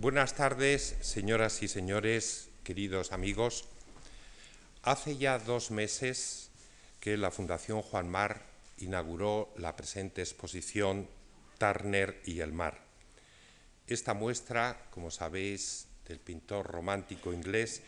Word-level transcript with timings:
Buenas 0.00 0.36
tardes, 0.36 0.94
señoras 1.00 1.60
y 1.64 1.66
señores, 1.66 2.50
queridos 2.62 3.10
amigos. 3.10 3.64
Hace 4.84 5.16
ya 5.16 5.40
dos 5.40 5.72
meses 5.72 6.50
que 7.00 7.16
la 7.16 7.32
Fundación 7.32 7.82
Juan 7.82 8.08
Mar 8.08 8.40
inauguró 8.76 9.52
la 9.56 9.74
presente 9.74 10.22
exposición 10.22 11.08
Turner 11.58 12.22
y 12.24 12.38
el 12.38 12.52
mar. 12.52 12.78
Esta 13.88 14.14
muestra, 14.14 14.86
como 14.92 15.10
sabéis, 15.10 15.88
del 16.06 16.20
pintor 16.20 16.68
romántico 16.68 17.32
inglés, 17.32 17.82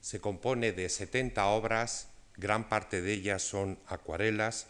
se 0.00 0.20
compone 0.20 0.72
de 0.72 0.88
70 0.88 1.46
obras, 1.46 2.08
gran 2.36 2.68
parte 2.68 3.02
de 3.02 3.12
ellas 3.12 3.40
son 3.40 3.78
acuarelas, 3.86 4.66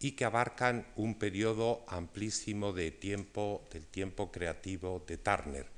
y 0.00 0.12
que 0.12 0.26
abarcan 0.26 0.86
un 0.96 1.18
periodo 1.18 1.82
amplísimo 1.88 2.74
de 2.74 2.90
tiempo, 2.90 3.66
del 3.72 3.86
tiempo 3.86 4.30
creativo 4.30 5.02
de 5.06 5.16
Turner, 5.16 5.75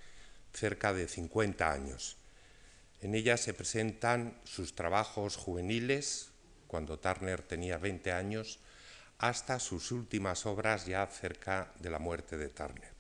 cerca 0.53 0.93
de 0.93 1.09
50 1.09 1.71
años. 1.71 2.17
En 3.01 3.15
ellas 3.15 3.41
se 3.41 3.55
presentan 3.55 4.39
sus 4.45 4.75
trabajos 4.75 5.37
juveniles, 5.37 6.30
cuando 6.66 6.98
Turner 6.98 7.43
tenía 7.43 7.79
20 7.79 8.12
años, 8.12 8.59
hasta 9.19 9.59
sus 9.59 9.92
últimas 9.92 10.47
obras 10.47 10.87
ya 10.87 11.06
cerca 11.06 11.73
de 11.79 11.91
la 11.91 11.98
muerte 11.98 12.37
de 12.37 12.48
Turner. 12.48 12.92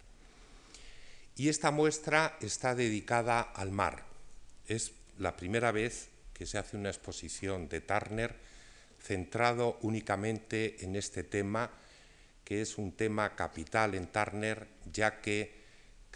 Y 1.36 1.48
esta 1.48 1.70
muestra 1.70 2.36
está 2.40 2.74
dedicada 2.74 3.40
al 3.40 3.70
mar. 3.70 4.04
Es 4.66 4.92
la 5.18 5.36
primera 5.36 5.70
vez 5.70 6.08
que 6.34 6.46
se 6.46 6.58
hace 6.58 6.76
una 6.76 6.88
exposición 6.88 7.68
de 7.68 7.80
Turner 7.80 8.34
centrado 9.00 9.78
únicamente 9.82 10.84
en 10.84 10.96
este 10.96 11.22
tema, 11.22 11.70
que 12.44 12.60
es 12.60 12.78
un 12.78 12.92
tema 12.92 13.36
capital 13.36 13.94
en 13.94 14.06
Turner, 14.08 14.66
ya 14.92 15.20
que 15.20 15.57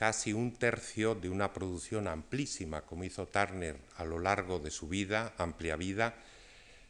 casi 0.02 0.32
un 0.32 0.50
tercio 0.50 1.14
de 1.14 1.30
una 1.30 1.52
producción 1.52 2.08
amplísima, 2.08 2.82
como 2.82 3.04
hizo 3.04 3.28
Turner 3.28 3.78
a 3.94 4.04
lo 4.04 4.18
largo 4.18 4.58
de 4.58 4.72
su 4.72 4.88
vida, 4.88 5.32
amplia 5.38 5.76
vida, 5.76 6.16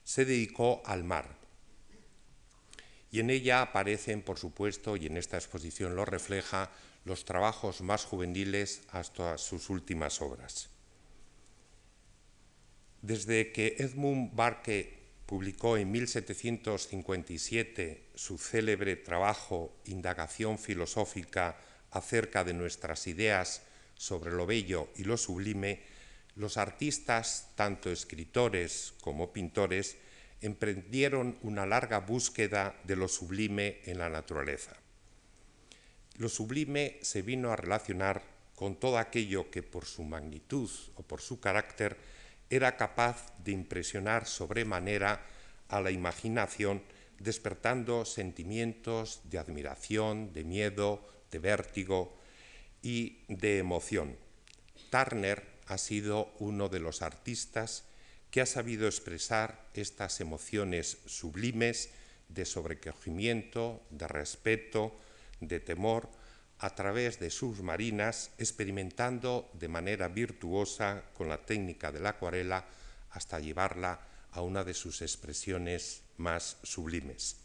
se 0.02 0.24
dedicó 0.24 0.80
al 0.86 1.04
mar. 1.04 1.36
Y 3.10 3.20
en 3.20 3.28
ella 3.28 3.60
aparecen, 3.60 4.22
por 4.22 4.38
supuesto, 4.38 4.96
y 4.96 5.04
en 5.04 5.18
esta 5.18 5.36
exposición 5.36 5.94
lo 5.94 6.06
refleja, 6.06 6.70
los 7.04 7.26
trabajos 7.26 7.82
más 7.82 8.06
juveniles 8.06 8.80
hasta 8.92 9.36
sus 9.36 9.68
últimas 9.68 10.22
obras. 10.22 10.70
Desde 13.02 13.52
que 13.52 13.76
Edmund 13.78 14.32
Burke 14.32 15.02
publicó 15.26 15.76
en 15.76 15.90
1757 15.90 18.08
su 18.14 18.38
célebre 18.38 18.96
trabajo 18.96 19.76
Indagación 19.84 20.58
filosófica 20.58 21.58
acerca 21.92 22.44
de 22.44 22.54
nuestras 22.54 23.06
ideas 23.06 23.62
sobre 23.94 24.32
lo 24.32 24.46
bello 24.46 24.88
y 24.96 25.04
lo 25.04 25.16
sublime, 25.16 25.82
los 26.34 26.56
artistas, 26.56 27.50
tanto 27.54 27.90
escritores 27.90 28.94
como 29.00 29.32
pintores, 29.32 29.96
emprendieron 30.40 31.38
una 31.42 31.66
larga 31.66 32.00
búsqueda 32.00 32.74
de 32.84 32.96
lo 32.96 33.06
sublime 33.06 33.80
en 33.84 33.98
la 33.98 34.08
naturaleza. 34.08 34.76
Lo 36.18 36.28
sublime 36.28 36.98
se 37.02 37.22
vino 37.22 37.52
a 37.52 37.56
relacionar 37.56 38.22
con 38.56 38.76
todo 38.76 38.98
aquello 38.98 39.50
que 39.50 39.62
por 39.62 39.86
su 39.86 40.02
magnitud 40.02 40.70
o 40.96 41.02
por 41.02 41.20
su 41.20 41.40
carácter 41.40 41.96
era 42.50 42.76
capaz 42.76 43.32
de 43.38 43.52
impresionar 43.52 44.26
sobremanera 44.26 45.24
a 45.68 45.80
la 45.80 45.90
imaginación, 45.90 46.82
despertando 47.18 48.04
sentimientos 48.04 49.22
de 49.24 49.38
admiración, 49.38 50.32
de 50.32 50.44
miedo, 50.44 51.06
de 51.32 51.40
vértigo 51.40 52.16
y 52.82 53.24
de 53.26 53.58
emoción. 53.58 54.16
Turner 54.90 55.42
ha 55.66 55.78
sido 55.78 56.32
uno 56.38 56.68
de 56.68 56.78
los 56.78 57.02
artistas 57.02 57.84
que 58.30 58.40
ha 58.40 58.46
sabido 58.46 58.86
expresar 58.86 59.68
estas 59.74 60.20
emociones 60.20 60.98
sublimes 61.06 61.90
de 62.28 62.44
sobrecogimiento, 62.44 63.82
de 63.90 64.08
respeto, 64.08 64.96
de 65.40 65.60
temor, 65.60 66.08
a 66.58 66.74
través 66.74 67.18
de 67.18 67.30
sus 67.30 67.60
marinas, 67.60 68.30
experimentando 68.38 69.50
de 69.54 69.68
manera 69.68 70.08
virtuosa 70.08 71.02
con 71.14 71.28
la 71.28 71.44
técnica 71.44 71.90
de 71.90 72.00
la 72.00 72.10
acuarela 72.10 72.64
hasta 73.10 73.40
llevarla 73.40 74.00
a 74.30 74.40
una 74.42 74.64
de 74.64 74.72
sus 74.72 75.02
expresiones 75.02 76.02
más 76.16 76.56
sublimes. 76.62 77.36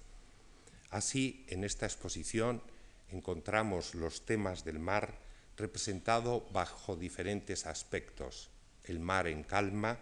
Así, 0.90 1.46
en 1.50 1.64
esta 1.64 1.86
exposición 1.86 2.62
encontramos 3.10 3.96
los 3.96 4.26
temas 4.26 4.64
del 4.64 4.80
mar 4.80 5.20
representado 5.56 6.46
bajo 6.52 6.96
diferentes 6.96 7.66
aspectos. 7.66 8.50
El 8.84 9.00
mar 9.00 9.28
en 9.28 9.44
calma, 9.44 9.98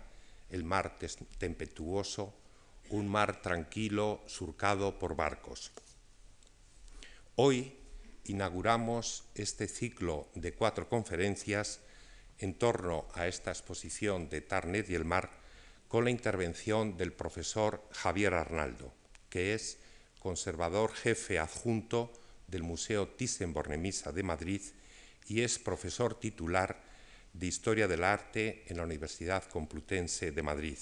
el 0.50 0.64
mar 0.64 0.98
tempestuoso, 1.38 2.34
un 2.90 3.08
mar 3.08 3.42
tranquilo 3.42 4.22
surcado 4.28 5.00
por 5.00 5.16
barcos. 5.16 5.72
Hoy 7.36 7.76
inauguramos 8.26 9.24
este 9.36 9.68
ciclo 9.68 10.28
de 10.36 10.54
cuatro 10.54 10.88
conferencias 10.88 11.80
en 12.40 12.54
torno 12.54 13.08
a 13.14 13.28
esta 13.28 13.52
exposición 13.52 14.30
de 14.30 14.42
Tarnet 14.42 14.90
y 14.90 14.96
el 14.96 15.06
mar 15.06 15.32
con 15.88 16.04
la 16.04 16.12
intervención 16.12 16.98
del 16.98 17.14
profesor 17.14 17.88
Javier 17.92 18.34
Arnaldo, 18.34 18.94
que 19.30 19.54
es 19.54 19.78
conservador 20.20 20.94
jefe 20.94 21.40
adjunto 21.40 22.12
del 22.48 22.64
Museo 22.64 23.08
Thyssen-Bornemisza 23.18 24.12
de 24.12 24.24
Madrid 24.24 24.62
y 25.28 25.42
es 25.42 25.60
profesor 25.60 26.20
titular 26.20 26.84
de 27.34 27.48
Historia 27.48 27.88
del 27.88 28.04
Arte 28.04 28.64
en 28.68 28.78
la 28.78 28.84
Universidad 28.84 29.44
Complutense 29.46 30.32
de 30.32 30.44
Madrid. 30.44 30.78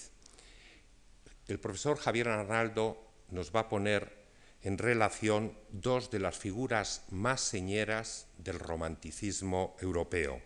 El 1.47 1.59
profesor 1.59 1.97
Javier 1.97 2.29
Arnaldo 2.29 2.97
nos 3.29 3.53
va 3.53 3.61
a 3.61 3.69
poner 3.69 4.23
en 4.61 4.77
relación 4.77 5.57
dos 5.71 6.09
de 6.09 6.19
las 6.19 6.37
figuras 6.37 7.03
más 7.09 7.41
señeras 7.41 8.27
del 8.37 8.59
romanticismo 8.59 9.75
europeo, 9.81 10.41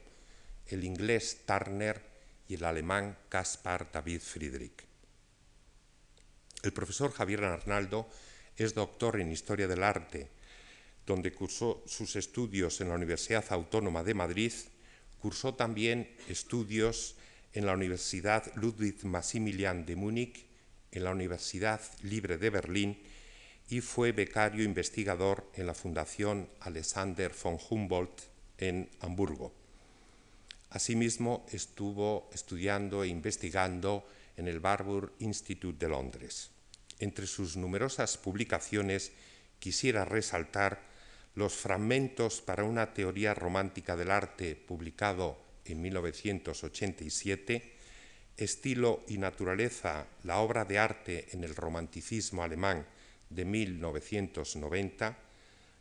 el 0.67 0.83
inglés 0.83 1.41
Turner 1.45 2.01
y 2.47 2.55
el 2.55 2.63
alemán 2.63 3.17
Caspar 3.29 3.91
David 3.91 4.21
Friedrich. 4.21 4.85
El 6.63 6.73
profesor 6.73 7.11
Javier 7.11 7.43
Arnaldo 7.43 8.09
es 8.55 8.73
doctor 8.73 9.19
en 9.19 9.31
Historia 9.31 9.67
del 9.67 9.83
Arte, 9.83 10.31
donde 11.07 11.33
cursó 11.33 11.81
sus 11.87 12.17
estudios 12.17 12.81
en 12.81 12.89
la 12.89 12.95
Universidad 12.95 13.45
Autónoma 13.49 14.03
de 14.03 14.13
Madrid, 14.13 14.51
cursó 15.19 15.55
también 15.55 16.13
estudios 16.27 17.15
en 17.53 17.65
la 17.65 17.73
Universidad 17.73 18.53
Ludwig 18.55 19.05
Maximilian 19.05 19.85
de 19.85 19.95
Múnich, 19.95 20.45
en 20.91 21.05
la 21.05 21.11
Universidad 21.11 21.81
Libre 22.03 22.37
de 22.37 22.49
Berlín 22.49 22.99
y 23.69 23.81
fue 23.81 24.11
becario 24.11 24.63
investigador 24.63 25.49
en 25.55 25.65
la 25.65 25.73
Fundación 25.73 26.49
Alexander 26.59 27.31
von 27.41 27.57
Humboldt 27.69 28.21
en 28.57 28.89
Hamburgo. 28.99 29.53
Asimismo, 30.69 31.45
estuvo 31.51 32.29
estudiando 32.33 33.03
e 33.03 33.07
investigando 33.07 34.05
en 34.35 34.47
el 34.47 34.59
Barbour 34.59 35.13
Institute 35.19 35.79
de 35.79 35.89
Londres. 35.89 36.51
Entre 36.99 37.27
sus 37.27 37.55
numerosas 37.55 38.17
publicaciones 38.17 39.11
quisiera 39.59 40.03
resaltar 40.03 40.96
los 41.37 41.53
fragmentos 41.53 42.41
para 42.41 42.63
una 42.63 42.93
teoría 42.95 43.35
romántica 43.35 43.95
del 43.95 44.09
arte 44.09 44.55
publicado 44.55 45.37
en 45.65 45.83
1987, 45.83 47.73
Estilo 48.35 49.03
y 49.07 49.19
naturaleza, 49.19 50.07
la 50.23 50.39
obra 50.39 50.65
de 50.65 50.79
arte 50.79 51.27
en 51.33 51.43
el 51.43 51.55
romanticismo 51.55 52.41
alemán 52.41 52.87
de 53.29 53.45
1990, 53.45 55.15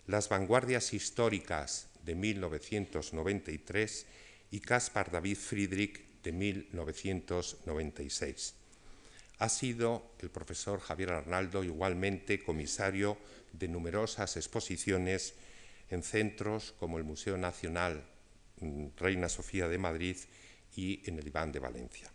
Las 0.07 0.29
vanguardias 0.29 0.93
históricas 0.93 1.89
de 2.05 2.15
1993 2.15 4.07
y 4.51 4.61
Caspar 4.61 5.11
David 5.11 5.39
Friedrich 5.39 6.21
de 6.23 6.33
1996. 6.33 8.57
Ha 9.39 9.49
sido 9.49 10.13
el 10.19 10.29
profesor 10.29 10.81
Javier 10.81 11.13
Arnaldo 11.13 11.65
igualmente 11.65 12.43
comisario 12.43 13.17
de 13.55 13.69
numerosas 13.69 14.37
exposiciones 14.37 15.33
en 15.91 16.03
centros 16.03 16.75
como 16.79 16.99
el 16.99 17.05
Museo 17.05 17.37
Nacional 17.37 18.05
mm, 18.61 18.87
Reina 18.97 19.29
Sofía 19.29 19.69
de 19.69 19.79
Madrid 19.79 20.17
y 20.75 21.09
en 21.09 21.19
el 21.19 21.27
Iván 21.27 21.53
de 21.53 21.59
Valencia. 21.59 22.11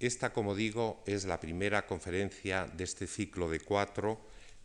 Esta, 0.00 0.32
como 0.32 0.56
digo, 0.56 1.02
es 1.06 1.24
la 1.26 1.38
primera 1.38 1.86
conferencia 1.86 2.66
de 2.66 2.84
este 2.84 3.06
ciclo 3.06 3.48
de 3.48 3.60
cuatro 3.60 4.20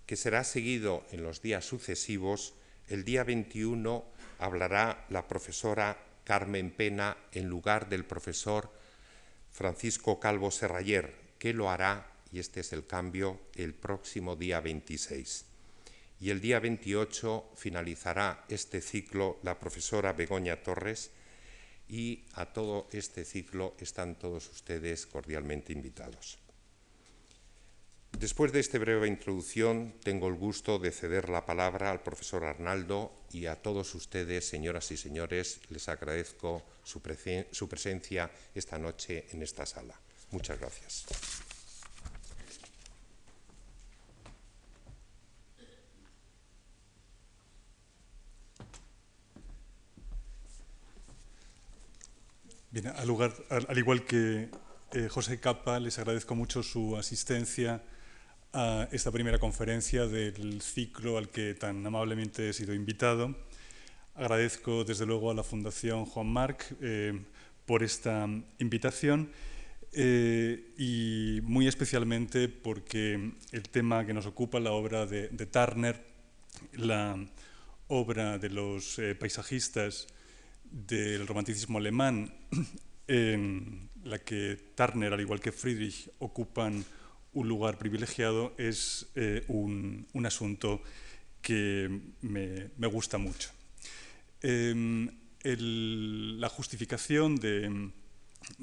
que 0.07 0.15
será 0.15 0.43
seguido 0.43 1.05
en 1.11 1.21
los 1.21 1.41
días 1.41 1.63
sucesivos. 1.65 2.55
El 2.87 3.03
día 3.03 3.23
21 3.23 4.03
hablará 4.39 5.05
la 5.09 5.27
profesora 5.27 5.97
Carmen 6.23 6.71
Pena 6.71 7.17
en 7.33 7.47
lugar 7.47 7.89
del 7.89 8.05
profesor 8.05 8.71
Francisco 9.51 10.19
Calvo 10.19 10.49
Serrayer, 10.49 11.13
que 11.37 11.53
lo 11.53 11.69
hará, 11.69 12.11
y 12.31 12.39
este 12.39 12.61
es 12.61 12.73
el 12.73 12.87
cambio, 12.87 13.39
el 13.55 13.73
próximo 13.73 14.35
día 14.35 14.59
26. 14.59 15.45
Y 16.19 16.29
el 16.29 16.41
día 16.41 16.59
28 16.59 17.51
finalizará 17.55 18.45
este 18.49 18.81
ciclo 18.81 19.39
la 19.43 19.59
profesora 19.59 20.13
Begoña 20.13 20.63
Torres 20.63 21.11
y 21.87 22.25
a 22.33 22.45
todo 22.47 22.87
este 22.91 23.23
ciclo 23.23 23.75
están 23.79 24.15
todos 24.15 24.49
ustedes 24.49 25.05
cordialmente 25.05 25.73
invitados. 25.73 26.39
Después 28.19 28.51
de 28.51 28.59
esta 28.59 28.79
breve 28.79 29.07
introducción, 29.07 29.93
tengo 30.03 30.27
el 30.27 30.33
gusto 30.33 30.79
de 30.79 30.91
ceder 30.91 31.29
la 31.29 31.45
palabra 31.45 31.91
al 31.91 32.01
profesor 32.01 32.45
Arnaldo 32.45 33.11
y 33.31 33.45
a 33.45 33.55
todos 33.55 33.93
ustedes, 33.93 34.47
señoras 34.47 34.89
y 34.91 34.97
señores, 34.97 35.59
les 35.69 35.87
agradezco 35.87 36.63
su, 36.83 36.99
su 37.51 37.69
presencia 37.69 38.31
esta 38.55 38.79
noche 38.79 39.27
en 39.31 39.43
esta 39.43 39.67
sala. 39.67 39.99
Muchas 40.31 40.59
gracias. 40.59 41.05
Bien, 52.69 52.87
al, 52.87 53.77
igual 53.77 54.03
que 54.03 54.49
eh, 54.91 55.07
José 55.07 55.39
Capa, 55.39 55.79
les 55.79 55.99
agradezco 55.99 56.35
mucho 56.35 56.63
su 56.63 56.97
asistencia 56.97 57.81
a 58.51 58.89
esta 58.91 59.09
primera 59.09 59.39
conferencia 59.39 60.05
del 60.05 60.61
ciclo 60.61 61.17
al 61.17 61.29
que 61.29 61.53
tan 61.53 61.85
amablemente 61.87 62.49
he 62.49 62.53
sido 62.53 62.73
invitado. 62.73 63.37
Agradezco 64.15 64.83
desde 64.83 65.05
luego 65.05 65.31
a 65.31 65.33
la 65.33 65.43
Fundación 65.43 66.05
Juan 66.05 66.27
Marc 66.27 66.75
eh, 66.81 67.17
por 67.65 67.83
esta 67.83 68.27
invitación 68.59 69.31
eh, 69.93 70.73
y 70.77 71.39
muy 71.43 71.69
especialmente 71.69 72.49
porque 72.49 73.31
el 73.53 73.63
tema 73.69 74.05
que 74.05 74.13
nos 74.13 74.25
ocupa, 74.25 74.59
la 74.59 74.73
obra 74.73 75.05
de 75.05 75.29
Turner, 75.45 76.05
la 76.73 77.17
obra 77.87 78.37
de 78.37 78.49
los 78.49 78.99
paisajistas 79.17 80.07
del 80.71 81.27
romanticismo 81.27 81.77
alemán, 81.77 82.33
en 83.07 83.89
la 84.03 84.19
que 84.19 84.57
Turner, 84.75 85.13
al 85.13 85.21
igual 85.21 85.39
que 85.39 85.51
Friedrich, 85.51 86.09
ocupan 86.19 86.85
un 87.33 87.47
lugar 87.47 87.77
privilegiado, 87.77 88.53
es 88.57 89.07
eh, 89.15 89.43
un, 89.47 90.07
asunto 90.25 90.81
que 91.41 92.01
me, 92.21 92.87
gusta 92.87 93.17
mucho. 93.17 93.51
Em, 94.41 95.09
la 95.43 96.49
justificación 96.49 97.35
de, 97.35 97.91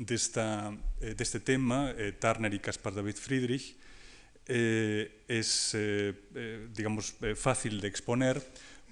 esta, 0.09 0.77
eh, 1.01 1.15
de, 1.15 1.23
este 1.23 1.41
tema, 1.41 1.95
eh, 1.97 2.13
Turner 2.13 2.53
y 2.53 2.59
Caspar 2.59 2.95
David 2.95 3.17
Friedrich, 3.17 3.77
es 4.47 5.75
digamos, 6.75 7.15
fácil 7.35 7.81
de 7.81 7.89
exponer 7.89 8.43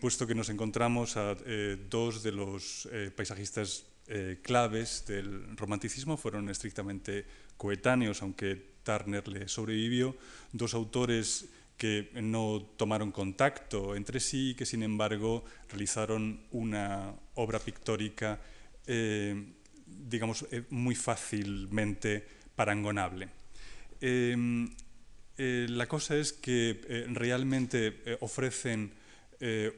puesto 0.02 0.26
que 0.26 0.34
nos 0.34 0.48
encontramos 0.48 1.16
a 1.16 1.36
eh, 1.46 1.78
dos 1.88 2.24
de 2.24 2.32
los 2.32 2.88
eh, 2.90 3.12
paisajistas 3.14 3.86
eh, 4.08 4.40
claves 4.42 5.06
del 5.06 5.56
romanticismo, 5.56 6.16
fueron 6.16 6.50
estrictamente 6.50 7.24
coetáneos, 7.56 8.20
aunque 8.20 8.80
Turner 8.82 9.28
le 9.28 9.46
sobrevivió, 9.46 10.16
dos 10.50 10.74
autores 10.74 11.46
que 11.76 12.10
no 12.20 12.66
tomaron 12.76 13.12
contacto 13.12 13.94
entre 13.94 14.18
sí 14.18 14.50
y 14.50 14.54
que 14.56 14.66
sin 14.66 14.82
embargo 14.82 15.44
realizaron 15.68 16.40
una 16.50 17.14
obra 17.36 17.60
pictórica 17.60 18.40
digamos, 19.86 20.46
muy 20.70 20.96
fácilmente 20.96 22.26
parangonable. 22.56 23.28
la 25.38 25.86
cosa 25.86 26.16
es 26.16 26.32
que 26.32 27.06
realmente 27.08 28.18
ofrecen 28.20 29.00
eh, 29.44 29.76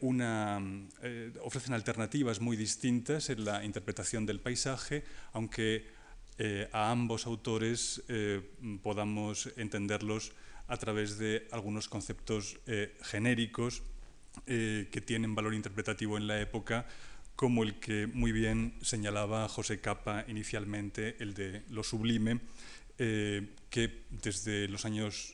eh, 1.03 1.33
ofrecen 1.41 1.73
alternativas 1.73 2.39
muy 2.39 2.55
distintas 2.55 3.31
en 3.31 3.47
la 3.47 3.65
interpretación 3.65 4.27
del 4.27 4.39
paisaje, 4.39 5.05
aunque 5.33 5.87
eh, 6.37 6.69
a 6.71 6.91
ambos 6.91 7.25
autores 7.25 8.03
podamos 8.83 9.49
entenderlos 9.57 10.33
a 10.69 10.77
través 10.77 11.17
de 11.17 11.49
algunos 11.51 11.89
conceptos 11.89 12.59
genéricos 13.01 13.83
que 14.45 15.03
tienen 15.07 15.35
valor 15.35 15.55
interpretativo 15.55 16.19
en 16.19 16.27
la 16.27 16.41
época, 16.43 16.87
como 17.35 17.63
el 17.63 17.81
que 17.81 18.07
muy 18.07 18.33
bien 18.33 18.75
señalaba 18.83 19.49
José 19.49 19.81
Capa 19.81 20.27
inicialmente, 20.29 21.17
el 21.21 21.33
de 21.33 21.63
lo 21.71 21.83
sublime, 21.83 22.41
que 22.99 24.05
desde 24.11 24.69
los 24.69 24.85
años 24.85 25.33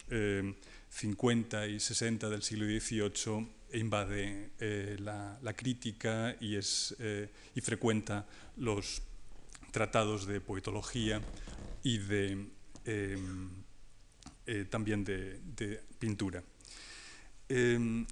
50 0.90 1.66
y 1.66 1.80
60 1.80 2.28
del 2.28 2.42
siglo 2.42 2.66
XVIII 2.66 3.59
invade 3.74 4.50
eh, 4.58 4.96
la, 4.98 5.52
crítica 5.54 6.36
y, 6.40 6.56
es, 6.56 6.94
eh, 6.98 7.30
y 7.54 7.60
frecuenta 7.60 8.26
los 8.56 9.02
tratados 9.70 10.26
de 10.26 10.40
poetología 10.40 11.20
y 11.82 11.98
de, 11.98 12.46
eh, 12.84 13.18
también 14.68 15.04
de, 15.04 15.82
pintura. 15.98 16.42
Em, 17.48 18.06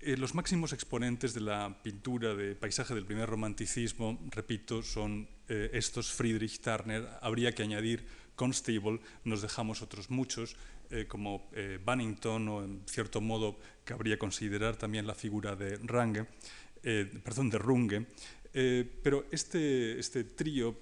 los 0.00 0.34
máximos 0.34 0.72
exponentes 0.72 1.34
de 1.34 1.40
la 1.40 1.76
pintura 1.82 2.34
de 2.34 2.54
paisaje 2.54 2.94
del 2.94 3.04
primer 3.04 3.28
romanticismo, 3.28 4.18
repito, 4.30 4.82
son 4.82 5.28
estos 5.48 6.12
Friedrich 6.12 6.60
Turner. 6.60 7.08
Habría 7.20 7.54
que 7.54 7.62
añadir 7.62 8.06
Constable, 8.38 9.00
nos 9.24 9.42
dejamos 9.42 9.82
otros 9.82 10.10
muchos, 10.10 10.54
eh, 10.90 11.04
como 11.06 11.50
eh, 11.52 11.78
Bannington 11.84 12.48
o 12.48 12.64
en 12.64 12.80
cierto 12.86 13.20
modo 13.20 13.58
cabría 13.84 14.18
considerar 14.18 14.76
también 14.76 15.06
la 15.06 15.14
figura 15.14 15.54
de 15.54 15.76
Range, 15.84 16.24
eh, 16.82 17.04
perdón, 17.22 17.50
de 17.50 17.58
Runge. 17.58 18.06
pero 19.02 19.26
este, 19.30 20.00
este 20.00 20.24
trío, 20.24 20.80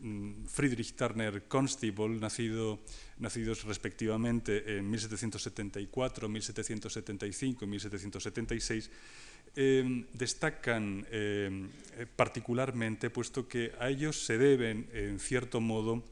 mm, 0.00 0.46
Friedrich 0.46 0.96
Turner 0.96 1.44
Constable, 1.46 2.18
nacido, 2.18 2.80
nacidos 3.18 3.64
respectivamente 3.64 4.78
en 4.78 4.90
1774, 4.90 6.28
1775 6.28 7.64
y 7.64 7.68
1776, 7.68 8.90
destacan 10.14 11.06
particularmente 12.16 13.10
puesto 13.10 13.46
que 13.46 13.72
a 13.78 13.88
ellos 13.88 14.24
se 14.24 14.38
deben, 14.38 14.88
en 14.92 15.20
cierto 15.20 15.60
modo, 15.60 16.02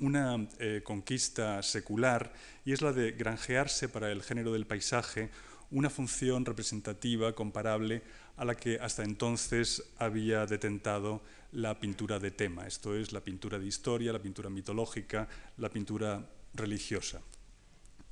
una 0.00 0.48
eh, 0.58 0.80
conquista 0.84 1.62
secular 1.62 2.32
y 2.64 2.72
es 2.72 2.82
la 2.82 2.92
de 2.92 3.12
granjearse 3.12 3.88
para 3.88 4.10
el 4.10 4.22
género 4.22 4.52
del 4.52 4.66
paisaje 4.66 5.30
una 5.70 5.90
función 5.90 6.44
representativa 6.44 7.34
comparable 7.34 8.02
a 8.36 8.44
la 8.44 8.54
que 8.54 8.78
hasta 8.78 9.02
entonces 9.02 9.82
había 9.98 10.46
detentado 10.46 11.22
la 11.52 11.78
pintura 11.78 12.18
de 12.18 12.30
tema, 12.30 12.66
esto 12.66 12.94
es, 12.94 13.12
la 13.12 13.20
pintura 13.20 13.58
de 13.58 13.66
historia, 13.66 14.12
la 14.12 14.22
pintura 14.22 14.48
mitológica, 14.50 15.28
la 15.58 15.70
pintura 15.70 16.26
religiosa. 16.54 17.20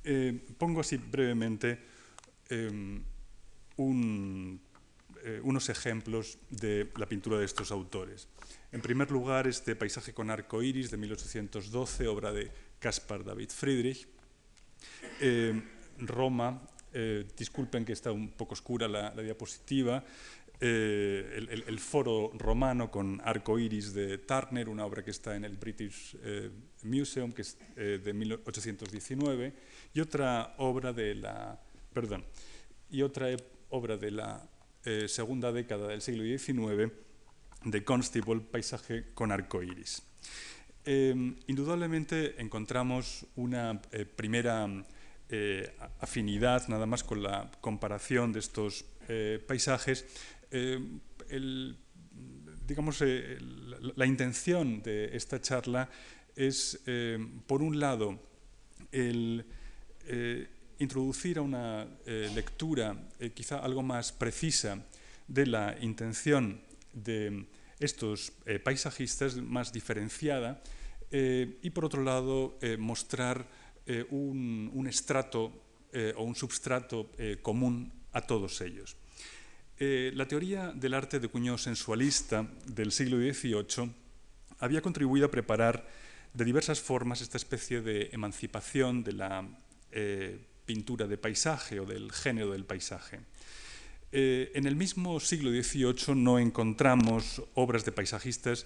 Eh, 0.03 0.39
pongo 0.57 0.81
así 0.81 0.97
brevemente 0.97 1.79
em, 2.49 3.03
eh, 5.23 5.39
unos 5.43 5.69
ejemplos 5.69 6.39
de 6.49 6.89
la 6.97 7.05
pintura 7.05 7.37
de 7.37 7.45
estos 7.45 7.71
autores. 7.71 8.27
En 8.71 8.81
primer 8.81 9.11
lugar, 9.11 9.45
este 9.45 9.75
paisaje 9.75 10.13
con 10.13 10.31
arco 10.31 10.63
iris 10.63 10.89
de 10.89 10.97
1812, 10.97 12.07
obra 12.07 12.31
de 12.31 12.49
Caspar 12.79 13.23
David 13.23 13.49
Friedrich. 13.49 14.07
Eh, 15.19 15.61
Roma, 15.99 16.59
eh, 16.91 17.27
disculpen 17.37 17.85
que 17.85 17.93
está 17.93 18.11
un 18.11 18.29
poco 18.29 18.53
oscura 18.53 18.87
la, 18.87 19.11
diapositiva, 19.11 20.03
el, 20.59 21.79
foro 21.79 22.31
romano 22.33 22.89
con 22.89 23.21
arco 23.23 23.59
iris 23.59 23.93
de 23.93 24.17
Turner, 24.17 24.69
una 24.69 24.85
obra 24.85 25.03
que 25.03 25.11
está 25.11 25.35
en 25.35 25.45
el 25.45 25.57
British 25.57 26.17
Museum, 26.83 27.31
que 27.31 27.41
es 27.43 27.57
de 27.75 28.13
1819, 28.13 29.53
y 29.93 29.99
otra 29.99 30.55
obra 30.57 30.93
de 30.93 31.15
la, 31.15 31.59
perdón, 31.93 32.25
y 32.89 33.01
otra 33.01 33.27
obra 33.69 33.97
de 33.97 34.11
la 34.11 34.50
segunda 35.07 35.51
década 35.51 35.87
del 35.87 36.01
siglo 36.01 36.23
XIX, 36.23 36.91
de 37.63 37.83
Constable, 37.83 38.41
Paisaje 38.41 39.05
con 39.13 39.31
arco 39.31 39.61
iris. 39.61 40.03
Eh, 40.83 41.13
indudablemente 41.45 42.41
encontramos 42.41 43.27
una 43.35 43.79
eh, 43.91 44.05
primera 44.05 44.67
eh, 45.29 45.75
afinidad 45.99 46.67
nada 46.69 46.87
más 46.87 47.03
con 47.03 47.21
la 47.21 47.51
comparación 47.61 48.33
de 48.33 48.39
estos 48.39 48.85
paisajes. 49.45 50.05
digamos, 52.65 53.01
la, 53.01 54.05
intención 54.05 54.81
de 54.81 55.17
esta 55.17 55.41
charla 55.41 55.89
es, 56.33 56.79
por 57.45 57.61
un 57.61 57.77
lado, 57.77 58.17
el 58.93 59.45
introducir 60.81 61.37
a 61.37 61.41
una 61.41 61.87
lectura 62.05 62.95
quizá 63.33 63.59
algo 63.59 63.83
más 63.83 64.11
precisa 64.11 64.83
de 65.27 65.45
la 65.45 65.77
intención 65.81 66.59
de 66.93 67.45
estos 67.79 68.33
eh, 68.45 68.59
paisajistas 68.59 69.35
más 69.37 69.71
diferenciada 69.71 70.61
eh, 71.09 71.57
y 71.61 71.69
por 71.71 71.85
otro 71.85 72.03
lado 72.03 72.57
eh, 72.61 72.77
mostrar 72.77 73.47
un, 74.11 74.85
estrato 74.87 75.51
o 76.15 76.23
un 76.23 76.35
substrato 76.35 77.11
común 77.41 77.91
a 78.13 78.21
todos 78.21 78.61
ellos. 78.61 78.95
Eh, 79.83 80.11
la 80.13 80.27
teoría 80.27 80.71
del 80.71 80.93
arte 80.93 81.19
de 81.19 81.27
cuño 81.27 81.57
sensualista 81.57 82.47
del 82.67 82.91
siglo 82.91 83.17
XVIII 83.17 83.91
había 84.59 84.81
contribuido 84.81 85.25
a 85.25 85.31
preparar 85.31 85.87
de 86.33 86.45
diversas 86.45 86.79
formas 86.79 87.19
esta 87.19 87.37
especie 87.37 87.81
de 87.81 88.09
emancipación 88.13 89.03
de 89.03 89.13
la 89.13 89.43
eh, 89.91 90.39
pintura 90.71 91.03
de 91.05 91.19
paisaje 91.19 91.83
o 91.83 91.85
del 91.85 92.15
género 92.15 92.55
del 92.55 92.63
paisaje. 92.63 93.19
Eh, 94.11 94.51
en 94.55 94.63
el 94.65 94.79
mismo 94.79 95.19
siglo 95.19 95.51
XVIII 95.51 96.15
no 96.15 96.39
encontramos 96.39 97.43
obras 97.55 97.83
de 97.83 97.91
paisajistas, 97.91 98.65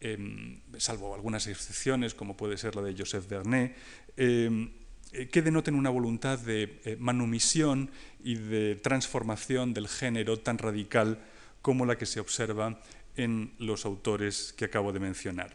em, 0.00 0.58
salvo 0.78 1.14
algunas 1.14 1.46
excepciones, 1.46 2.14
como 2.14 2.36
puede 2.36 2.58
ser 2.58 2.74
la 2.74 2.82
de 2.82 2.98
Joseph 2.98 3.28
Vernet, 3.30 3.70
em, 4.16 4.66
eh, 5.12 5.28
que 5.30 5.42
denoten 5.42 5.78
una 5.78 5.90
voluntad 5.90 6.40
de 6.42 6.98
manumisión 6.98 7.90
y 8.18 8.34
de 8.34 8.74
transformación 8.74 9.74
del 9.74 9.86
género 9.86 10.42
tan 10.42 10.58
radical 10.58 11.22
como 11.62 11.86
la 11.86 11.94
que 11.94 12.06
se 12.06 12.18
observa 12.18 12.82
en 13.14 13.54
los 13.58 13.86
autores 13.86 14.52
que 14.58 14.66
acabo 14.66 14.90
de 14.90 14.98
mencionar. 14.98 15.54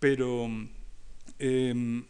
Pero 0.00 0.48
em, 1.38 2.04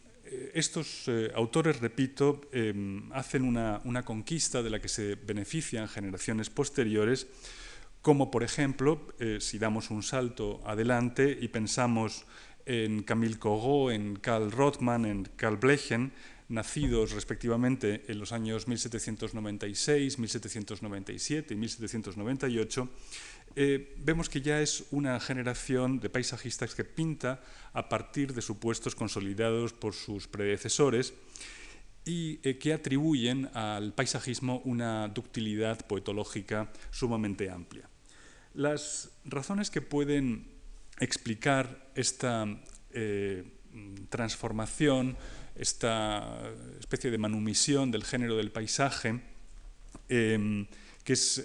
estos 0.55 1.09
eh, 1.09 1.31
autores, 1.35 1.81
repito, 1.81 2.41
em, 2.53 3.11
hacen 3.13 3.45
una, 3.45 4.05
conquista 4.05 4.63
de 4.63 4.71
la 4.71 4.81
que 4.81 4.89
se 4.89 5.15
benefician 5.15 5.89
generaciones 5.89 6.51
posteriores, 6.51 7.27
como 8.03 8.31
por 8.31 8.43
ejemplo, 8.43 9.07
eh, 9.19 9.39
si 9.41 9.59
damos 9.59 9.91
un 9.91 10.03
salto 10.03 10.61
adelante 10.65 11.37
y 11.41 11.49
pensamos 11.49 12.27
en 12.67 13.03
Camille 13.03 13.39
Corot, 13.39 13.93
en 13.93 14.17
Karl 14.17 14.53
Rothmann, 14.53 15.07
en 15.07 15.25
Karl 15.37 15.57
Blechen, 15.57 16.13
nacidos 16.49 17.13
respectivamente 17.13 18.05
en 18.09 18.19
los 18.19 18.33
años 18.33 18.69
1796, 18.69 20.19
1797 20.19 21.55
y 21.55 21.57
1798, 21.57 22.89
eh, 23.61 23.97
vemos 23.99 24.29
que 24.29 24.41
ya 24.41 24.61
es 24.61 24.85
una 24.93 25.19
generación 25.19 25.99
de 25.99 26.09
paisajistas 26.09 26.77
que 26.77 26.85
pinta 26.85 27.43
a 27.73 27.89
partir 27.89 28.33
de 28.33 28.41
supuestos 28.41 28.95
consolidados 28.95 29.73
por 29.73 29.95
sus 29.95 30.29
predecesores 30.29 31.13
y 32.05 32.39
eh, 32.45 32.57
que 32.59 32.73
atribuyen 32.73 33.51
al 33.55 33.95
paisajismo 33.95 34.63
una 34.65 35.09
ductilidad 35.09 35.85
poetológica 35.89 36.71
sumamente 36.93 37.51
amplia. 37.51 37.91
Las 38.55 39.11
razones 39.25 39.71
que 39.71 39.83
pueden 39.83 40.47
explicar 41.01 41.91
esta 41.97 42.47
eh, 42.93 43.43
transformación, 44.09 45.17
esta 45.57 46.49
especie 46.79 47.11
de 47.11 47.19
manumisión 47.19 47.91
del 47.91 48.05
género 48.05 48.37
del 48.37 48.53
paisaje, 48.53 49.21
que 50.07 51.13
es 51.13 51.43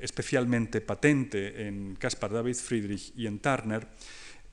especialmente 0.00 0.80
patente 0.80 1.66
en 1.66 1.96
Caspar 1.96 2.32
David 2.32 2.54
Friedrich 2.54 3.12
y 3.16 3.26
en 3.26 3.38
Turner, 3.38 3.88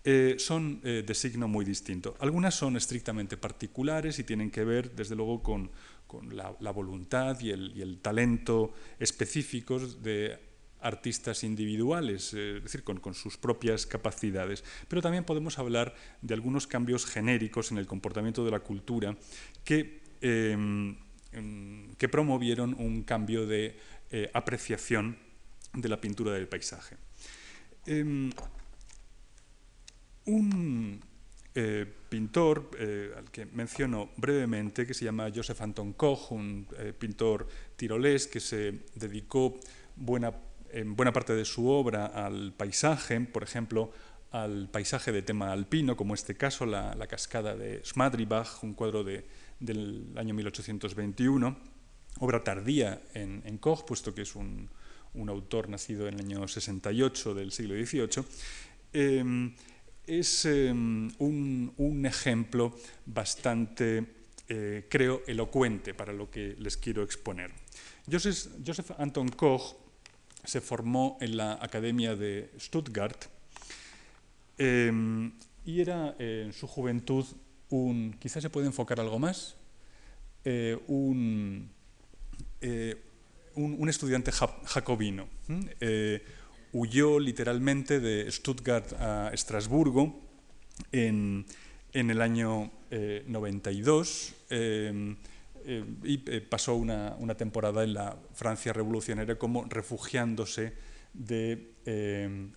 eh, 0.07 0.35
son 0.37 0.81
eh, 0.83 1.03
de 1.03 1.15
signo 1.15 1.47
muy 1.47 1.65
distinto. 1.65 2.15
Algunas 2.19 2.53
son 2.53 2.77
estrictamente 2.77 3.37
particulares 3.37 4.19
y 4.19 4.23
tienen 4.23 4.51
que 4.51 4.63
ver, 4.63 4.91
desde 4.91 5.15
luego, 5.15 5.41
con, 5.41 5.71
la, 6.29 6.71
voluntad 6.71 7.39
y 7.39 7.49
el, 7.49 7.99
talento 8.03 8.71
específicos 8.99 10.03
de 10.03 10.37
artistas 10.79 11.43
individuales, 11.43 12.35
eh, 12.35 12.57
es 12.57 12.63
decir, 12.63 12.83
con, 12.83 13.15
sus 13.15 13.37
propias 13.37 13.87
capacidades. 13.87 14.63
Pero 14.87 15.01
también 15.01 15.23
podemos 15.23 15.57
hablar 15.57 15.95
de 16.21 16.35
algunos 16.35 16.67
cambios 16.67 17.07
genéricos 17.07 17.71
en 17.71 17.79
el 17.79 17.87
comportamiento 17.87 18.45
de 18.45 18.51
la 18.51 18.59
cultura 18.59 19.17
que, 19.63 20.03
em, 20.21 20.97
que 21.97 22.07
promovieron 22.09 22.75
un 22.77 23.01
cambio 23.01 23.47
de 23.47 23.75
apreciación 24.33 25.24
de 25.75 25.89
la 25.89 25.99
pintura 25.99 26.31
del 26.31 26.47
paisaje. 26.47 26.97
Em, 27.85 28.31
un 30.25 30.99
eh, 31.53 31.85
pintor 32.09 32.71
eh, 32.79 33.13
al 33.15 33.29
que 33.31 33.45
menciono 33.45 34.09
brevemente, 34.17 34.85
que 34.85 34.93
se 34.93 35.05
llama 35.05 35.29
Joseph 35.33 35.61
Anton 35.61 35.93
Koch, 35.93 36.31
un 36.31 36.67
eh, 36.77 36.93
pintor 36.97 37.47
tirolés 37.75 38.27
que 38.27 38.39
se 38.39 38.81
dedicó 38.95 39.59
buena, 39.95 40.33
en 40.71 40.95
buena 40.95 41.13
parte 41.13 41.33
de 41.33 41.45
su 41.45 41.67
obra 41.69 42.07
al 42.07 42.53
paisaje, 42.53 43.19
por 43.21 43.43
ejemplo, 43.43 43.91
al 44.31 44.69
paisaje 44.69 45.11
de 45.11 45.21
tema 45.21 45.51
alpino, 45.51 45.95
como 45.95 46.13
este 46.13 46.35
caso, 46.35 46.65
la, 46.65 46.93
cascada 47.07 47.55
de 47.55 47.81
Schmadribach, 47.85 48.63
un 48.63 48.73
cuadro 48.73 49.05
del 49.05 50.11
año 50.17 50.33
1821, 50.33 51.57
obra 52.19 52.43
tardía 52.43 53.01
en 53.13 53.57
Koch, 53.59 53.85
puesto 53.85 54.13
que 54.13 54.23
es 54.23 54.35
un, 54.35 54.69
un 55.15 55.29
autor 55.29 55.69
nacido 55.69 56.07
en 56.07 56.15
el 56.15 56.21
año 56.21 56.47
68 56.47 57.33
del 57.33 57.51
siglo 57.51 57.75
XVIII, 57.75 58.25
em, 58.93 59.55
es 60.05 60.45
em, 60.45 61.09
un, 61.19 62.05
ejemplo 62.05 62.75
bastante, 63.05 64.05
eh, 64.47 64.85
creo, 64.89 65.23
elocuente 65.27 65.93
para 65.93 66.13
lo 66.13 66.29
que 66.29 66.55
les 66.59 66.77
quiero 66.77 67.03
exponer. 67.03 67.51
Joseph, 68.09 68.91
Anton 68.97 69.29
Koch 69.29 69.75
se 70.43 70.61
formó 70.61 71.17
en 71.21 71.37
la 71.37 71.53
Academia 71.53 72.15
de 72.15 72.51
Stuttgart 72.59 73.25
em, 74.57 75.31
y 75.65 75.81
era 75.81 76.15
en 76.19 76.53
su 76.53 76.67
juventud 76.67 77.25
un, 77.69 78.15
quizás 78.19 78.43
se 78.43 78.49
puede 78.51 78.67
enfocar 78.67 78.99
algo 78.99 79.17
más, 79.17 79.55
eh, 80.43 80.77
un, 83.55 83.87
eh, 83.87 83.89
estudiante 83.89 84.31
jacobino. 84.31 85.27
Eh, 85.79 86.23
huyó 86.73 87.19
literalmente 87.19 87.99
de 87.99 88.31
Stuttgart 88.31 88.93
a 88.93 89.31
Estrasburgo 89.33 90.21
en, 90.91 91.45
el 91.93 92.21
año 92.21 92.71
92 92.91 94.33
eh, 94.49 95.15
eh, 95.65 95.85
y 96.03 96.17
pasó 96.41 96.75
una, 96.75 97.35
temporada 97.37 97.83
en 97.83 97.93
la 97.93 98.17
Francia 98.33 98.73
revolucionaria 98.73 99.37
como 99.37 99.63
refugiándose 99.63 100.73
de 101.13 101.71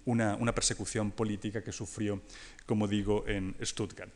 una, 0.05 0.35
una, 0.35 0.55
persecución 0.55 1.12
política 1.12 1.62
que 1.62 1.71
sufrió, 1.71 2.23
como 2.67 2.88
digo, 2.88 3.25
en 3.28 3.55
Stuttgart. 3.62 4.11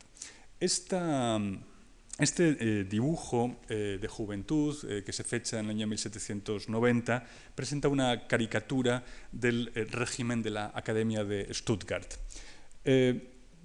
Esta 0.59 1.39
este 2.19 2.57
eh, 2.59 2.83
dibujo 2.83 3.55
eh, 3.67 3.97
de 3.99 4.07
juventud, 4.07 4.77
eh, 4.87 5.03
que 5.03 5.11
se 5.11 5.23
fecha 5.23 5.59
en 5.59 5.65
el 5.65 5.71
año 5.71 5.87
1790, 5.87 7.25
presenta 7.55 7.87
una 7.87 8.27
caricatura 8.27 9.03
del 9.31 9.71
régimen 9.91 10.43
de 10.43 10.51
la 10.51 10.71
Academia 10.75 11.23
de 11.23 11.51
Stuttgart. 11.53 12.13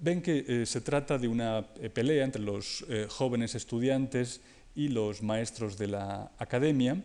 ven 0.01 0.21
que 0.21 0.65
se 0.65 0.81
trata 0.81 1.17
de 1.17 1.27
una 1.27 1.61
pelea 1.93 2.23
entre 2.23 2.41
los 2.41 2.85
jóvenes 3.09 3.53
estudiantes 3.53 4.39
y 4.73 4.87
los 4.87 5.21
maestros 5.21 5.77
de 5.77 5.87
la 5.87 6.31
academia. 6.39 7.03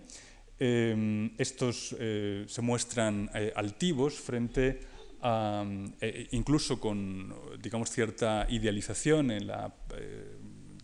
estos 1.37 1.97
se 2.47 2.63
muestran 2.63 3.29
altivos 3.57 4.15
frente 4.15 4.81
a, 5.23 5.65
incluso 6.31 6.79
con 6.79 7.35
digamos, 7.61 7.91
cierta 7.91 8.47
idealización 8.49 9.33
en 9.33 9.49
la 9.49 9.75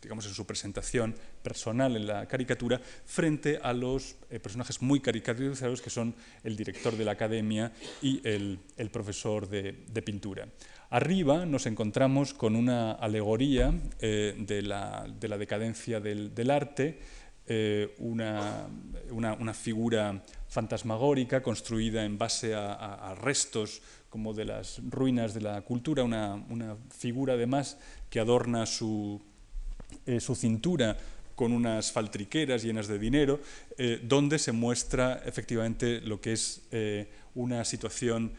digamos, 0.00 0.26
en 0.26 0.34
su 0.34 0.46
presentación 0.46 1.14
personal 1.42 1.96
en 1.96 2.06
la 2.06 2.26
caricatura, 2.26 2.80
frente 3.04 3.58
a 3.62 3.72
los 3.72 4.16
eh, 4.30 4.40
personajes 4.40 4.80
muy 4.82 5.00
caricaturizados 5.00 5.82
que 5.82 5.90
son 5.90 6.14
el 6.44 6.56
director 6.56 6.96
de 6.96 7.04
la 7.04 7.12
academia 7.12 7.72
y 8.02 8.20
el, 8.26 8.58
profesor 8.90 9.48
de, 9.48 10.02
pintura. 10.02 10.48
Arriba 10.90 11.46
nos 11.46 11.66
encontramos 11.66 12.34
con 12.34 12.56
una 12.56 12.92
alegoría 12.92 13.72
eh, 14.00 14.34
de, 14.38 14.62
la, 14.62 15.06
decadencia 15.18 16.00
del, 16.00 16.50
arte, 16.50 16.98
eh, 17.46 17.94
una, 17.98 18.68
figura 19.54 20.22
fantasmagórica 20.48 21.42
construida 21.42 22.04
en 22.04 22.16
base 22.18 22.54
a, 22.54 23.14
restos 23.20 23.82
como 24.08 24.34
de 24.34 24.44
las 24.44 24.80
ruinas 24.88 25.34
de 25.34 25.40
la 25.40 25.62
cultura, 25.62 26.02
una, 26.02 26.34
una 26.48 26.76
figura 26.90 27.34
además 27.34 27.78
que 28.08 28.18
adorna 28.18 28.66
su, 28.66 29.22
eh, 30.10 30.18
su 30.18 30.34
cintura 30.34 30.96
con 31.36 31.52
unas 31.52 31.92
faltriqueras 31.92 32.64
llenas 32.64 32.88
de 32.88 32.98
dinero, 32.98 33.38
eh, 33.78 34.00
donde 34.02 34.40
se 34.40 34.50
muestra 34.50 35.22
efectivamente 35.24 36.00
lo 36.00 36.20
que 36.20 36.32
es 36.32 36.66
eh, 36.72 37.08
una 37.36 37.64
situación 37.64 38.32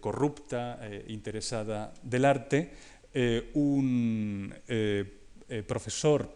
corrupta, 0.00 0.78
interesada 1.08 1.94
del 2.02 2.26
arte. 2.26 2.72
un 3.54 4.52
profesor 5.66 6.28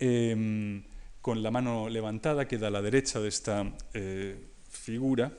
em, 0.00 0.82
con 1.20 1.40
la 1.40 1.52
mano 1.52 1.88
levantada, 1.88 2.48
queda 2.48 2.66
a 2.66 2.70
la 2.70 2.82
derecha 2.82 3.20
de 3.20 3.28
esta 3.28 3.72
figura, 4.68 5.32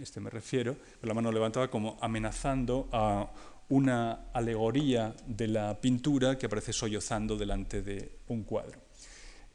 este 0.00 0.20
me 0.20 0.30
refiero, 0.30 0.76
con 0.98 1.08
la 1.08 1.14
mano 1.14 1.30
levantada 1.30 1.68
como 1.68 1.98
amenazando 2.00 2.88
a 2.90 3.30
una 3.68 4.30
alegoría 4.32 5.14
de 5.26 5.48
la 5.48 5.80
pintura 5.80 6.38
que 6.38 6.46
aparece 6.46 6.72
sollozando 6.72 7.36
delante 7.36 7.82
de 7.82 8.18
un 8.28 8.44
cuadro. 8.44 8.80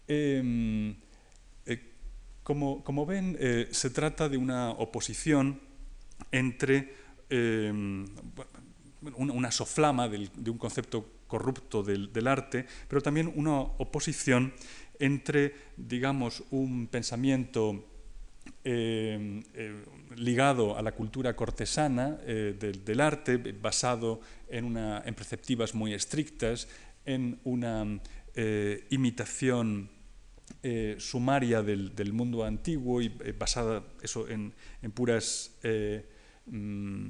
Em, 0.08 0.96
eh, 1.66 1.92
Como, 2.44 2.84
como 2.84 3.06
ven, 3.06 3.38
eh, 3.40 3.70
se 3.72 3.90
trata 3.92 4.28
de 4.28 4.38
una 4.38 4.72
oposición 4.72 5.62
entre 6.32 6.94
eh, 7.30 7.72
una, 9.16 9.52
soflama 9.52 10.10
de 10.10 10.50
un 10.50 10.58
concepto 10.58 11.22
corrupto 11.28 11.82
del, 11.82 12.12
del, 12.12 12.28
arte, 12.28 12.66
pero 12.88 13.02
también 13.02 13.32
una 13.36 13.62
oposición 13.62 14.54
entre, 15.00 15.56
digamos, 15.78 16.44
un 16.52 16.88
pensamiento 16.88 17.91
eh, 18.64 19.42
eh, 19.56 19.86
ligado 20.16 20.78
a 20.78 20.84
la 20.84 20.92
cultura 20.92 21.36
cortesana 21.36 22.20
eh, 22.28 22.56
del, 22.60 23.02
arte, 23.02 23.38
basado 23.38 24.22
en, 24.50 24.66
una, 24.66 25.02
en, 25.04 25.16
preceptivas 25.16 25.74
muy 25.74 25.94
estrictas, 25.94 26.68
en 27.06 27.40
una 27.44 28.00
imitación 28.90 29.90
sumaria 31.00 31.62
del, 31.64 31.94
del, 31.96 32.14
mundo 32.14 32.46
antiguo 32.46 33.02
y 33.02 33.10
basada 33.10 33.84
eso, 34.02 34.30
en, 34.30 34.54
en 34.82 34.92
puras 34.92 35.52
mm, 36.46 37.10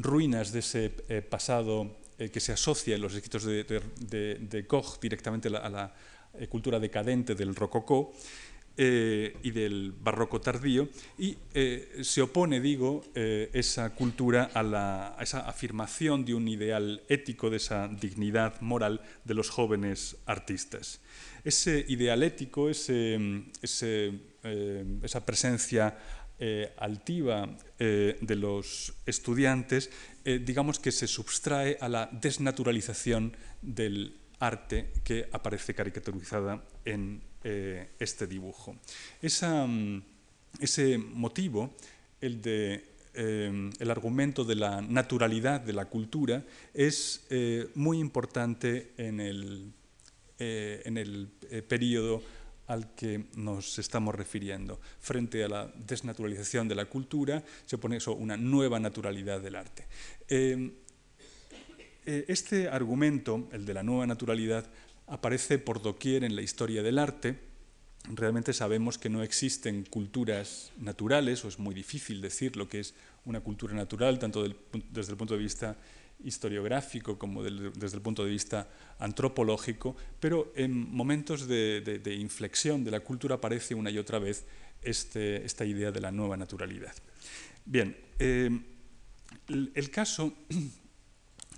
ruinas 0.00 0.52
de 0.52 0.58
ese 0.60 0.90
pasado 1.28 1.98
que 2.18 2.38
se 2.38 2.52
asocia 2.52 2.94
en 2.94 3.00
los 3.00 3.14
escritos 3.14 3.42
de, 3.44 3.64
de, 3.64 4.34
de, 4.36 4.66
Koch 4.66 5.00
directamente 5.00 5.48
a 5.48 5.68
la 5.68 5.92
cultura 6.48 6.78
decadente 6.78 7.34
del 7.34 7.56
rococó 7.56 8.12
eh, 8.78 9.36
y 9.42 9.50
del 9.50 9.92
barroco 9.92 10.40
tardío, 10.40 10.88
y 11.18 11.36
eh, 11.52 12.00
se 12.00 12.22
opone, 12.22 12.58
digo, 12.58 13.04
eh, 13.14 13.50
esa 13.52 13.94
cultura 13.94 14.50
a, 14.54 14.62
la, 14.62 15.14
a, 15.18 15.22
esa 15.22 15.40
afirmación 15.40 16.24
de 16.24 16.32
un 16.32 16.48
ideal 16.48 17.02
ético, 17.10 17.50
de 17.50 17.58
esa 17.58 17.88
dignidad 17.88 18.58
moral 18.62 19.02
de 19.24 19.34
los 19.34 19.50
jóvenes 19.50 20.16
artistas. 20.24 21.02
Ese 21.44 21.84
ideal 21.86 22.22
ético, 22.22 22.70
ese, 22.70 23.42
esa 23.62 25.26
presencia 25.26 25.98
altiva 26.78 27.54
de 27.78 28.36
los 28.36 28.94
estudiantes, 29.04 29.90
digamos 30.24 30.78
que 30.78 30.92
se 30.92 31.08
subtrae 31.08 31.76
a 31.80 31.88
la 31.88 32.08
desnaturalización 32.12 33.36
del 33.60 34.16
arte 34.38 34.92
que 35.04 35.28
aparece 35.32 35.74
caricaturizada 35.74 36.62
en 36.84 37.31
eh, 37.44 37.88
este 37.98 38.28
dibujo. 38.28 38.76
Mm, 39.22 39.98
ese 40.60 40.98
motivo, 40.98 41.74
el 42.20 42.40
de 42.40 42.84
eh, 43.14 43.70
el 43.80 43.90
argumento 43.90 44.44
de 44.44 44.54
la 44.54 44.80
naturalidad 44.80 45.60
de 45.60 45.72
la 45.72 45.86
cultura 45.86 46.44
es 46.72 47.26
eh, 47.30 47.68
muy 47.74 47.98
importante 47.98 48.92
en 48.96 49.18
el, 49.18 49.72
en 50.38 50.98
el 50.98 51.28
periodo 51.66 52.22
al 52.68 52.94
que 52.94 53.24
nos 53.34 53.78
estamos 53.80 54.14
refiriendo. 54.14 54.80
Frente 55.00 55.42
a 55.42 55.48
la 55.48 55.72
desnaturalización 55.74 56.68
de 56.68 56.76
la 56.76 56.84
cultura, 56.84 57.42
se 57.66 57.76
pone 57.76 57.96
eso, 57.96 58.14
una 58.14 58.36
nueva 58.36 58.78
naturalidad 58.78 59.40
del 59.40 59.56
arte. 59.56 59.86
Este 62.04 62.68
argumento, 62.68 63.48
el 63.52 63.64
de 63.64 63.74
la 63.74 63.82
nueva 63.82 64.06
naturalidad, 64.06 64.66
aparece 65.12 65.58
por 65.58 65.82
doquier 65.82 66.24
en 66.24 66.34
la 66.34 66.40
historia 66.40 66.82
del 66.82 66.98
arte. 66.98 67.38
Realmente 68.14 68.54
sabemos 68.54 68.96
que 68.96 69.10
no 69.10 69.22
existen 69.22 69.84
culturas 69.84 70.72
naturales, 70.78 71.44
o 71.44 71.48
es 71.48 71.58
muy 71.58 71.74
difícil 71.74 72.22
decir 72.22 72.56
lo 72.56 72.66
que 72.66 72.80
es 72.80 72.94
una 73.26 73.40
cultura 73.40 73.74
natural, 73.74 74.18
tanto 74.18 74.42
desde 74.42 75.12
el 75.12 75.18
punto 75.18 75.34
de 75.34 75.40
vista 75.40 75.76
historiográfico 76.24 77.18
como 77.18 77.42
desde 77.42 77.96
el 77.96 78.02
punto 78.02 78.24
de 78.24 78.30
vista 78.30 78.70
antropológico, 78.98 79.94
pero 80.18 80.50
en 80.56 80.90
momentos 80.90 81.46
de, 81.46 82.16
inflexión 82.18 82.82
de 82.82 82.90
la 82.90 83.00
cultura 83.00 83.34
aparece 83.34 83.74
una 83.74 83.90
y 83.90 83.98
otra 83.98 84.18
vez 84.18 84.46
este, 84.80 85.44
esta 85.44 85.66
idea 85.66 85.92
de 85.92 86.00
la 86.00 86.10
nueva 86.10 86.38
naturalidad. 86.38 86.94
Bien, 87.66 87.94
eh, 88.18 88.50
el 89.48 89.90
caso 89.90 90.32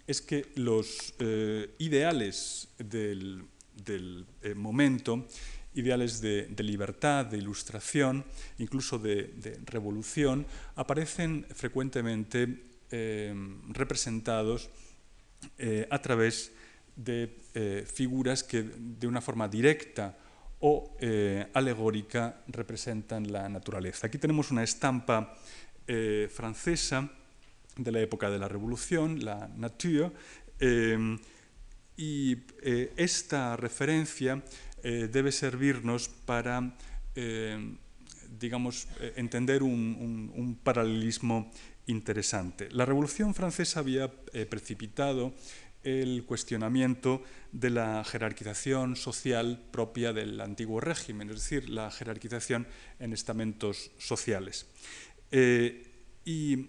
es 0.07 0.21
que 0.21 0.53
los 0.57 1.15
eh, 1.19 1.75
ideales 1.79 2.69
del, 2.79 3.45
eh, 3.87 4.55
momento, 4.55 5.27
ideales 5.75 6.21
de, 6.21 6.55
libertad, 6.59 7.27
de 7.27 7.39
ilustración, 7.39 8.25
incluso 8.59 8.99
de, 8.99 9.61
revolución, 9.65 10.47
aparecen 10.77 11.47
frecuentemente 11.55 12.63
eh, 12.91 13.35
representados 13.71 14.71
a 15.91 16.01
través 16.01 16.53
de 16.97 17.85
figuras 17.85 18.43
que 18.43 18.63
de 18.63 19.07
una 19.07 19.21
forma 19.21 19.47
directa 19.47 20.17
o 20.61 20.97
alegórica 21.53 22.41
representan 22.47 23.31
la 23.31 23.47
naturaleza. 23.51 24.07
Aquí 24.07 24.17
tenemos 24.17 24.51
una 24.51 24.63
estampa 24.65 25.37
francesa 26.31 27.11
de 27.77 27.93
la 27.93 28.01
época 28.01 28.31
de 28.31 28.39
la 28.39 28.49
Revolución, 28.49 29.25
la 29.25 29.49
Nature, 29.57 30.13
eh, 30.61 31.19
y 31.97 32.39
eh, 32.63 32.93
esta 32.97 33.57
referencia 33.57 34.43
eh, 34.87 35.09
debe 35.11 35.33
servirnos 35.33 36.11
para, 36.11 36.77
eh, 37.15 37.75
digamos, 38.39 38.87
eh, 39.01 39.15
entender 39.17 39.63
un, 39.63 40.31
un, 40.35 40.57
paralelismo 40.57 41.51
interesante. 41.87 42.69
La 42.71 42.85
Revolución 42.85 43.35
Francesa 43.35 43.81
había 43.81 44.13
precipitado 44.51 45.33
el 45.85 46.25
cuestionamiento 46.27 47.23
de 47.53 47.71
la 47.71 48.05
jerarquización 48.05 48.95
social 48.95 49.59
propia 49.71 50.13
del 50.13 50.39
antiguo 50.43 50.81
régimen, 50.81 51.31
es 51.31 51.37
decir, 51.37 51.71
la 51.71 51.91
jerarquización 51.91 52.67
en 52.99 53.15
estamentos 53.15 53.91
sociales. 53.97 54.67
Y 56.27 56.69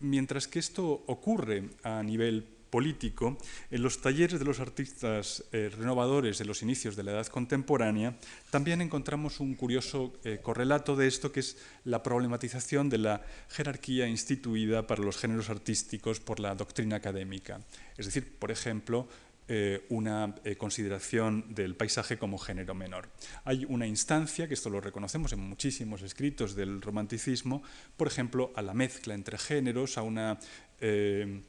Mientras 0.00 0.46
que 0.48 0.58
esto 0.58 1.04
ocurre 1.06 1.70
a 1.82 2.02
nivel 2.02 2.44
político, 2.70 3.38
en 3.70 3.82
los 3.82 4.00
talleres 4.00 4.38
de 4.38 4.44
los 4.44 4.60
artistas 4.60 5.44
eh, 5.52 5.70
renovadores 5.74 6.38
de 6.38 6.44
los 6.44 6.62
inicios 6.62 6.96
de 6.96 7.04
la 7.04 7.12
edad 7.12 7.26
contemporánea, 7.28 8.18
también 8.50 8.82
encontramos 8.82 9.40
un 9.40 9.54
curioso 9.54 10.12
eh, 10.24 10.40
correlato 10.42 10.96
de 10.96 11.06
esto, 11.06 11.32
que 11.32 11.40
es 11.40 11.56
la 11.84 12.02
problematización 12.02 12.90
de 12.90 12.98
la 12.98 13.22
jerarquía 13.48 14.08
instituida 14.08 14.86
para 14.86 15.02
los 15.02 15.16
géneros 15.16 15.48
artísticos 15.48 16.20
por 16.20 16.40
la 16.40 16.54
doctrina 16.54 16.96
académica. 16.96 17.60
Es 17.96 18.06
decir, 18.06 18.36
por 18.38 18.50
ejemplo, 18.50 19.08
eh, 19.48 19.86
una 19.90 20.34
eh, 20.42 20.56
consideración 20.56 21.54
del 21.54 21.76
paisaje 21.76 22.18
como 22.18 22.36
género 22.36 22.74
menor. 22.74 23.08
Hay 23.44 23.64
una 23.68 23.86
instancia, 23.86 24.48
que 24.48 24.54
esto 24.54 24.70
lo 24.70 24.80
reconocemos 24.80 25.32
en 25.32 25.38
muchísimos 25.38 26.02
escritos 26.02 26.56
del 26.56 26.82
romanticismo, 26.82 27.62
por 27.96 28.08
ejemplo, 28.08 28.52
a 28.56 28.62
la 28.62 28.74
mezcla 28.74 29.14
entre 29.14 29.38
géneros, 29.38 29.98
a 29.98 30.02
una 30.02 30.40
eh, 30.80 31.42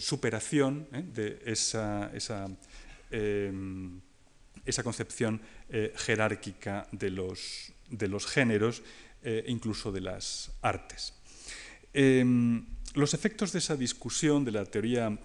superación 0.00 0.88
de 1.14 1.40
esa, 1.46 2.10
esa, 2.12 2.48
esa 4.64 4.82
concepción 4.82 5.40
jerárquica 5.94 6.88
de 6.90 7.10
los, 7.10 7.72
de 7.88 8.08
los 8.08 8.26
géneros, 8.26 8.82
incluso 9.46 9.92
de 9.92 10.00
las 10.00 10.50
artes. 10.60 11.14
los 11.92 13.14
efectos 13.14 13.52
de 13.52 13.60
esa 13.60 13.76
discusión 13.76 14.44
de 14.44 14.50
la 14.50 14.64
teoría 14.64 15.16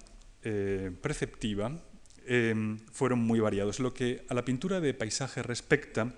preceptiva 1.01 1.81
eh, 2.27 2.77
fueron 2.91 3.19
muy 3.19 3.39
variados. 3.39 3.79
Lo 3.79 3.93
que 3.93 4.25
a 4.29 4.33
la 4.33 4.45
pintura 4.45 4.79
de 4.79 4.93
paisaje 4.93 5.43
respecta, 5.43 6.15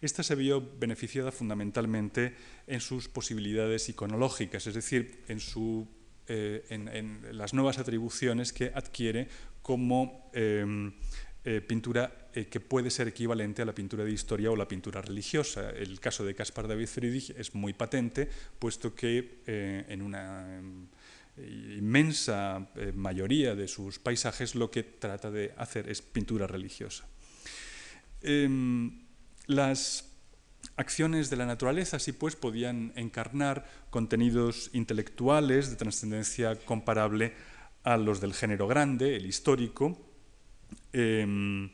esta 0.00 0.22
se 0.22 0.34
vio 0.34 0.62
beneficiada 0.78 1.32
fundamentalmente 1.32 2.34
en 2.66 2.80
sus 2.80 3.08
posibilidades 3.08 3.88
iconológicas, 3.88 4.66
es 4.66 4.74
decir, 4.74 5.22
en, 5.28 5.40
su, 5.40 5.88
eh, 6.28 6.64
en, 6.68 7.20
las 7.36 7.54
nuevas 7.54 7.78
atribuciones 7.78 8.52
que 8.52 8.72
adquiere 8.74 9.28
como 9.62 10.30
eh, 10.32 10.92
eh, 11.44 11.60
pintura 11.60 12.28
eh, 12.34 12.46
que 12.46 12.58
puede 12.58 12.90
ser 12.90 13.06
equivalente 13.06 13.62
a 13.62 13.64
la 13.64 13.72
pintura 13.72 14.04
de 14.04 14.10
historia 14.10 14.50
o 14.50 14.56
la 14.56 14.66
pintura 14.66 15.00
religiosa. 15.00 15.70
El 15.70 16.00
caso 16.00 16.24
de 16.24 16.34
Caspar 16.34 16.66
David 16.66 16.88
Friedrich 16.88 17.30
es 17.30 17.54
muy 17.54 17.72
patente, 17.72 18.28
puesto 18.58 18.94
que 18.94 19.42
en 19.46 20.02
una 20.02 20.60
inmensa 21.38 22.68
eh, 22.76 22.92
mayoría 22.94 23.54
de 23.54 23.68
sus 23.68 23.98
paisajes 23.98 24.54
lo 24.54 24.70
que 24.70 24.82
trata 24.82 25.30
de 25.30 25.52
hacer 25.56 25.88
es 25.88 26.02
pintura 26.02 26.46
religiosa. 26.46 27.06
Eh, 28.22 28.48
las 29.46 30.08
acciones 30.76 31.30
de 31.30 31.36
la 31.36 31.46
naturaleza 31.46 31.98
sí 31.98 32.12
pues 32.12 32.36
podían 32.36 32.92
encarnar 32.96 33.66
contenidos 33.90 34.70
intelectuales 34.72 35.70
de 35.70 35.76
trascendencia 35.76 36.56
comparable 36.56 37.34
a 37.84 37.96
los 37.96 38.20
del 38.20 38.34
género 38.34 38.66
grande, 38.66 39.16
el 39.16 39.26
histórico, 39.26 39.96
eh, 40.92 41.70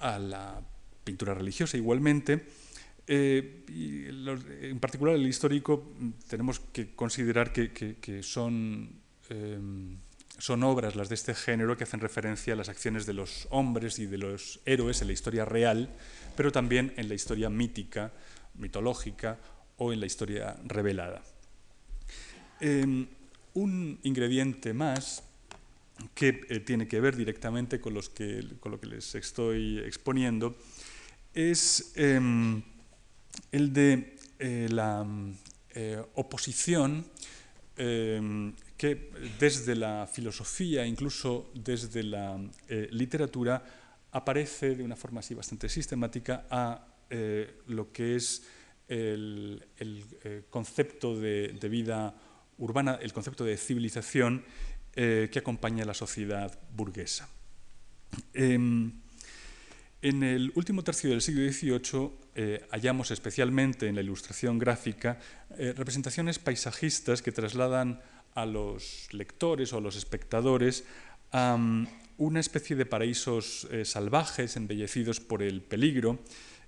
a 0.00 0.18
la 0.18 0.62
pintura 1.04 1.34
religiosa 1.34 1.76
igualmente, 1.76 2.46
eh, 3.06 3.64
en 4.62 4.80
particular 4.80 5.14
el 5.14 5.26
histórico 5.26 5.92
tenemos 6.28 6.60
que 6.60 6.94
considerar 6.94 7.52
que, 7.52 8.22
son, 8.22 9.00
eh, 9.28 9.58
son 10.38 10.62
obras, 10.62 10.96
las 10.96 11.08
de 11.08 11.14
este 11.14 11.34
género, 11.34 11.76
que 11.76 11.84
hacen 11.84 12.00
referencia 12.00 12.54
a 12.54 12.56
las 12.56 12.68
acciones 12.68 13.06
de 13.06 13.14
los 13.14 13.46
hombres 13.50 13.98
y 13.98 14.06
de 14.06 14.18
los 14.18 14.60
héroes 14.64 15.02
en 15.02 15.08
la 15.08 15.12
historia 15.12 15.44
real, 15.44 15.90
pero 16.36 16.50
también 16.50 16.94
en 16.96 17.08
la 17.08 17.14
historia 17.14 17.50
mítica, 17.50 18.12
mitológica 18.54 19.38
o 19.76 19.92
en 19.92 20.00
la 20.00 20.06
historia 20.06 20.56
revelada. 20.64 21.22
Em, 22.60 23.06
un 23.54 23.98
ingrediente 24.02 24.72
más 24.72 25.22
que 26.14 26.40
eh, 26.48 26.60
tiene 26.60 26.88
que 26.88 27.00
ver 27.00 27.16
directamente 27.16 27.80
con, 27.80 27.94
los 27.94 28.08
que, 28.08 28.44
con, 28.60 28.72
lo 28.72 28.80
que 28.80 28.86
les 28.86 29.14
estoy 29.14 29.78
exponiendo 29.78 30.56
es 31.34 31.92
em, 31.96 32.62
el 33.52 33.72
de 33.72 34.16
eh, 34.38 34.68
la 34.70 35.06
eh, 35.70 36.02
oposición 36.14 37.06
em, 37.76 38.54
que 38.76 39.10
desde 39.38 39.74
la 39.74 40.08
filosofía, 40.10 40.86
incluso 40.86 41.50
desde 41.54 42.02
la 42.02 42.38
literatura, 42.90 43.62
aparece 44.12 44.74
de 44.74 44.82
una 44.82 44.96
forma 44.96 45.20
así 45.20 45.34
bastante 45.34 45.68
sistemática 45.68 46.46
a 46.50 46.86
lo 47.66 47.92
que 47.92 48.16
es 48.16 48.42
el, 48.88 50.44
concepto 50.50 51.18
de, 51.18 51.68
vida 51.70 52.14
urbana, 52.58 52.98
el 53.00 53.12
concepto 53.12 53.44
de 53.44 53.56
civilización 53.56 54.44
eh, 54.94 55.28
que 55.32 55.38
acompaña 55.38 55.82
a 55.82 55.86
la 55.86 55.94
sociedad 55.94 56.56
burguesa. 56.76 57.28
Em, 58.32 58.92
en 60.04 60.22
el 60.22 60.52
último 60.54 60.84
tercio 60.84 61.10
del 61.10 61.20
siglo 61.20 61.50
XVIII 61.50 62.10
eh, 62.34 62.66
hallamos 62.70 63.10
especialmente 63.10 63.88
en 63.88 63.94
la 63.94 64.02
ilustración 64.02 64.58
gráfica 64.58 65.18
eh, 65.58 65.72
representaciones 65.76 66.38
paisajistas 66.38 67.22
que 67.22 67.32
trasladan 67.32 68.00
a 68.34 68.46
los 68.46 69.08
lectores 69.12 69.72
o 69.72 69.78
a 69.78 69.80
los 69.80 69.96
espectadores 69.96 70.84
a 71.32 71.58
una 72.18 72.40
especie 72.40 72.76
de 72.76 72.86
paraísos 72.86 73.66
salvajes 73.84 74.56
embellecidos 74.56 75.18
por 75.18 75.42
el 75.42 75.62
peligro 75.62 76.20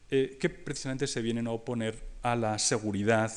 que 0.08 0.50
precisamente 0.64 1.06
se 1.06 1.22
vienen 1.22 1.46
a 1.46 1.52
oponer 1.52 2.02
a 2.22 2.34
la 2.34 2.58
seguridad 2.58 3.32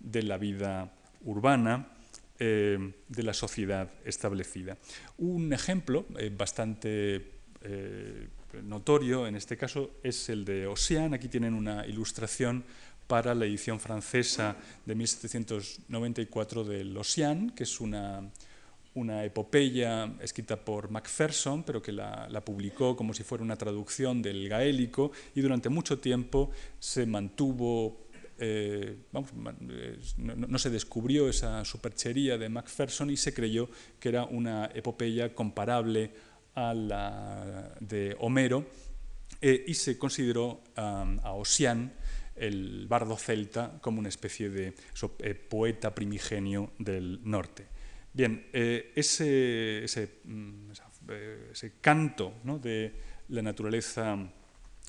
de 0.00 0.22
la 0.22 0.36
vida 0.36 0.92
urbana 1.24 1.94
eh, 2.38 2.92
de 3.08 3.22
la 3.22 3.32
sociedad 3.32 3.88
establecida. 4.04 4.76
Un 5.18 5.52
ejemplo 5.52 6.04
eh, 6.18 6.32
bastante 6.36 7.30
eh, 7.62 8.26
notorio 8.62 9.26
en 9.26 9.36
este 9.36 9.56
caso 9.56 9.92
es 10.02 10.28
el 10.28 10.44
de 10.44 10.66
Ossian. 10.66 11.14
Aquí 11.14 11.28
tienen 11.28 11.54
una 11.54 11.86
ilustración 11.86 12.64
para 13.06 13.34
la 13.34 13.44
edición 13.44 13.80
francesa 13.80 14.56
de 14.84 14.94
1794 14.94 16.64
de 16.64 16.98
Ossian, 16.98 17.50
que 17.50 17.64
es 17.64 17.80
una, 17.80 18.30
una 18.94 19.24
epopeya 19.24 20.14
escrita 20.20 20.56
por 20.56 20.90
Macpherson, 20.90 21.64
pero 21.64 21.82
que 21.82 21.92
la, 21.92 22.42
publicó 22.44 22.96
como 22.96 23.12
si 23.12 23.24
fuera 23.24 23.42
una 23.42 23.56
traducción 23.56 24.22
del 24.22 24.48
gaélico 24.48 25.12
y 25.34 25.40
durante 25.40 25.68
mucho 25.68 25.98
tiempo 25.98 26.50
se 26.78 27.06
mantuvo 27.06 28.04
eh, 28.38 28.96
eh, 29.12 29.98
no, 30.16 30.58
se 30.58 30.70
descubrió 30.70 31.28
esa 31.28 31.64
superchería 31.64 32.36
de 32.36 32.48
Macpherson 32.48 33.10
y 33.10 33.16
se 33.16 33.32
creyó 33.32 33.68
que 34.00 34.08
era 34.08 34.24
una 34.24 34.70
epopeya 34.74 35.34
comparable 35.34 36.12
a 36.54 36.74
la 36.74 37.74
de 37.80 38.16
Homero 38.20 38.66
eh, 39.40 39.64
y 39.66 39.74
se 39.74 39.98
consideró 39.98 40.62
a 40.76 41.32
Ossian, 41.32 41.92
el 42.36 42.86
bardo 42.88 43.16
celta, 43.16 43.78
como 43.80 44.00
una 44.00 44.08
especie 44.08 44.50
de 44.50 44.72
poeta 45.48 45.94
primigenio 45.94 46.72
del 46.78 47.20
norte. 47.22 47.66
Bien, 48.12 48.46
ese, 48.52 49.84
ese, 49.84 50.20
mm, 50.24 50.70
ese, 51.52 51.72
canto 51.80 52.34
de 52.60 52.94
la 53.28 53.42
naturaleza 53.42 54.18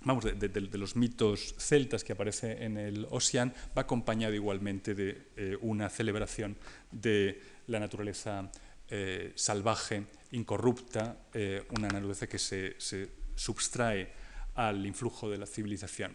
vamos, 0.04 0.24
de, 0.24 0.78
los 0.78 0.96
mitos 0.96 1.56
celtas 1.58 2.04
que 2.04 2.14
aparece 2.14 2.64
en 2.64 2.78
el 2.78 3.08
Ocean, 3.10 3.54
va 3.78 3.84
acompañado 3.84 4.34
igualmente 4.34 4.96
de 4.96 5.28
eh, 5.36 5.58
una 5.62 5.90
celebración 5.90 6.56
de 6.92 7.42
la 7.68 7.80
naturaleza 7.80 8.50
eh, 8.90 9.34
salvaje, 9.36 10.06
incorrupta, 10.32 11.18
eh, 11.34 11.66
una 11.72 11.88
naturaleza 11.88 12.28
que 12.28 12.40
se, 12.40 12.76
se, 12.78 13.10
subtrae 13.36 14.12
al 14.56 14.86
influjo 14.86 15.30
de 15.30 15.38
la 15.38 15.46
civilización. 15.46 16.14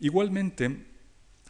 Igualmente, 0.00 0.86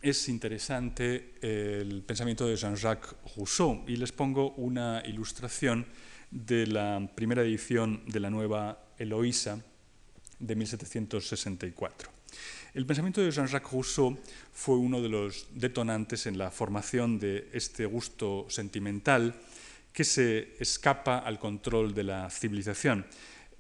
es 0.02 0.28
interesante 0.28 1.34
el 1.42 2.02
pensamiento 2.02 2.46
de 2.46 2.56
Jean-Jacques 2.56 3.14
Rousseau 3.36 3.84
y 3.86 3.96
les 3.96 4.12
pongo 4.12 4.52
una 4.52 5.02
ilustración 5.06 5.86
de 6.30 6.66
la 6.66 7.10
primera 7.14 7.42
edición 7.42 8.02
de 8.06 8.20
la 8.20 8.30
nueva 8.30 8.78
Eloísa, 8.98 9.58
de 10.38 10.56
1764. 10.56 12.10
El 12.74 12.86
pensamiento 12.86 13.20
de 13.20 13.30
Jean-Jacques 13.30 13.72
Rousseau 13.72 14.16
fue 14.52 14.76
uno 14.76 15.02
de 15.02 15.08
los 15.08 15.46
detonantes 15.54 16.26
en 16.26 16.38
la 16.38 16.50
formación 16.50 17.18
de 17.18 17.48
este 17.52 17.84
gusto 17.84 18.46
sentimental 18.48 19.34
que 19.92 20.04
se 20.04 20.56
escapa 20.58 21.18
al 21.18 21.38
control 21.38 21.94
de 21.94 22.04
la 22.04 22.30
civilización. 22.30 23.06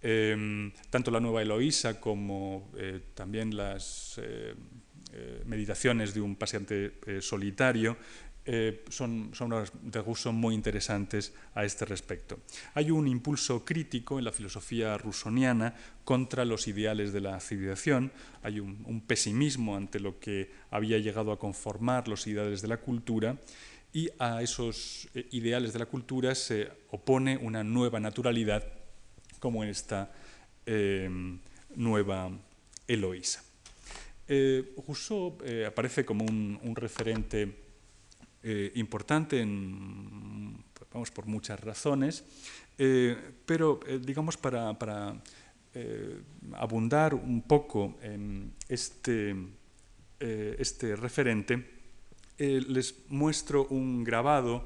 Em, 0.02 0.72
tanto 0.88 1.10
la 1.10 1.20
nueva 1.20 1.42
Eloísa 1.42 2.00
como 2.00 2.70
eh, 2.76 3.00
también 3.14 3.54
las 3.54 4.18
eh, 4.22 4.54
eh, 5.12 5.42
meditaciones 5.44 6.14
de 6.14 6.22
un 6.22 6.36
paseante 6.36 7.20
solitario 7.20 7.96
son, 8.88 9.30
son 9.32 9.50
Rousseau 9.92 10.32
muy 10.32 10.54
interesantes 10.54 11.32
a 11.54 11.64
este 11.64 11.84
respecto. 11.84 12.40
Hay 12.74 12.90
un 12.90 13.06
impulso 13.06 13.64
crítico 13.64 14.18
en 14.18 14.24
la 14.24 14.32
filosofía 14.32 14.98
rusoniana 14.98 15.74
contra 16.04 16.44
los 16.44 16.66
ideales 16.66 17.12
de 17.12 17.20
la 17.20 17.38
civilización, 17.38 18.10
hay 18.42 18.58
un, 18.58 19.02
pesimismo 19.06 19.76
ante 19.76 20.00
lo 20.00 20.18
que 20.18 20.50
había 20.70 20.98
llegado 20.98 21.30
a 21.30 21.38
conformar 21.38 22.08
los 22.08 22.26
ideales 22.26 22.62
de 22.62 22.68
la 22.68 22.78
cultura 22.78 23.38
y 23.92 24.08
a 24.18 24.42
esos 24.42 25.08
eh, 25.14 25.26
ideales 25.32 25.72
de 25.72 25.78
la 25.78 25.86
cultura 25.86 26.34
se 26.34 26.70
opone 26.90 27.36
una 27.36 27.64
nueva 27.64 28.00
naturalidad 28.00 28.64
como 29.38 29.64
esta 29.64 30.12
eh, 30.66 31.08
nueva 31.76 32.30
Eloísa. 32.86 33.42
Rousseau 34.86 35.38
aparece 35.66 36.04
como 36.04 36.24
un, 36.24 36.76
referente 36.76 37.52
eh, 38.42 38.72
importante 38.76 39.44
vamos, 40.92 41.10
por 41.10 41.26
muchas 41.26 41.60
razones, 41.60 42.24
eh, 42.78 43.16
pero 43.44 43.80
eh, 43.86 44.00
digamos 44.02 44.36
para, 44.36 44.74
abundar 46.54 47.14
un 47.14 47.42
poco 47.42 47.98
en 48.02 48.54
este, 48.68 49.36
este 50.18 50.96
referente, 50.96 51.79
les 52.40 52.94
muestro 53.08 53.66
un 53.68 54.02
grabado 54.02 54.64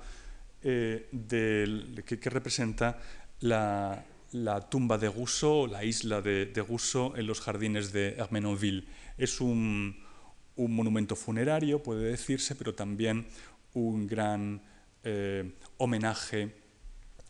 que, 0.63 2.31
representa 2.31 2.99
la, 3.41 4.05
tumba 4.71 4.99
de 4.99 5.09
Rousseau, 5.09 5.67
la 5.67 5.85
isla 5.85 6.21
de, 6.21 6.47
de, 6.47 6.63
Rousseau 6.63 7.15
en 7.17 7.27
los 7.27 7.41
jardines 7.41 7.93
de 7.93 8.15
Hermenonville. 8.17 8.85
Es 9.19 9.41
un, 9.41 9.97
monumento 10.57 11.17
funerario, 11.17 11.83
puede 11.83 12.11
decirse, 12.11 12.55
pero 12.55 12.75
también 12.75 13.27
un 13.75 14.07
gran 14.07 14.63
eh, 15.03 15.53
homenaje 15.79 16.55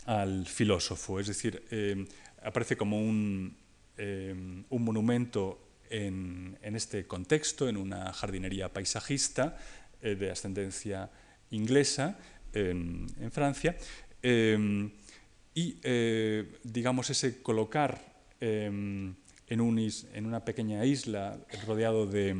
al 0.06 0.46
filósofo, 0.46 1.18
es 1.18 1.28
decir, 1.28 1.64
eh, 1.70 2.06
aparece 2.42 2.76
como 2.76 2.98
un, 3.00 3.56
eh, 3.96 4.34
monumento 4.70 5.58
en, 5.88 6.58
en, 6.60 6.76
este 6.76 7.06
contexto, 7.06 7.68
en 7.68 7.78
una 7.78 8.12
jardinería 8.12 8.72
paisajista 8.72 9.56
de 10.04 10.30
ascendencia 10.30 11.10
inglesa 11.50 12.18
en, 12.52 13.08
Francia, 13.32 13.76
y 14.22 15.76
digamos 16.62 17.10
ese 17.10 17.42
colocar 17.42 18.00
en, 18.40 19.16
un 19.48 19.78
en, 20.14 20.26
una 20.26 20.44
pequeña 20.44 20.84
isla 20.84 21.38
rodeado 21.66 22.06
de, 22.06 22.36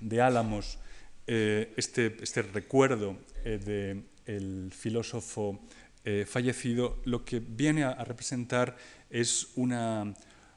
de 0.00 0.20
álamos 0.22 0.78
eh, 1.30 1.74
este, 1.76 2.16
este, 2.22 2.40
recuerdo 2.40 3.18
eh, 3.44 4.02
del 4.24 4.72
filósofo 4.72 5.60
eh, 6.02 6.24
fallecido, 6.26 7.02
lo 7.04 7.22
que 7.22 7.38
viene 7.38 7.84
a, 7.84 8.02
representar 8.02 8.78
es 9.10 9.48
una, 9.56 10.14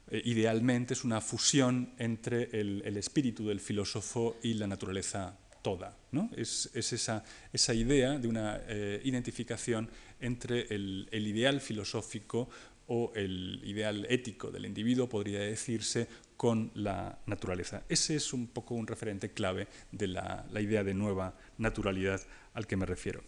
idealmente, 0.10 0.94
es 0.94 1.04
una 1.04 1.20
fusión 1.20 1.94
entre 1.98 2.58
el, 2.58 2.96
espíritu 2.96 3.50
del 3.50 3.60
filósofo 3.60 4.38
y 4.44 4.54
la 4.54 4.66
naturaleza 4.66 5.38
toda. 5.62 5.98
¿no? 6.12 6.30
Es, 6.36 6.70
esa, 6.74 7.24
esa, 7.54 7.74
idea 7.74 8.18
de 8.18 8.28
una 8.28 8.62
identificación 9.04 9.90
entre 10.20 10.74
el, 10.74 11.08
el 11.12 11.28
ideal 11.28 11.62
filosófico 11.62 12.50
o 12.88 13.12
el 13.16 13.62
ideal 13.64 14.06
ético 14.10 14.52
del 14.52 14.66
individuo, 14.66 15.08
podría 15.08 15.40
decirse, 15.40 16.08
con 16.42 16.72
la 16.74 17.20
naturaleza. 17.28 17.84
Ese 17.88 18.16
es 18.16 18.34
un 18.34 18.48
poco 18.48 18.74
un 18.74 18.88
referente 18.88 19.30
clave 19.30 19.68
de 19.92 20.08
la, 20.08 20.44
idea 20.60 20.84
de 20.84 20.96
nueva 20.96 21.36
naturalidad 21.60 22.20
al 22.56 22.66
que 22.66 22.76
me 22.76 22.88
refiero. 22.88 23.22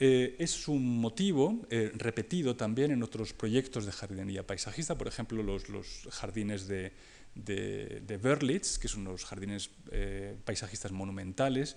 es 0.00 0.66
un 0.66 0.98
motivo 0.98 1.64
repetido 1.94 2.56
también 2.56 2.90
en 2.90 3.04
otros 3.04 3.32
proyectos 3.34 3.86
de 3.86 3.92
jardinería 3.92 4.44
paisajista, 4.44 4.98
por 4.98 5.06
ejemplo, 5.06 5.44
los, 5.44 6.08
jardines 6.10 6.66
de, 6.66 6.90
de, 7.36 8.02
de, 8.04 8.16
Berlitz, 8.16 8.78
que 8.78 8.88
son 8.88 9.04
los 9.04 9.24
jardines 9.24 9.70
paisajistas 10.44 10.90
monumentales, 10.90 11.76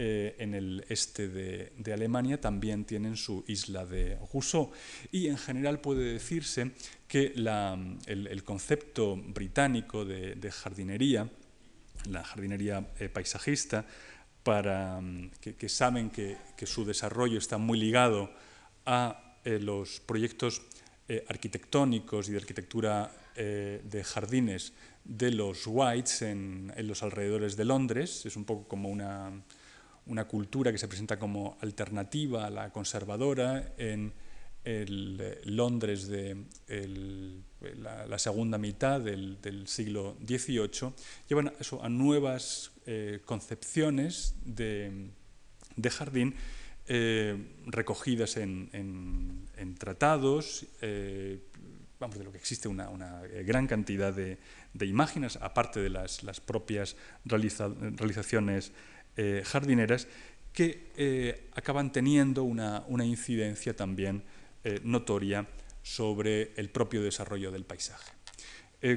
eh, 0.00 0.36
en 0.38 0.54
el 0.54 0.84
este 0.88 1.26
de, 1.26 1.92
Alemania 1.92 2.40
también 2.40 2.84
tienen 2.84 3.16
su 3.16 3.44
isla 3.48 3.84
de 3.84 4.16
Rousseau. 4.32 4.70
Y 5.10 5.26
en 5.26 5.36
general 5.36 5.80
puede 5.80 6.12
decirse 6.12 6.70
que 7.08 7.32
el, 7.34 8.44
concepto 8.44 9.16
británico 9.16 10.04
de, 10.04 10.50
jardinería, 10.52 11.28
la 12.08 12.22
jardinería 12.22 12.88
eh, 13.00 13.08
paisajista, 13.08 13.86
para, 14.44 15.00
mm, 15.00 15.32
que, 15.40 15.68
saben 15.68 16.10
que, 16.10 16.36
su 16.64 16.84
desarrollo 16.84 17.38
está 17.38 17.58
muy 17.58 17.76
ligado 17.80 18.30
a 18.86 19.36
eh, 19.44 19.58
los 19.58 19.98
proyectos 19.98 20.62
arquitectónicos 21.28 22.28
y 22.28 22.32
de 22.32 22.38
arquitectura 22.38 23.10
de 23.34 24.04
jardines 24.04 24.74
de 25.08 25.32
los 25.32 25.66
Whites 25.66 26.22
en, 26.22 26.72
en, 26.76 26.86
los 26.86 27.02
alrededores 27.02 27.56
de 27.56 27.64
Londres. 27.64 28.24
Es 28.24 28.36
un 28.36 28.44
poco 28.44 28.68
como 28.68 28.88
una, 28.88 29.42
una 30.06 30.26
cultura 30.26 30.70
que 30.70 30.78
se 30.78 30.86
presenta 30.86 31.18
como 31.18 31.58
alternativa 31.60 32.46
a 32.46 32.50
la 32.50 32.70
conservadora 32.70 33.72
en 33.76 34.12
el 34.64 35.18
eh, 35.20 35.40
Londres 35.44 36.08
de 36.08 36.36
la, 37.76 38.18
segunda 38.18 38.58
mitad 38.58 39.00
del, 39.00 39.38
siglo 39.66 40.16
XVIII, 40.26 40.92
llevan 41.28 41.52
eso 41.58 41.82
a 41.82 41.88
nuevas 41.88 42.72
eh, 42.86 43.20
concepciones 43.24 44.34
de, 44.44 45.10
jardín 45.90 46.34
eh, 46.86 47.36
recogidas 47.66 48.36
en, 48.36 49.48
tratados, 49.78 50.66
vamos, 51.98 52.18
de 52.18 52.24
lo 52.24 52.32
que 52.32 52.38
existe 52.38 52.68
una, 52.68 53.22
gran 53.44 53.66
cantidad 53.66 54.12
de, 54.12 54.38
imágenes, 54.86 55.36
aparte 55.40 55.80
de 55.80 55.90
las, 55.90 56.40
propias 56.40 56.96
realizaciones 57.24 58.72
eh, 59.16 59.42
jardineras 59.44 60.06
que 60.52 60.90
eh, 60.96 61.50
acaban 61.54 61.92
teniendo 61.92 62.44
una, 62.44 62.84
incidencia 63.04 63.74
también 63.74 64.22
eh, 64.64 64.80
notoria 64.82 65.46
sobre 65.82 66.52
el 66.56 66.70
propio 66.70 67.02
desarrollo 67.02 67.50
del 67.50 67.64
paisaje. 67.64 68.12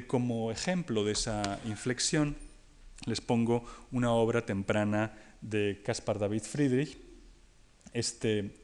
como 0.08 0.52
ejemplo 0.52 1.04
de 1.04 1.14
esa 1.14 1.60
inflexión, 1.66 2.36
les 3.06 3.22
pongo 3.22 3.66
una 3.92 4.12
obra 4.12 4.46
temprana 4.46 5.18
de 5.42 5.82
Caspar 5.84 6.20
David 6.20 6.44
Friedrich, 6.44 6.98
este 7.94 8.58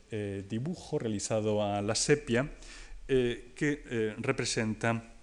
dibujo 0.47 0.99
realizado 0.99 1.63
a 1.63 1.81
la 1.81 1.95
sepia, 1.95 2.51
que 3.07 4.15
representa 4.19 5.16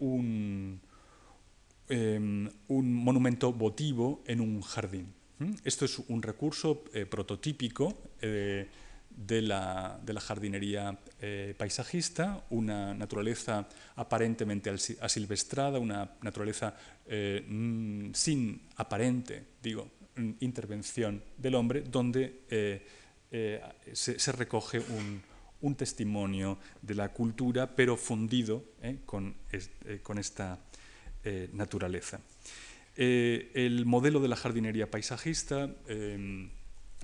un, 0.00 0.80
em, 1.88 2.50
un 2.68 2.94
monumento 2.94 3.52
votivo 3.52 4.22
en 4.26 4.40
un 4.40 4.60
jardín. 4.62 5.18
Esto 5.64 5.84
es 5.84 5.98
un 6.08 6.20
recurso 6.20 6.84
eh, 6.92 7.06
prototípico 7.06 7.94
eh, 8.20 8.66
de, 9.08 9.42
la, 9.42 10.00
jardinería 10.20 10.98
eh, 11.20 11.54
paisajista, 11.56 12.44
una 12.50 12.92
naturaleza 12.92 13.68
aparentemente 13.96 14.70
asilvestrada, 15.00 15.78
una 15.78 16.10
naturaleza 16.22 16.74
mm, 17.08 18.10
sin 18.12 18.62
aparente, 18.76 19.44
digo, 19.62 19.88
mm, 20.16 20.30
intervención 20.40 21.22
del 21.36 21.54
hombre, 21.54 21.82
donde 21.82 22.42
se, 23.92 24.32
recoge 24.32 24.80
un, 24.80 25.22
testimonio 25.76 26.58
de 26.82 26.94
la 26.94 27.12
cultura, 27.12 27.74
pero 27.74 27.96
fundido 27.96 28.64
con, 29.06 29.34
con, 30.02 30.18
esta 30.18 30.58
naturaleza. 31.52 32.20
Eh, 33.00 33.52
el 33.54 33.86
modelo 33.86 34.18
de 34.18 34.26
la 34.26 34.34
jardinería 34.34 34.90
paisajista, 34.90 35.70
em, 35.86 36.50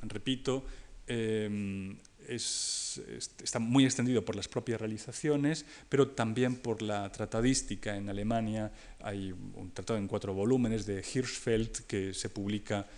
repito, 0.02 0.66
em, 1.06 1.96
está 2.26 3.60
muy 3.60 3.84
extendido 3.84 4.24
por 4.24 4.34
las 4.34 4.48
propias 4.48 4.80
realizaciones, 4.80 5.64
pero 5.88 6.08
también 6.08 6.56
por 6.56 6.82
la 6.82 7.12
tratadística. 7.12 7.96
En 7.96 8.08
Alemania 8.08 8.72
hay 9.00 9.32
un 9.54 9.70
tratado 9.72 10.00
en 10.00 10.08
cuatro 10.08 10.34
volúmenes 10.34 10.84
de 10.84 10.96
Hirschfeld 10.96 11.86
que 11.86 12.12
se 12.12 12.28
publica 12.28 12.88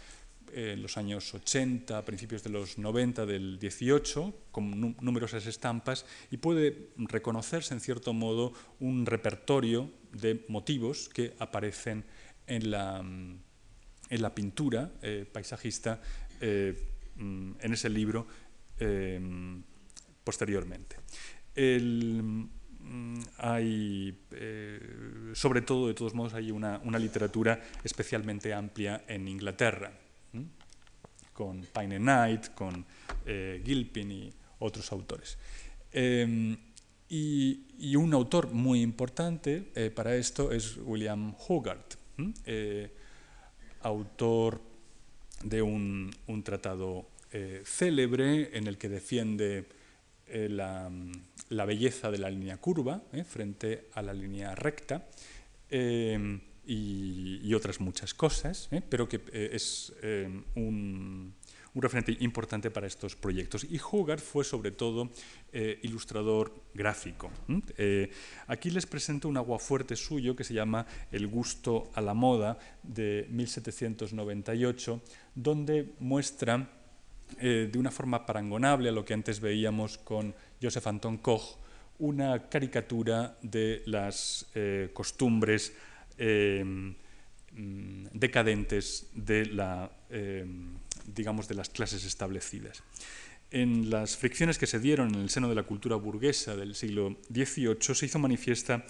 en 0.56 0.80
los 0.80 0.96
años 0.96 1.34
80, 1.34 2.02
principios 2.06 2.42
de 2.42 2.48
los 2.48 2.78
90 2.78 3.26
del 3.26 3.58
18, 3.58 4.34
con 4.50 4.96
numerosas 5.00 5.46
estampas, 5.46 6.06
y 6.30 6.38
puede 6.38 6.88
reconocerse 6.96 7.74
en 7.74 7.80
cierto 7.80 8.14
modo 8.14 8.54
un 8.80 9.04
repertorio 9.04 9.90
de 10.12 10.46
motivos 10.48 11.10
que 11.10 11.34
aparecen 11.38 12.04
en 12.46 12.70
la, 12.70 13.00
en 13.00 14.22
la 14.22 14.34
pintura 14.34 14.92
eh, 15.02 15.26
paisajista 15.30 16.00
eh, 16.40 16.74
mm, 17.16 17.52
en 17.60 17.72
ese 17.72 17.90
libro 17.90 18.26
eh, 18.78 19.20
posteriormente. 20.24 20.96
Mm, 22.88 23.18
hay, 23.38 24.16
sobre 25.34 25.60
todo, 25.62 25.88
de 25.88 25.94
todos 25.94 26.14
modos, 26.14 26.34
hay 26.34 26.52
una, 26.52 26.78
literatura 27.00 27.60
especialmente 27.82 28.54
amplia 28.54 29.02
en 29.08 29.26
Inglaterra, 29.26 29.90
con 31.36 31.60
Pine 31.60 31.98
Knight, 31.98 32.54
con 32.54 32.84
Gilpin 33.26 34.10
y 34.10 34.32
otros 34.60 34.90
autores. 34.92 35.36
Em, 35.92 36.56
y, 37.08 37.94
un 37.94 38.14
autor 38.14 38.52
muy 38.52 38.80
importante 38.80 39.60
para 39.94 40.16
esto 40.16 40.50
es 40.50 40.78
William 40.78 41.34
Hogarth, 41.46 41.98
eh, 42.46 42.90
autor 43.82 44.60
de 45.44 45.60
un, 45.60 46.10
tratado 46.42 47.10
eh, 47.30 47.62
célebre 47.64 48.56
en 48.56 48.66
el 48.66 48.78
que 48.78 48.88
defiende 48.88 49.66
eh, 50.26 50.48
la, 50.48 50.90
belleza 51.66 52.10
de 52.10 52.18
la 52.18 52.30
línea 52.30 52.56
curva 52.56 53.02
frente 53.28 53.88
a 53.92 54.02
la 54.02 54.14
línea 54.14 54.54
recta 54.54 55.06
y, 56.66 57.54
otras 57.54 57.80
muchas 57.80 58.12
cosas, 58.12 58.68
pero 58.90 59.08
que 59.08 59.20
es 59.32 59.92
un, 60.54 61.34
un 61.76 61.82
referente 61.82 62.16
importante 62.20 62.70
para 62.70 62.86
estos 62.86 63.14
proyectos. 63.14 63.64
Y 63.64 63.78
Hogarth 63.78 64.22
fue 64.22 64.44
sobre 64.44 64.70
todo 64.70 65.10
eh, 65.52 65.78
ilustrador 65.82 66.50
gráfico. 66.72 67.30
Eh, 67.76 68.10
aquí 68.46 68.70
les 68.70 68.86
presento 68.86 69.28
un 69.28 69.36
aguafuerte 69.36 69.94
suyo 69.94 70.34
que 70.34 70.42
se 70.42 70.54
llama 70.54 70.86
El 71.12 71.26
gusto 71.26 71.90
a 71.94 72.00
la 72.00 72.14
moda 72.14 72.58
de 72.82 73.26
1798, 73.28 75.02
donde 75.34 75.92
muestra 76.00 76.66
eh, 77.40 77.68
de 77.70 77.78
una 77.78 77.90
forma 77.90 78.24
parangonable 78.24 78.88
a 78.88 78.92
lo 78.92 79.04
que 79.04 79.12
antes 79.12 79.38
veíamos 79.38 79.98
con 79.98 80.34
Joseph 80.62 80.86
Anton 80.86 81.18
Koch, 81.18 81.58
una 81.98 82.48
caricatura 82.48 83.36
de 83.42 83.82
las 83.86 84.46
costumbres 84.92 85.72
mm, 86.18 86.90
decadentes 88.12 89.10
digamos, 91.06 91.48
de 91.48 91.54
las 91.54 91.68
clases 91.68 92.04
establecidas. 92.04 92.82
En 93.50 93.90
las 93.90 94.16
fricciones 94.16 94.58
que 94.58 94.66
se 94.66 94.80
dieron 94.80 95.14
en 95.14 95.20
el 95.20 95.30
seno 95.30 95.48
de 95.48 95.54
la 95.54 95.62
cultura 95.62 95.96
burguesa 95.96 96.56
del 96.56 96.74
siglo 96.74 97.16
XVIII 97.32 97.94
se 97.94 98.06
hizo 98.06 98.18
manifiesta 98.18 98.84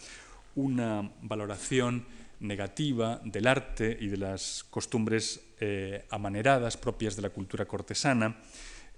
una 0.54 1.12
valoración 1.22 2.06
negativa 2.40 3.20
del 3.24 3.46
arte 3.46 3.96
y 4.00 4.08
de 4.08 4.16
las 4.16 4.64
costumbres 4.70 5.40
eh, 5.60 6.06
amaneradas 6.10 6.76
propias 6.76 7.16
de 7.16 7.22
la 7.22 7.30
cultura 7.30 7.66
cortesana, 7.66 8.36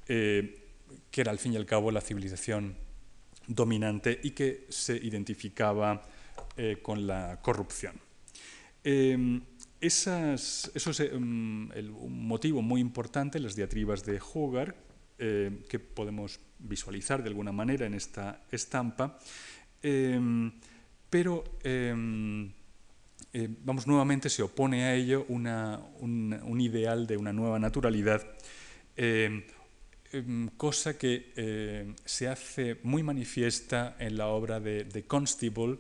eh, 0.07 0.64
que 1.11 1.21
era 1.21 1.33
al 1.33 1.38
fin 1.38 1.53
y 1.53 1.57
al 1.57 1.67
cabo 1.67 1.91
la 1.91 2.01
civilización 2.01 2.77
dominante 3.47 4.21
y 4.23 4.31
que 4.31 4.67
se 4.69 4.97
identificaba 4.97 6.03
eh, 6.57 6.79
con 6.83 7.07
la 7.07 7.41
corrupción. 7.43 8.08
Esas, 9.81 10.73
eso 10.75 10.91
es 10.91 11.01
um, 11.12 11.71
el, 11.73 11.91
un 11.91 12.27
motivo 12.27 12.62
muy 12.62 12.81
importante, 12.81 13.38
las 13.38 13.55
diatribas 13.55 14.05
de 14.05 14.21
Hogarth, 14.21 14.77
eh, 15.21 15.64
que 15.69 15.81
podemos 15.81 16.38
visualizar 16.61 17.23
de 17.23 17.29
alguna 17.29 17.51
manera 17.51 17.87
en 17.87 17.95
esta 17.95 18.43
estampa, 18.53 19.19
eh, 19.83 20.21
pero 21.11 21.43
eh, 21.64 21.93
vamos, 23.64 23.87
nuevamente 23.87 24.31
se 24.31 24.43
opone 24.43 24.85
a 24.85 24.95
ello 24.95 25.27
una, 25.29 25.81
un, 25.99 26.61
ideal 26.61 27.09
de 27.09 27.17
una 27.17 27.33
nueva 27.33 27.59
naturalidad, 27.59 28.25
cosa 30.57 30.99
que 30.99 31.95
se 32.05 32.29
hace 32.29 32.79
muy 32.85 33.03
manifiesta 33.03 33.97
en 33.99 34.19
la 34.19 34.29
obra 34.29 34.61
de 34.61 35.05
Constable, 35.07 35.79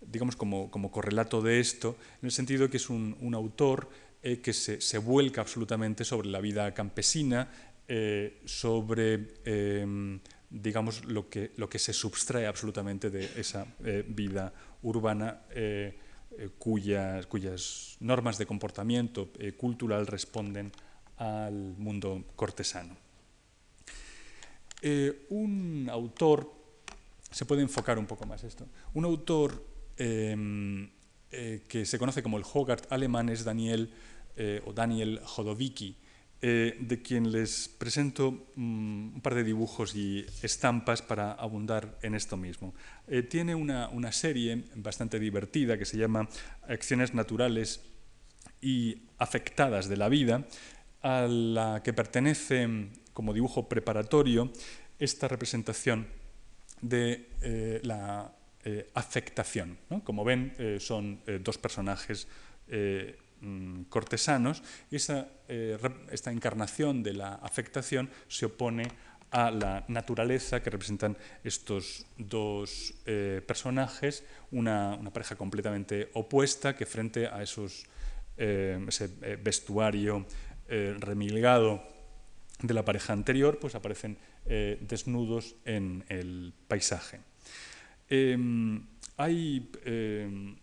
digamos, 0.00 0.36
como, 0.36 0.90
correlato 0.90 1.42
de 1.42 1.60
esto, 1.60 1.96
en 2.22 2.26
el 2.26 2.32
sentido 2.32 2.64
de 2.64 2.70
que 2.70 2.76
es 2.76 2.90
un, 2.90 3.34
autor 3.34 3.88
eh, 4.22 4.40
que 4.40 4.52
se, 4.52 4.98
vuelca 4.98 5.40
absolutamente 5.40 6.04
sobre 6.04 6.28
la 6.28 6.40
vida 6.40 6.72
campesina 6.74 7.50
sobre 8.44 9.28
em, 9.46 10.20
digamos, 10.50 11.06
lo 11.06 11.30
que, 11.30 11.52
lo 11.56 11.70
que 11.70 11.78
se 11.78 11.94
subtrae 11.94 12.46
absolutamente 12.46 13.08
de 13.08 13.24
esa 13.36 13.66
vida 14.08 14.52
urbana 14.82 15.40
cuyas, 16.58 17.26
cuyas, 17.26 17.96
normas 18.00 18.36
de 18.36 18.44
comportamiento 18.44 19.30
cultural 19.56 20.06
responden 20.06 20.70
al 21.16 21.74
mundo 21.78 22.24
cortesano. 22.36 22.96
un 25.30 25.88
autor, 25.90 26.52
se 27.30 27.44
puede 27.44 27.62
enfocar 27.62 27.98
un 27.98 28.06
poco 28.06 28.26
más 28.26 28.44
esto, 28.44 28.66
un 28.94 29.04
autor 29.04 29.67
em, 29.98 30.88
eh, 31.30 31.64
que 31.68 31.84
se 31.84 31.98
conoce 31.98 32.22
como 32.22 32.38
el 32.38 32.44
Hogarth 32.50 32.90
alemán 32.90 33.28
es 33.28 33.44
Daniel 33.44 33.90
eh, 34.36 34.62
o 34.64 34.72
Daniel 34.72 35.20
Jodowicki, 35.22 35.94
eh, 36.40 36.78
de 36.80 37.02
quien 37.02 37.30
les 37.32 37.68
presento 37.68 38.46
mm, 38.54 39.16
un 39.16 39.20
par 39.20 39.34
de 39.34 39.44
dibujos 39.44 39.94
y 39.94 40.24
estampas 40.42 41.02
para 41.02 41.32
abundar 41.32 41.98
en 42.00 42.14
esto 42.14 42.36
mismo. 42.38 42.74
tiene 43.28 43.54
una, 43.54 43.88
una, 43.88 44.12
serie 44.12 44.64
bastante 44.76 45.18
divertida 45.18 45.76
que 45.76 45.84
se 45.84 45.98
llama 45.98 46.28
Acciones 46.66 47.12
naturales 47.12 47.82
y 48.62 49.02
afectadas 49.18 49.88
de 49.88 49.96
la 49.96 50.08
vida, 50.08 50.46
a 51.02 51.26
la 51.28 51.82
que 51.84 51.92
pertenece 51.92 52.88
como 53.12 53.34
dibujo 53.34 53.68
preparatorio 53.68 54.50
esta 54.98 55.28
representación 55.28 56.06
de 56.80 57.80
la 57.82 58.32
eh, 58.64 58.90
afectación. 58.94 59.78
Como 60.02 60.24
ven, 60.24 60.52
eh, 60.58 60.78
son 60.80 61.20
eh, 61.26 61.38
dos 61.40 61.56
personajes 61.58 62.26
mm, 63.40 63.82
cortesanos 63.84 64.62
y 64.90 64.96
esta 64.96 66.32
encarnación 66.32 67.04
de 67.04 67.14
la 67.14 67.34
afectación 67.36 68.10
se 68.26 68.46
opone 68.46 68.88
a 69.30 69.52
la 69.52 69.84
naturaleza 69.88 70.60
que 70.60 70.70
representan 70.70 71.16
estos 71.44 72.04
dos 72.18 72.94
personajes, 73.46 74.24
una, 74.50 74.98
pareja 75.12 75.36
completamente 75.36 76.10
opuesta 76.14 76.74
que 76.74 76.84
frente 76.84 77.26
a 77.26 77.42
ese 77.42 77.86
vestuario 79.42 80.26
remilgado 80.98 81.82
de 82.60 82.74
la 82.74 82.84
pareja 82.84 83.12
anterior, 83.12 83.58
pues 83.58 83.74
aparecen 83.74 84.18
desnudos 84.44 85.56
en 85.64 86.04
el 86.08 86.52
paisaje. 86.66 87.20
Em, 88.08 88.86
hay, 89.16 89.70
em, 89.84 90.56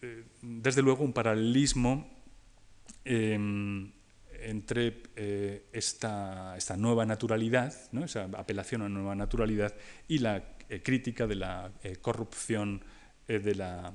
eh, 0.00 0.24
desde 0.40 0.82
luego, 0.82 1.04
un 1.04 1.12
paralelismo 1.12 2.08
em, 3.04 3.92
entre 4.40 5.02
eh, 5.16 5.66
esta, 5.72 6.56
esta, 6.56 6.76
nueva 6.76 7.04
naturalidad, 7.04 7.74
¿no? 7.92 8.04
esa 8.04 8.24
apelación 8.24 8.82
a 8.82 8.88
nueva 8.88 9.14
naturalidad, 9.14 9.74
y 10.06 10.18
la 10.18 10.56
eh, 10.68 10.82
crítica 10.82 11.26
de 11.26 11.34
la 11.34 11.72
corrupción 12.00 12.82
de 13.26 13.54
la, 13.54 13.92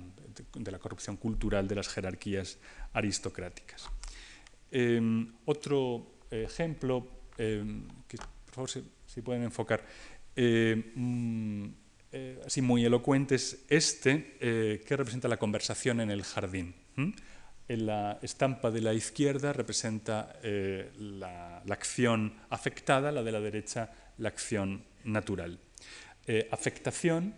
de, 0.53 0.71
la, 0.71 0.77
corrupción 0.77 1.17
cultural 1.17 1.67
de 1.67 1.73
las 1.73 1.87
jerarquías 1.87 2.59
aristocráticas. 2.93 3.89
otro 5.45 6.19
ejemplo, 6.29 7.07
que 7.35 8.17
por 8.45 8.53
favor 8.53 8.69
si, 8.69 9.21
pueden 9.23 9.41
enfocar, 9.41 9.83
mm, 10.35 11.65
eh, 12.15 12.39
así 12.45 12.61
muy 12.61 12.85
elocuente 12.85 13.33
es 13.33 13.65
este, 13.69 14.37
eh, 14.39 14.83
que 14.85 14.95
representa 14.95 15.27
la 15.27 15.37
conversación 15.37 15.99
en 15.99 16.11
el 16.11 16.21
jardín. 16.21 16.75
En 16.95 17.85
la 17.87 18.19
estampa 18.21 18.69
de 18.69 18.81
la 18.81 18.93
izquierda 18.93 19.51
representa 19.51 20.37
eh, 20.43 20.91
la, 20.99 21.63
acción 21.67 22.35
afectada, 22.51 23.11
la 23.11 23.23
de 23.23 23.31
la 23.31 23.39
derecha 23.39 23.91
la 24.19 24.29
acción 24.29 24.83
natural. 25.05 25.57
afectación, 26.51 27.33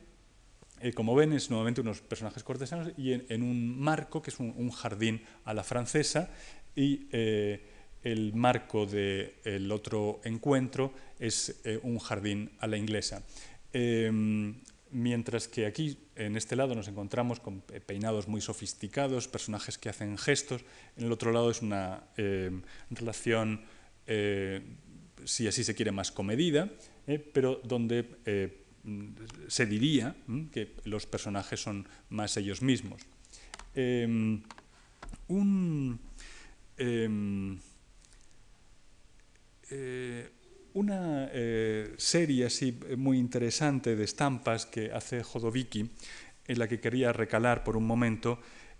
como 0.94 1.16
ven, 1.16 1.32
es 1.32 1.50
nuevamente 1.50 1.80
unos 1.80 2.02
personajes 2.02 2.44
cortesanos 2.44 2.92
y 2.98 3.14
en, 3.14 3.44
un 3.44 3.80
marco 3.80 4.22
que 4.22 4.30
es 4.30 4.40
un, 4.40 4.70
jardín 4.72 5.22
a 5.46 5.54
la 5.54 5.64
francesa 5.64 6.30
y 6.76 7.08
el 7.12 8.34
marco 8.34 8.86
del 8.86 9.72
otro 9.72 10.20
encuentro 10.26 10.94
es 11.18 11.62
un 11.82 11.98
jardín 11.98 12.52
a 12.60 12.68
la 12.68 12.76
inglesa. 12.76 13.24
Em, 13.78 14.56
mientras 14.92 15.50
que 15.50 15.66
aquí, 15.66 15.98
en 16.16 16.38
este 16.38 16.56
lado, 16.56 16.76
nos 16.76 16.88
encontramos 16.88 17.42
con 17.42 17.60
peinados 17.60 18.30
muy 18.30 18.40
sofisticados, 18.40 19.28
personajes 19.28 19.78
que 19.78 19.90
hacen 19.90 20.18
gestos, 20.18 20.62
en 20.96 21.04
el 21.04 21.12
otro 21.12 21.34
lado 21.34 21.52
es 21.52 21.62
una 21.62 22.06
em, 22.16 22.62
relación, 22.90 23.66
eh, 24.08 24.62
si 25.26 25.46
así 25.46 25.66
se 25.66 25.76
quiere, 25.76 25.92
más 25.92 26.14
comedida, 26.14 26.72
eh, 27.06 27.20
pero 27.20 27.60
donde 27.66 28.16
eh, 28.26 28.64
se 29.50 29.66
diría 29.66 30.16
que 30.54 30.72
los 30.86 31.06
personajes 31.06 31.60
son 31.60 31.86
más 32.10 32.38
ellos 32.38 32.62
mismos. 32.62 33.02
Em, 33.74 34.42
un, 35.28 36.00
una 40.76 41.30
eh, 41.32 41.94
serie 41.98 42.46
así 42.46 42.78
eh, 42.88 42.98
muy 42.98 43.18
interesante 43.18 43.96
de 43.96 44.04
estampas 44.04 44.66
que 44.66 44.92
hace 44.92 45.24
Jodowicki, 45.24 45.90
en 46.48 46.60
la 46.60 46.68
que 46.68 46.82
quería 46.82 47.14
recalar 47.14 47.64
por 47.64 47.78
un 47.78 47.88
momento, 47.88 48.40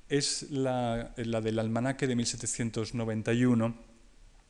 es 0.10 0.52
la, 0.52 1.14
del 1.16 1.58
almanaque 1.58 2.06
de 2.06 2.16
1791, 2.16 3.76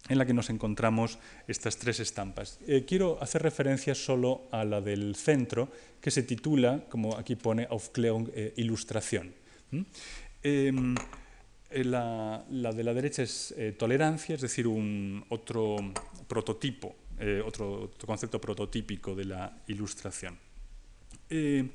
en 0.10 0.18
la 0.18 0.26
que 0.26 0.34
nos 0.34 0.50
encontramos 0.50 1.20
estas 1.48 1.78
tres 1.78 2.00
estampas. 2.00 2.60
Eh, 2.68 2.84
quiero 2.86 3.22
hacer 3.22 3.44
referencia 3.44 3.94
solo 3.94 4.50
a 4.52 4.66
la 4.66 4.82
del 4.82 5.16
centro, 5.16 5.70
que 6.02 6.10
se 6.12 6.24
titula, 6.24 6.86
como 6.90 7.16
aquí 7.16 7.36
pone, 7.36 7.68
Aufklärung 7.70 8.30
Ilustración. 8.56 9.34
Em, 10.42 10.96
la, 11.72 12.44
de 12.50 12.84
la 12.84 12.94
derecha 12.94 13.24
es 13.24 13.54
tolerancia, 13.78 14.36
es 14.36 14.42
decir, 14.42 14.68
otro 15.30 15.78
prototipo 16.28 16.96
eh, 17.20 17.42
otro, 17.46 17.92
concepto 18.06 18.40
prototípico 18.42 19.16
de 19.16 19.26
la 19.26 19.58
ilustración. 19.68 20.38
Eh, 21.30 21.70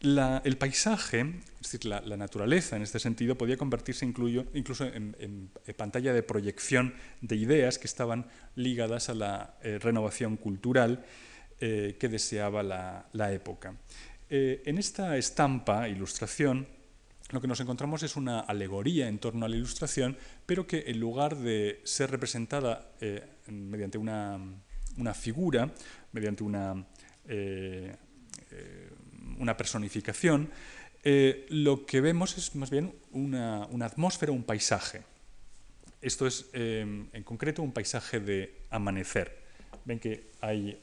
el 0.00 0.56
paisaje, 0.58 1.20
es 1.60 1.72
decir, 1.72 1.84
la, 1.84 2.16
naturaleza 2.16 2.74
en 2.76 2.82
este 2.82 2.98
sentido, 2.98 3.36
podía 3.36 3.56
convertirse 3.56 4.04
incluso 4.04 4.84
en, 4.84 5.50
pantalla 5.76 6.12
de 6.12 6.24
proyección 6.24 6.94
de 7.20 7.36
ideas 7.36 7.78
que 7.78 7.86
estaban 7.86 8.26
ligadas 8.56 9.08
a 9.10 9.14
la 9.14 9.54
eh, 9.62 9.78
renovación 9.78 10.36
cultural 10.36 11.04
que 11.60 12.08
deseaba 12.10 12.64
la, 12.64 13.06
la 13.12 13.32
época. 13.32 13.76
en 14.28 14.78
esta 14.78 15.16
estampa, 15.16 15.88
ilustración, 15.88 16.66
lo 17.32 17.40
que 17.40 17.48
nos 17.48 17.60
encontramos 17.60 18.02
es 18.02 18.16
una 18.16 18.40
alegoría 18.40 19.08
en 19.08 19.18
torno 19.18 19.46
a 19.46 19.48
la 19.48 19.56
ilustración, 19.56 20.18
pero 20.44 20.66
que 20.66 20.84
en 20.88 21.00
lugar 21.00 21.36
de 21.36 21.80
ser 21.82 22.10
representada 22.10 22.92
mediante 23.46 23.96
una, 23.96 24.38
figura, 25.14 25.72
mediante 26.12 26.44
una, 26.44 26.86
eh, 27.26 27.96
eh, 28.50 28.90
una 29.38 29.56
personificación, 29.56 30.50
eh, 31.04 31.46
lo 31.48 31.86
que 31.86 32.02
vemos 32.02 32.36
es 32.36 32.54
más 32.54 32.68
bien 32.70 32.94
una, 33.12 33.64
atmósfera, 33.80 34.30
un 34.30 34.44
paisaje. 34.44 35.02
Esto 36.02 36.26
es, 36.26 36.50
en 36.52 37.22
concreto, 37.24 37.62
un 37.62 37.72
paisaje 37.72 38.20
de 38.20 38.62
amanecer. 38.70 39.40
Ven 39.84 39.98
que 40.00 40.32
hay 40.40 40.78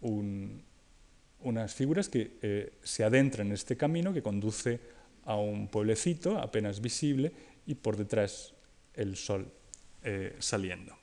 unas 0.00 1.74
figuras 1.74 2.08
que 2.08 2.72
se 2.82 3.04
adentran 3.04 3.48
en 3.48 3.52
este 3.52 3.76
camino 3.76 4.14
que 4.14 4.22
conduce 4.22 4.80
a 5.24 5.36
un 5.36 5.68
pueblecito 5.68 6.38
apenas 6.38 6.80
visible 6.80 7.32
y 7.66 7.74
por 7.74 7.96
detrás 7.96 8.54
el 8.94 9.16
sol 9.16 9.52
saliendo. 10.40 10.96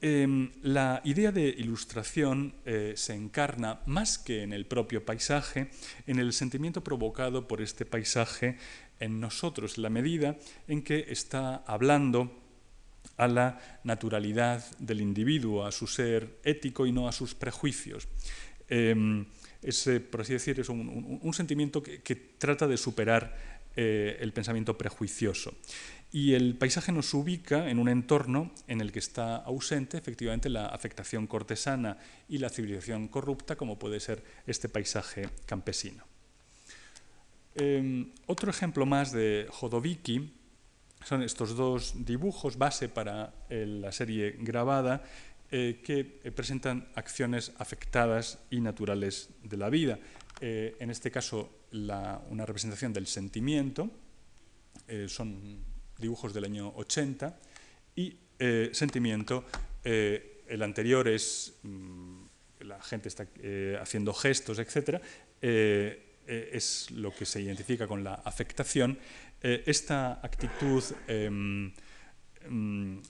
Em, 0.00 0.52
la 0.62 1.02
idea 1.04 1.32
de 1.32 1.48
ilustración 1.48 2.54
eh, 2.64 2.92
se 2.94 3.14
encarna 3.14 3.80
más 3.86 4.16
que 4.16 4.42
en 4.42 4.52
el 4.52 4.64
propio 4.64 5.04
paisaje, 5.04 5.70
en 6.06 6.20
el 6.20 6.32
sentimiento 6.32 6.84
provocado 6.84 7.48
por 7.48 7.60
este 7.60 7.84
paisaje 7.84 8.58
en 9.00 9.18
nosotros, 9.18 9.76
en 9.76 9.82
la 9.82 9.90
medida 9.90 10.36
en 10.68 10.82
que 10.82 11.06
está 11.08 11.64
hablando 11.66 12.30
a 13.16 13.26
la 13.26 13.80
naturalidad 13.82 14.64
del 14.78 15.00
individuo, 15.00 15.66
a 15.66 15.72
su 15.72 15.88
ser 15.88 16.38
ético 16.44 16.86
y 16.86 16.92
no 16.92 17.08
a 17.08 17.12
sus 17.12 17.34
prejuicios. 17.34 18.06
Em, 19.62 20.00
por 20.10 20.20
así 20.20 20.32
decir, 20.32 20.60
es 20.60 20.68
un, 20.68 21.32
sentimiento 21.34 21.82
que, 21.82 22.14
trata 22.38 22.66
de 22.66 22.76
superar 22.76 23.36
eh, 23.76 24.16
el 24.20 24.32
pensamiento 24.32 24.78
prejuicioso. 24.78 25.54
Y 26.10 26.32
el 26.32 26.56
paisaje 26.56 26.90
nos 26.90 27.12
ubica 27.12 27.68
en 27.68 27.78
un 27.78 27.88
entorno 27.88 28.50
en 28.66 28.80
el 28.80 28.92
que 28.92 28.98
está 28.98 29.36
ausente 29.36 29.98
efectivamente 29.98 30.48
la 30.48 30.66
afectación 30.66 31.26
cortesana 31.26 31.98
y 32.28 32.38
la 32.38 32.48
civilización 32.48 33.08
corrupta, 33.08 33.56
como 33.56 33.78
puede 33.78 34.00
ser 34.00 34.22
este 34.46 34.68
paisaje 34.68 35.28
campesino. 35.44 36.04
Em, 37.54 38.12
otro 38.26 38.50
ejemplo 38.50 38.86
más 38.86 39.12
de 39.12 39.48
Jodowicki 39.50 40.32
son 41.04 41.22
estos 41.22 41.56
dos 41.56 42.04
dibujos 42.04 42.56
base 42.56 42.88
para 42.88 43.32
la 43.48 43.92
serie 43.92 44.36
grabada 44.38 45.02
que 45.50 46.32
presentan 46.34 46.88
acciones 46.94 47.52
afectadas 47.58 48.38
y 48.50 48.60
naturales 48.60 49.30
de 49.42 49.56
la 49.56 49.70
vida. 49.70 49.98
en 50.40 50.90
este 50.90 51.10
caso, 51.10 51.50
una 51.72 52.44
representación 52.46 52.92
del 52.92 53.06
sentimiento, 53.06 53.90
son 55.06 55.64
dibujos 55.98 56.34
del 56.34 56.44
año 56.44 56.72
80, 56.76 57.38
y 57.96 58.16
sentimiento, 58.72 59.44
el 59.84 60.62
anterior 60.62 61.08
es, 61.08 61.54
mm, 61.62 62.22
la 62.60 62.82
gente 62.82 63.08
está 63.08 63.26
haciendo 63.80 64.12
gestos, 64.12 64.58
etc., 64.58 65.00
es 65.40 66.90
lo 66.90 67.14
que 67.14 67.24
se 67.24 67.40
identifica 67.40 67.86
con 67.86 68.04
la 68.04 68.14
afectación, 68.14 68.98
esta 69.40 70.20
actitud 70.22 70.82
em, 71.06 71.72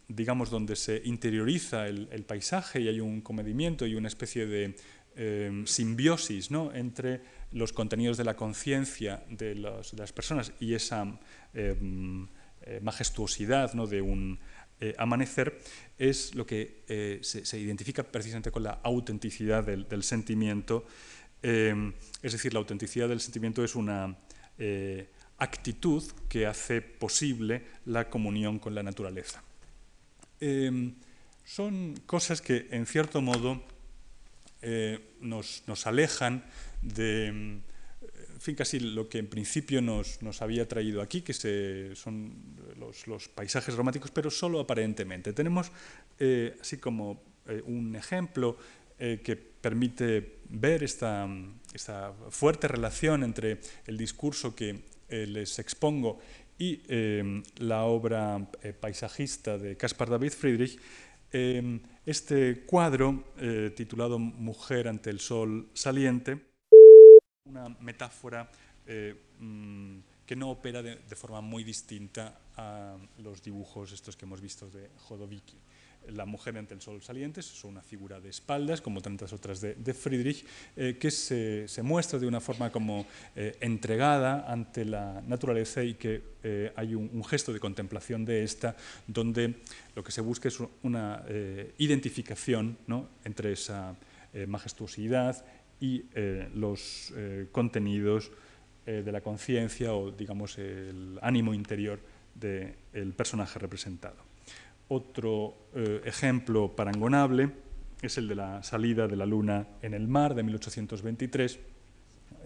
digamos, 0.08 0.50
donde 0.50 0.76
se 0.76 1.02
interioriza 1.04 1.86
el, 1.86 2.24
paisaje 2.26 2.80
y 2.80 2.88
hay 2.88 3.00
un 3.00 3.20
comedimiento 3.20 3.86
y 3.86 3.94
una 3.94 4.08
especie 4.08 4.46
de 4.46 4.74
em, 5.16 5.66
simbiosis 5.66 6.50
¿no? 6.50 6.74
entre 6.74 7.20
los 7.52 7.72
contenidos 7.72 8.16
de 8.16 8.24
la 8.24 8.36
conciencia 8.36 9.22
de, 9.28 9.54
las 9.54 10.12
personas 10.12 10.52
y 10.60 10.74
esa 10.74 11.18
em, 11.54 12.26
eh, 12.62 12.80
majestuosidad 12.82 13.74
¿no? 13.74 13.86
de 13.86 14.00
un 14.02 14.38
eh, 14.80 14.94
amanecer, 14.98 15.60
es 15.98 16.34
lo 16.34 16.46
que 16.46 16.84
eh, 16.88 17.18
se, 17.22 17.58
identifica 17.58 18.04
precisamente 18.04 18.50
con 18.50 18.62
la 18.62 18.80
autenticidad 18.82 19.64
del, 19.64 19.88
del 19.88 20.02
sentimiento. 20.02 20.86
Em, 21.42 21.92
es 22.22 22.32
decir, 22.32 22.52
la 22.52 22.60
autenticidad 22.60 23.08
del 23.08 23.20
sentimiento 23.20 23.64
es 23.64 23.74
una 23.74 24.16
actitud 25.38 26.02
que 26.28 26.46
hace 26.46 26.82
posible 26.82 27.64
la 27.86 28.10
comunión 28.10 28.58
con 28.58 28.74
la 28.74 28.82
naturaleza. 28.82 29.42
Em, 30.40 30.94
son 31.44 31.94
cosas 32.06 32.42
que, 32.42 32.68
en 32.70 32.86
cierto 32.86 33.22
modo, 33.22 33.62
eh, 34.60 35.14
nos, 35.20 35.62
alejan 35.86 36.44
de, 36.82 37.60
fin, 38.40 38.54
casi 38.54 38.80
lo 38.80 39.08
que 39.08 39.18
en 39.18 39.28
principio 39.28 39.80
nos, 39.80 40.42
había 40.42 40.66
traído 40.66 41.00
aquí, 41.00 41.22
que 41.22 41.32
son 41.94 42.34
los, 42.76 43.28
paisajes 43.28 43.74
románticos, 43.74 44.10
pero 44.10 44.30
solo 44.30 44.60
aparentemente. 44.60 45.32
Tenemos, 45.32 45.70
eh, 46.18 46.56
así 46.60 46.78
como 46.78 47.22
eh, 47.46 47.62
un 47.64 47.96
ejemplo 47.96 48.58
que 48.98 49.36
permite 49.36 50.40
ver 50.48 50.82
esta, 50.82 51.28
esta 51.72 52.12
fuerte 52.30 52.66
relación 52.66 53.22
entre 53.22 53.60
el 53.86 53.96
discurso 53.96 54.56
que 54.56 54.82
eh, 55.08 55.26
les 55.26 55.58
expongo. 55.58 56.18
Y 56.58 56.82
em, 56.88 57.42
la 57.58 57.84
obra 57.84 58.50
eh, 58.62 58.72
paisajista 58.72 59.56
de 59.58 59.76
Caspar 59.76 60.10
David 60.10 60.32
Friedrich, 60.32 60.78
em, 61.32 61.80
este 62.04 62.64
cuadro 62.66 63.32
eh, 63.38 63.72
titulado 63.76 64.18
Mujer 64.18 64.88
ante 64.88 65.10
el 65.10 65.20
sol 65.20 65.70
saliente, 65.72 66.38
una 67.44 67.68
metáfora 67.80 68.50
mm, 69.38 69.98
que 70.26 70.36
no 70.36 70.50
opera 70.50 70.82
de, 70.82 70.96
forma 71.16 71.40
muy 71.40 71.64
distinta 71.64 72.40
a 72.56 72.96
los 73.18 73.42
dibujos 73.42 73.92
estos 73.92 74.16
que 74.16 74.26
hemos 74.26 74.40
visto 74.40 74.68
de 74.68 74.90
Jodowicki 74.96 75.56
la 76.12 76.26
mujer 76.26 76.56
ante 76.58 76.74
el 76.74 76.80
sol 76.80 77.02
saliente, 77.02 77.40
es 77.40 77.64
una 77.64 77.82
figura 77.82 78.20
de 78.20 78.30
espaldas, 78.30 78.80
como 78.80 79.00
tantas 79.00 79.32
otras 79.32 79.60
de, 79.60 79.94
Friedrich, 79.94 80.44
eh, 80.76 80.96
que 80.98 81.10
se, 81.10 81.82
muestra 81.82 82.18
de 82.18 82.26
una 82.26 82.40
forma 82.40 82.70
como 82.70 83.06
eh, 83.36 83.56
entregada 83.60 84.50
ante 84.50 84.84
la 84.84 85.22
naturaleza 85.26 85.82
y 85.82 85.94
que 85.94 86.22
eh, 86.42 86.72
hay 86.76 86.94
un, 86.94 87.24
gesto 87.24 87.52
de 87.52 87.60
contemplación 87.60 88.24
de 88.24 88.42
esta, 88.42 88.76
donde 89.06 89.56
lo 89.94 90.02
que 90.02 90.12
se 90.12 90.20
busca 90.20 90.48
es 90.48 90.58
una 90.82 91.24
identificación 91.76 92.78
entre 93.24 93.52
esa 93.52 93.96
majestuosidad 94.46 95.44
y 95.80 96.04
los 96.54 97.12
contenidos 97.52 98.30
de 98.86 99.12
la 99.12 99.20
conciencia 99.20 99.92
o, 99.92 100.10
digamos, 100.10 100.56
el 100.58 101.18
ánimo 101.20 101.52
interior 101.52 102.00
del 102.34 103.12
personaje 103.14 103.58
representado. 103.58 104.27
Otro 104.88 105.68
eh, 105.74 106.00
ejemplo 106.06 106.74
parangonable 106.74 107.50
es 108.00 108.16
el 108.16 108.26
de 108.26 108.34
la 108.34 108.62
salida 108.62 109.06
de 109.06 109.16
la 109.16 109.26
luna 109.26 109.66
en 109.82 109.92
el 109.92 110.08
mar 110.08 110.34
de 110.34 110.42
1823, 110.42 111.58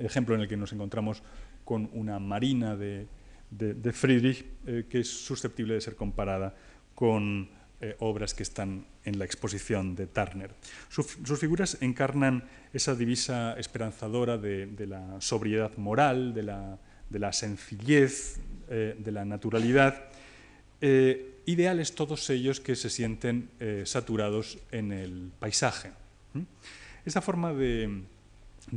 ejemplo 0.00 0.34
en 0.34 0.40
el 0.40 0.48
que 0.48 0.56
nos 0.56 0.72
encontramos 0.72 1.22
con 1.64 1.88
una 1.92 2.18
marina 2.18 2.76
de, 2.76 3.06
Friedrich 3.92 4.44
eh, 4.66 4.86
que 4.88 5.00
es 5.00 5.08
susceptible 5.08 5.74
de 5.74 5.80
ser 5.80 5.94
comparada 5.94 6.56
con 6.96 7.48
eh, 7.80 7.94
obras 8.00 8.34
que 8.34 8.42
están 8.42 8.86
en 9.04 9.20
la 9.20 9.24
exposición 9.24 9.94
de 9.94 10.08
Turner. 10.08 10.50
sus 10.88 11.38
figuras 11.38 11.78
encarnan 11.80 12.44
esa 12.72 12.96
divisa 12.96 13.54
esperanzadora 13.56 14.36
de, 14.36 14.86
la 14.88 15.20
sobriedad 15.20 15.76
moral, 15.76 16.34
de 16.34 16.42
la, 16.42 17.32
sencillez, 17.32 18.40
de 18.68 19.12
la 19.12 19.24
naturalidad 19.24 20.08
ideales 21.46 21.94
todos 21.94 22.28
ellos 22.30 22.60
que 22.60 22.76
se 22.76 22.90
sienten 22.90 23.50
eh, 23.60 23.82
saturados 23.86 24.58
en 24.70 24.92
el 24.92 25.32
paisaje. 25.38 25.92
Esta 27.04 27.20
forma 27.20 27.52
de, 27.52 28.02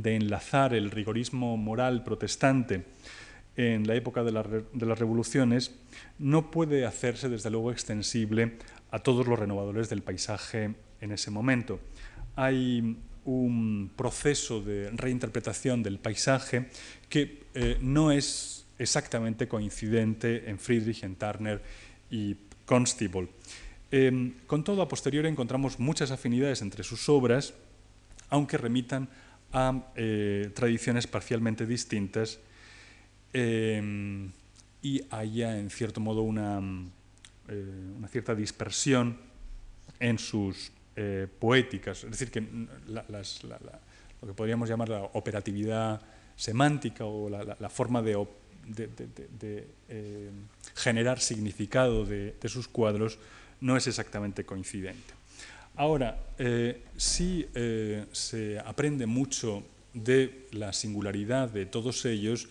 enlazar 0.04 0.74
el 0.74 0.90
rigorismo 0.90 1.56
moral 1.56 2.02
protestante 2.04 2.84
en 3.56 3.86
la 3.86 3.94
época 3.94 4.22
de, 4.24 4.32
las 4.32 4.98
revoluciones 4.98 5.74
no 6.18 6.50
puede 6.50 6.84
hacerse, 6.84 7.28
desde 7.28 7.50
luego, 7.50 7.70
extensible 7.70 8.58
a 8.90 8.98
todos 8.98 9.26
los 9.26 9.38
renovadores 9.38 9.88
del 9.88 10.02
paisaje 10.02 10.74
en 11.00 11.12
ese 11.12 11.30
momento. 11.30 11.80
Hay 12.34 12.96
un 13.24 13.90
proceso 13.96 14.60
de 14.60 14.90
reinterpretación 14.90 15.82
del 15.82 15.98
paisaje 15.98 16.68
que 17.08 17.44
eh, 17.54 17.78
no 17.80 18.12
es 18.12 18.66
exactamente 18.78 19.48
coincidente 19.48 20.48
en 20.50 20.58
Friedrich, 20.58 21.02
en 21.02 21.16
Turner 21.16 21.62
y 22.10 22.36
Constable. 22.66 23.28
Em, 23.90 24.34
con 24.46 24.64
todo, 24.64 24.82
a 24.82 24.88
posteriori 24.88 25.28
encontramos 25.28 25.78
muchas 25.78 26.10
afinidades 26.10 26.60
entre 26.60 26.82
sus 26.82 27.08
obras, 27.08 27.54
aunque 28.28 28.58
remitan 28.58 29.08
a 29.52 29.92
eh, 29.94 30.50
tradiciones 30.54 31.06
parcialmente 31.06 31.66
distintas 31.66 32.40
em, 33.32 34.30
y 34.82 35.02
haya, 35.10 35.58
en 35.58 35.70
cierto 35.70 36.00
modo, 36.00 36.22
una, 36.22 36.60
eh, 37.48 38.08
cierta 38.10 38.34
dispersión 38.34 39.16
en 40.00 40.18
sus 40.18 40.72
eh, 40.96 41.26
poéticas. 41.38 42.04
Es 42.04 42.10
decir, 42.10 42.30
que 42.30 42.40
lo 42.40 44.28
que 44.28 44.34
podríamos 44.34 44.68
llamar 44.68 44.88
la 44.88 45.02
operatividad 45.14 46.00
semántica 46.36 47.04
o 47.04 47.30
la, 47.30 47.70
forma 47.70 48.02
de 48.02 48.16
de, 48.66 49.66
eh, 49.88 50.30
generar 50.74 51.20
significado 51.20 52.04
de, 52.04 52.34
sus 52.46 52.68
cuadros 52.68 53.18
no 53.60 53.76
es 53.76 53.86
exactamente 53.86 54.44
coincidente. 54.44 55.14
Ahora, 55.76 56.18
eh, 56.38 56.82
sí 56.96 57.46
eh, 57.54 58.06
se 58.12 58.58
aprende 58.58 59.06
mucho 59.06 59.62
de 59.92 60.48
la 60.52 60.72
singularidad 60.72 61.48
de 61.48 61.66
todos 61.66 62.04
ellos 62.04 62.48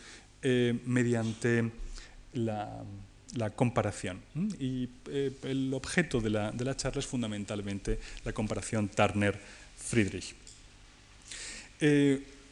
mediante 0.86 1.72
la, 2.34 2.84
comparación. 3.56 4.22
Y 4.60 4.88
el 5.42 5.74
objeto 5.74 6.22
de 6.22 6.30
la, 6.30 6.52
de 6.52 6.64
la, 6.64 6.78
charla 6.78 7.00
es 7.00 7.08
fundamentalmente 7.08 8.00
la 8.24 8.32
comparación 8.32 8.88
Turner-Friedrich. 8.88 10.36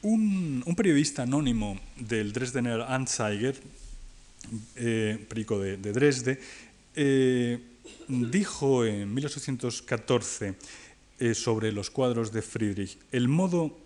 Un, 0.04 0.62
periodista 0.76 1.24
anónimo 1.24 1.80
del 1.96 2.34
Dresdener 2.34 2.82
Anzeiger, 2.82 3.56
eh, 4.76 5.26
perico 5.30 5.58
de, 5.60 5.78
Dresde, 5.78 6.42
eh, 6.94 7.58
dijo 8.10 8.84
en 8.84 9.14
1814 9.14 10.56
eh, 11.20 11.34
sobre 11.34 11.72
los 11.72 11.90
cuadros 11.90 12.34
de 12.34 12.42
Friedrich, 12.42 12.98
el 13.14 13.30
modo... 13.30 13.80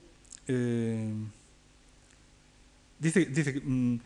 dice, 3.00 3.62
mm, 3.64 3.98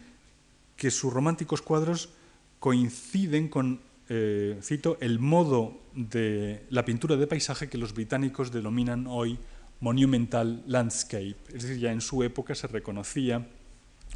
que 0.75 0.91
sus 0.91 1.13
románticos 1.13 1.61
cuadros 1.61 2.09
coinciden 2.59 3.47
con, 3.47 3.79
cito, 4.61 4.97
el 4.99 5.19
modo 5.19 5.79
de 5.95 6.65
la 6.71 6.83
pintura 6.83 7.15
de 7.15 7.25
paisaje 7.25 7.69
que 7.69 7.77
los 7.77 7.93
británicos 7.93 8.51
denominan 8.51 9.07
hoy 9.07 9.39
monumental 9.81 10.63
landscape. 10.67 11.35
Es 11.49 11.63
decir, 11.63 11.79
ya 11.79 11.91
en 11.91 12.01
su 12.01 12.23
época 12.23 12.55
se 12.55 12.67
reconocía 12.67 13.45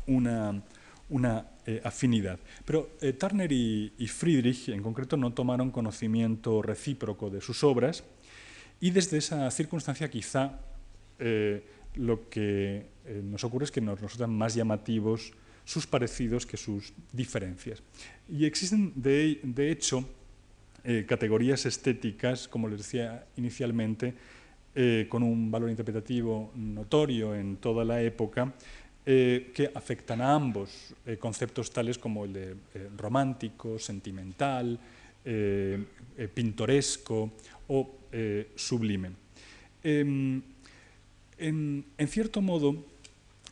una, 0.08 0.64
una 1.10 1.48
eh, 1.66 1.82
afinidad. 1.84 2.40
Pero 2.64 2.92
eh, 3.02 3.14
Turner 3.14 3.52
y, 3.52 4.08
Friedrich, 4.08 4.70
en 4.70 4.82
concreto, 4.82 5.18
no 5.18 5.34
tomaron 5.34 5.72
conocimiento 5.72 6.62
recíproco 6.62 7.30
de 7.30 7.42
sus 7.42 7.64
obras 7.64 8.04
y 8.80 8.92
desde 8.92 9.18
esa 9.18 9.50
circunstancia 9.50 10.10
quizá 10.10 10.60
eh, 11.18 11.66
lo 11.96 12.30
que 12.30 12.94
nos 13.24 13.44
ocurre 13.44 13.66
es 13.66 13.72
que 13.72 13.82
nos 13.82 14.02
resultan 14.02 14.32
más 14.32 14.54
llamativos 14.54 15.32
sus 15.64 15.88
parecidos 15.88 16.46
que 16.46 16.58
sus 16.58 16.94
diferencias. 17.14 17.82
Y 18.30 18.46
existen, 18.46 18.92
de, 18.96 19.40
de 19.44 19.72
hecho, 19.72 20.08
categorías 21.08 21.66
estéticas, 21.66 22.48
como 22.48 22.68
les 22.68 22.80
decía 22.80 23.26
inicialmente, 23.38 24.14
con 25.08 25.24
un 25.24 25.50
valor 25.50 25.70
interpretativo 25.70 26.52
notorio 26.56 27.34
en 27.34 27.58
toda 27.58 27.86
la 27.86 28.02
época, 28.02 28.54
que 29.06 29.72
afectan 29.74 30.20
a 30.20 30.34
ambos 30.34 30.94
conceptos 31.20 31.72
tales 31.72 31.98
como 31.98 32.26
el 32.26 32.34
de 32.34 32.56
romántico, 32.98 33.80
sentimental, 33.80 34.78
pintoresco 36.34 37.32
o 37.70 37.90
sublime. 38.56 39.12
Em, 39.86 40.42
en, 41.38 42.08
cierto 42.08 42.42
modo, 42.42 42.84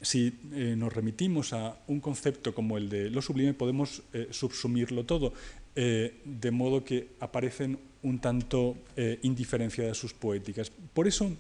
si 0.01 0.34
eh, 0.53 0.74
nos 0.76 0.91
remitimos 0.91 1.53
a 1.53 1.78
un 1.88 1.99
concepto 1.99 2.55
como 2.55 2.78
el 2.78 2.89
de 2.89 3.11
lo 3.11 3.21
sublime, 3.21 3.53
podemos 3.53 4.01
eh, 4.13 4.30
subsumirlo 4.32 5.05
todo, 5.05 5.34
eh, 5.76 6.21
de 6.26 6.51
modo 6.51 6.84
que 6.84 7.09
aparecen 7.19 7.78
un 8.04 8.20
tanto 8.20 8.78
indiferenciadas 9.24 9.97
sus 9.97 10.14
poéticas. 10.14 10.72
Por 10.93 11.08
eso 11.08 11.32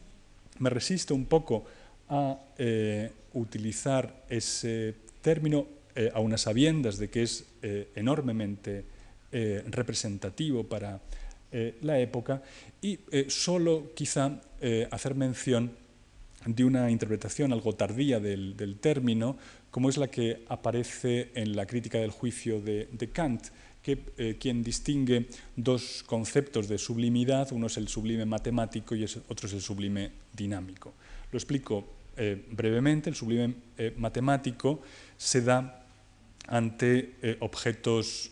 me 0.59 0.69
resisto 0.69 1.13
un 1.15 1.25
poco 1.25 1.65
a 2.09 2.37
utilizar 3.33 4.25
ese 4.29 4.95
término, 5.21 5.67
a 6.13 6.19
unas 6.19 6.41
sabiendas 6.41 6.97
de 6.97 7.09
que 7.09 7.23
es 7.23 7.45
enormemente 7.95 8.85
representativo 9.31 10.63
para 10.63 10.99
la 11.81 11.99
época, 11.99 12.41
y 12.81 12.99
solo 13.27 13.91
quizá 13.95 14.41
hacer 14.91 15.15
mención 15.15 15.71
de 16.45 16.65
una 16.65 16.91
interpretación 16.91 17.53
algo 17.53 17.73
tardía 17.73 18.19
del, 18.19 18.77
término, 18.79 19.37
como 19.71 19.89
es 19.89 19.97
la 19.97 20.07
que 20.07 20.43
aparece 20.49 21.31
en 21.35 21.55
la 21.55 21.65
crítica 21.65 21.97
del 21.99 22.11
juicio 22.11 22.61
de, 22.61 23.09
Kant, 23.11 23.47
eh, 23.85 24.37
quien 24.39 24.63
distingue 24.63 25.27
dos 25.57 26.03
conceptos 26.03 26.69
de 26.69 26.77
sublimidad, 26.77 27.51
uno 27.51 27.67
es 27.67 27.75
el 27.75 27.89
sublime 27.89 28.25
matemático 28.25 28.95
y 28.95 29.03
otro 29.03 29.47
es 29.47 29.53
el 29.53 29.61
sublime 29.61 30.11
dinámico. 30.31 30.93
Lo 31.31 31.37
explico 31.37 31.85
eh, 32.15 32.45
brevemente, 32.51 33.09
el 33.09 33.15
sublime 33.15 33.53
eh, 33.77 33.93
matemático 33.97 34.81
se 35.17 35.41
da 35.41 35.85
ante 36.47 37.37
objetos 37.39 38.31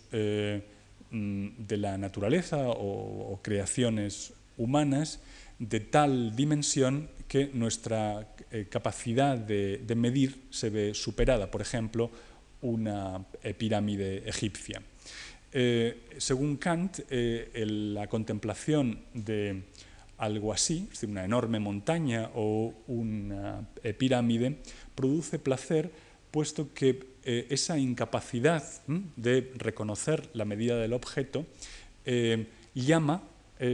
mm, 1.11 1.47
de 1.57 1.77
la 1.77 1.97
naturaleza 1.97 2.69
o 2.69 3.39
creaciones 3.41 4.33
humanas 4.57 5.19
de 5.59 5.79
tal 5.79 6.35
dimensión 6.35 7.09
que 7.27 7.51
nuestra 7.53 8.27
capacidad 8.69 9.37
de, 9.37 9.81
medir 9.95 10.43
se 10.49 10.69
ve 10.69 10.93
superada. 10.93 11.49
Por 11.49 11.61
ejemplo, 11.61 12.11
una 12.61 13.25
pirámide 13.57 14.27
egipcia. 14.27 14.81
Eh, 15.53 16.07
según 16.17 16.57
Kant, 16.57 16.99
la 17.09 18.07
contemplación 18.07 18.99
de 19.13 19.63
algo 20.17 20.53
así, 20.53 20.83
es 20.83 20.89
decir, 20.91 21.09
una 21.09 21.25
enorme 21.25 21.59
montaña 21.59 22.29
o 22.35 22.73
una 22.87 23.67
pirámide, 23.97 24.57
produce 24.95 25.39
placer, 25.39 25.91
puesto 26.31 26.73
que 26.73 27.11
esa 27.23 27.77
incapacidad 27.77 28.63
de 29.15 29.51
reconocer 29.55 30.29
la 30.33 30.45
medida 30.45 30.77
del 30.77 30.93
objeto 30.93 31.45
llama, 32.75 33.23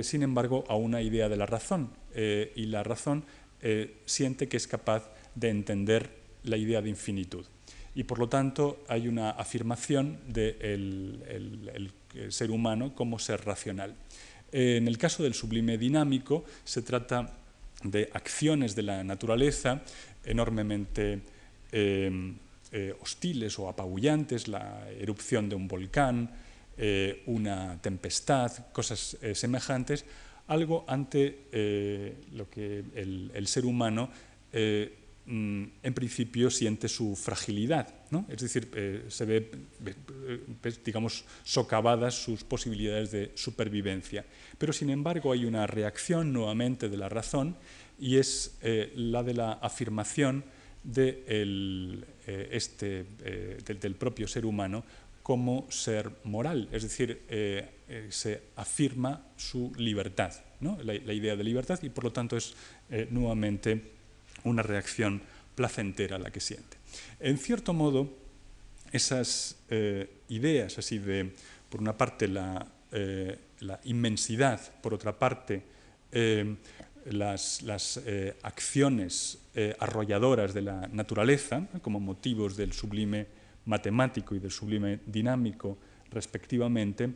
sin 0.01 0.23
embargo, 0.23 0.63
a 0.69 0.75
una 0.75 1.01
idea 1.01 1.29
de 1.29 1.37
la 1.37 1.45
razón, 1.45 1.91
y 2.15 2.65
la 2.65 2.83
razón 2.83 3.25
eh, 3.61 4.01
siente 4.05 4.47
que 4.47 4.57
es 4.57 4.67
capaz 4.67 5.09
de 5.33 5.49
entender 5.49 6.11
la 6.43 6.57
idea 6.57 6.81
de 6.81 6.89
infinitud. 6.89 7.45
Y 7.97 8.03
por 8.03 8.19
lo 8.19 8.29
tanto 8.29 8.85
hay 8.87 9.09
una 9.09 9.31
afirmación 9.31 10.19
del 10.27 11.19
de 12.13 12.31
ser 12.31 12.51
humano 12.51 12.93
como 12.95 13.19
ser 13.19 13.43
racional. 13.43 13.95
Eh, 14.51 14.77
en 14.77 14.87
el 14.87 14.97
caso 14.97 15.23
del 15.23 15.33
sublime 15.33 15.77
dinámico 15.77 16.45
se 16.63 16.83
trata 16.83 17.33
de 17.83 18.09
acciones 18.13 18.75
de 18.75 18.83
la 18.83 19.03
naturaleza 19.03 19.81
enormemente 20.23 21.21
eh, 21.71 22.37
hostiles 23.01 23.59
o 23.59 23.67
apabullantes, 23.67 24.47
la 24.47 24.87
erupción 24.91 25.49
de 25.49 25.55
un 25.55 25.67
volcán, 25.67 26.29
una 27.25 27.81
tempestad, 27.81 28.51
cosas 28.71 29.17
semejantes, 29.33 30.05
algo 30.47 30.85
ante 30.87 31.47
eh, 31.51 32.15
lo 32.33 32.49
que 32.49 32.83
el, 32.95 33.47
ser 33.47 33.65
humano 33.65 34.09
eh, 34.53 34.93
en 35.27 35.93
principio 35.93 36.49
siente 36.49 36.87
su 36.87 37.15
fragilidad, 37.15 37.93
¿no? 38.11 38.25
es 38.29 38.41
decir, 38.41 38.71
eh, 38.75 39.05
se 39.09 39.25
ve, 39.25 39.51
digamos, 40.85 41.25
socavadas 41.43 42.15
sus 42.15 42.43
posibilidades 42.43 43.11
de 43.11 43.31
supervivencia. 43.35 44.25
Pero 44.57 44.71
sin 44.71 44.89
embargo 44.89 45.33
hay 45.33 45.45
una 45.45 45.67
reacción 45.67 46.31
nuevamente 46.31 46.87
de 46.87 46.97
la 46.97 47.09
razón 47.09 47.57
y 47.99 48.17
es 48.17 48.57
la 48.95 49.23
de 49.23 49.33
la 49.33 49.53
afirmación 49.53 50.45
de 50.83 52.05
este, 52.51 53.05
del 53.65 53.95
propio 53.95 54.27
ser 54.27 54.45
humano 54.45 54.85
como 55.27 55.69
ser 55.69 56.09
moral, 56.23 56.69
es 56.71 56.83
decir, 56.83 57.23
eh, 57.27 58.07
se 58.09 58.43
afirma 58.55 59.27
su 59.35 59.73
libertad, 59.75 60.31
la, 60.61 60.93
idea 60.93 61.35
de 61.35 61.43
libertad, 61.43 61.77
y 61.83 61.89
por 61.89 62.05
lo 62.05 62.13
tanto 62.13 62.37
es 62.37 62.53
eh, 62.89 63.09
nuevamente 63.11 63.96
una 64.43 64.63
reacción 64.63 65.21
placentera 65.55 66.17
la 66.17 66.31
que 66.31 66.39
siente. 66.39 66.77
En 67.19 67.37
cierto 67.37 67.73
modo, 67.73 68.09
esas 68.91 69.57
eh, 69.69 70.21
ideas 70.29 70.77
así 70.77 70.99
de, 70.99 71.33
por 71.69 71.81
una 71.81 71.97
parte, 71.97 72.27
la, 72.27 72.67
inmensidad, 73.83 74.61
por 74.81 74.93
otra 74.93 75.17
parte, 75.17 75.63
las, 77.05 77.61
las 77.63 77.99
acciones 78.43 79.39
arrolladoras 79.79 80.53
de 80.53 80.61
la 80.61 80.87
naturaleza, 80.87 81.67
como 81.81 81.99
motivos 81.99 82.55
del 82.55 82.71
sublime 82.71 83.27
matemático 83.65 84.35
y 84.35 84.39
del 84.39 84.51
sublime 84.51 84.99
dinámico, 85.05 85.77
respectivamente, 86.11 87.09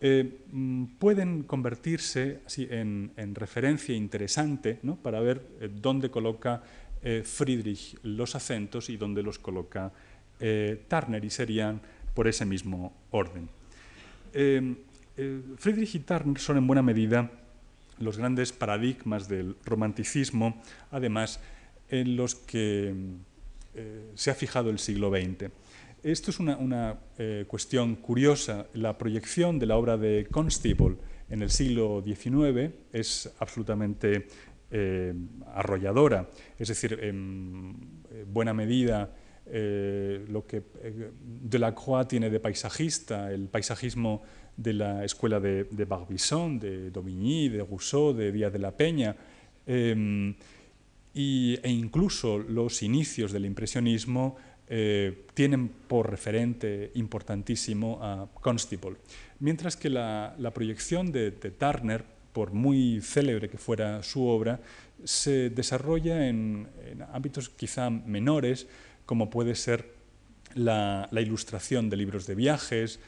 eh, 0.00 0.44
mm, 0.52 0.84
pueden 0.98 1.42
convertirse 1.42 2.40
así, 2.46 2.68
en, 2.70 3.10
referencia 3.34 3.94
interesante 3.96 4.78
para 5.02 5.20
ver 5.20 5.42
eh, 5.60 5.68
dónde 5.72 6.10
coloca 6.10 6.62
eh, 7.02 7.22
Friedrich 7.24 7.98
los 8.04 8.36
acentos 8.36 8.90
y 8.90 8.96
dónde 8.96 9.22
los 9.22 9.38
coloca 9.38 9.92
Turner, 10.38 11.24
y 11.24 11.30
serían 11.30 11.80
por 12.14 12.28
ese 12.28 12.44
mismo 12.44 12.92
orden. 13.10 13.48
Friedrich 14.32 15.96
y 15.96 15.98
Turner 15.98 16.38
son 16.38 16.58
en 16.58 16.66
buena 16.68 16.80
medida 16.80 17.28
los 17.98 18.18
grandes 18.18 18.52
paradigmas 18.52 19.26
del 19.26 19.56
romanticismo, 19.64 20.62
además 20.92 21.40
en 21.90 22.14
los 22.14 22.36
que 22.36 22.94
se 24.14 24.30
ha 24.30 24.34
fijado 24.34 24.70
el 24.70 24.78
siglo 24.78 25.10
XX. 25.10 25.50
Esto 26.02 26.30
es 26.30 26.38
una, 26.38 27.00
eh, 27.18 27.44
cuestión 27.48 27.96
curiosa. 27.96 28.66
La 28.74 28.96
proyección 28.96 29.58
de 29.58 29.66
la 29.66 29.76
obra 29.76 29.96
de 29.96 30.28
Constable 30.30 30.96
en 31.28 31.42
el 31.42 31.50
siglo 31.50 32.02
XIX 32.04 32.72
es 32.92 33.34
absolutamente 33.40 34.28
eh, 34.70 35.12
arrolladora. 35.54 36.28
Es 36.56 36.68
decir, 36.68 36.98
en 37.02 38.04
buena 38.32 38.54
medida 38.54 39.12
eh, 39.46 40.24
lo 40.28 40.46
que 40.46 40.62
Delacroix 41.20 42.06
tiene 42.06 42.30
de 42.30 42.38
paisajista, 42.38 43.32
el 43.32 43.48
paisajismo 43.48 44.22
de 44.56 44.74
la 44.74 45.04
escuela 45.04 45.40
de, 45.40 45.64
Barbizon, 45.84 46.60
de 46.60 46.90
Daubigny, 46.90 47.48
de 47.48 47.64
Rousseau, 47.64 48.12
de 48.12 48.30
Díaz 48.30 48.52
de 48.52 48.58
la 48.58 48.76
Peña, 48.76 49.16
e 49.66 50.34
incluso 51.64 52.38
los 52.38 52.82
inicios 52.82 53.32
del 53.32 53.46
impresionismo 53.46 54.36
eh, 54.70 55.24
tienen 55.32 55.68
por 55.68 56.10
referente 56.10 56.90
importantísimo 56.94 57.98
a 58.02 58.28
Constable. 58.40 58.98
Mientras 59.40 59.76
que 59.76 59.88
la, 59.88 60.34
proyección 60.52 61.10
de, 61.10 61.30
Turner, 61.30 62.04
por 62.34 62.52
muy 62.52 63.00
célebre 63.00 63.48
que 63.48 63.56
fuera 63.56 64.02
su 64.02 64.26
obra, 64.26 64.60
se 65.04 65.48
desarrolla 65.48 66.28
en, 66.28 66.68
ámbitos 67.12 67.48
quizá 67.48 67.88
menores, 67.88 68.66
como 69.06 69.30
puede 69.30 69.54
ser 69.54 69.94
la, 70.54 71.08
ilustración 71.12 71.88
de 71.88 71.96
libros 71.96 72.26
de 72.26 72.34
viajes, 72.34 73.00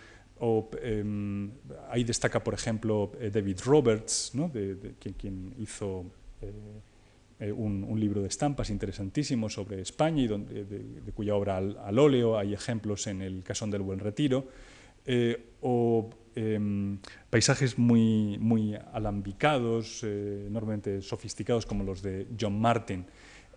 em, 0.80 1.50
ahí 1.90 2.04
destaca, 2.04 2.42
por 2.42 2.54
ejemplo, 2.54 3.12
eh, 3.20 3.30
David 3.30 3.58
Roberts, 3.66 4.32
de, 4.32 4.94
quien, 4.98 5.54
hizo 5.58 6.06
eh, 6.40 6.52
eh, 7.40 7.50
un, 7.52 7.98
libro 7.98 8.20
de 8.20 8.28
estampas 8.28 8.68
interesantísimo 8.68 9.48
sobre 9.48 9.80
España 9.80 10.22
y 10.22 10.28
de, 10.28 11.12
cuya 11.14 11.34
obra 11.34 11.56
al, 11.56 11.98
óleo 11.98 12.36
hay 12.36 12.52
ejemplos 12.52 13.06
en 13.06 13.22
el 13.22 13.42
Casón 13.42 13.70
del 13.70 13.80
Buen 13.80 13.98
Retiro, 13.98 14.46
eh, 15.06 15.52
o 15.62 16.10
em, 16.34 16.98
paisajes 17.30 17.78
muy, 17.78 18.36
muy 18.38 18.74
alambicados, 18.92 20.02
eh, 20.04 20.44
enormemente 20.48 21.00
sofisticados 21.00 21.64
como 21.64 21.82
los 21.82 22.02
de 22.02 22.26
John 22.38 22.60
Martin. 22.60 23.06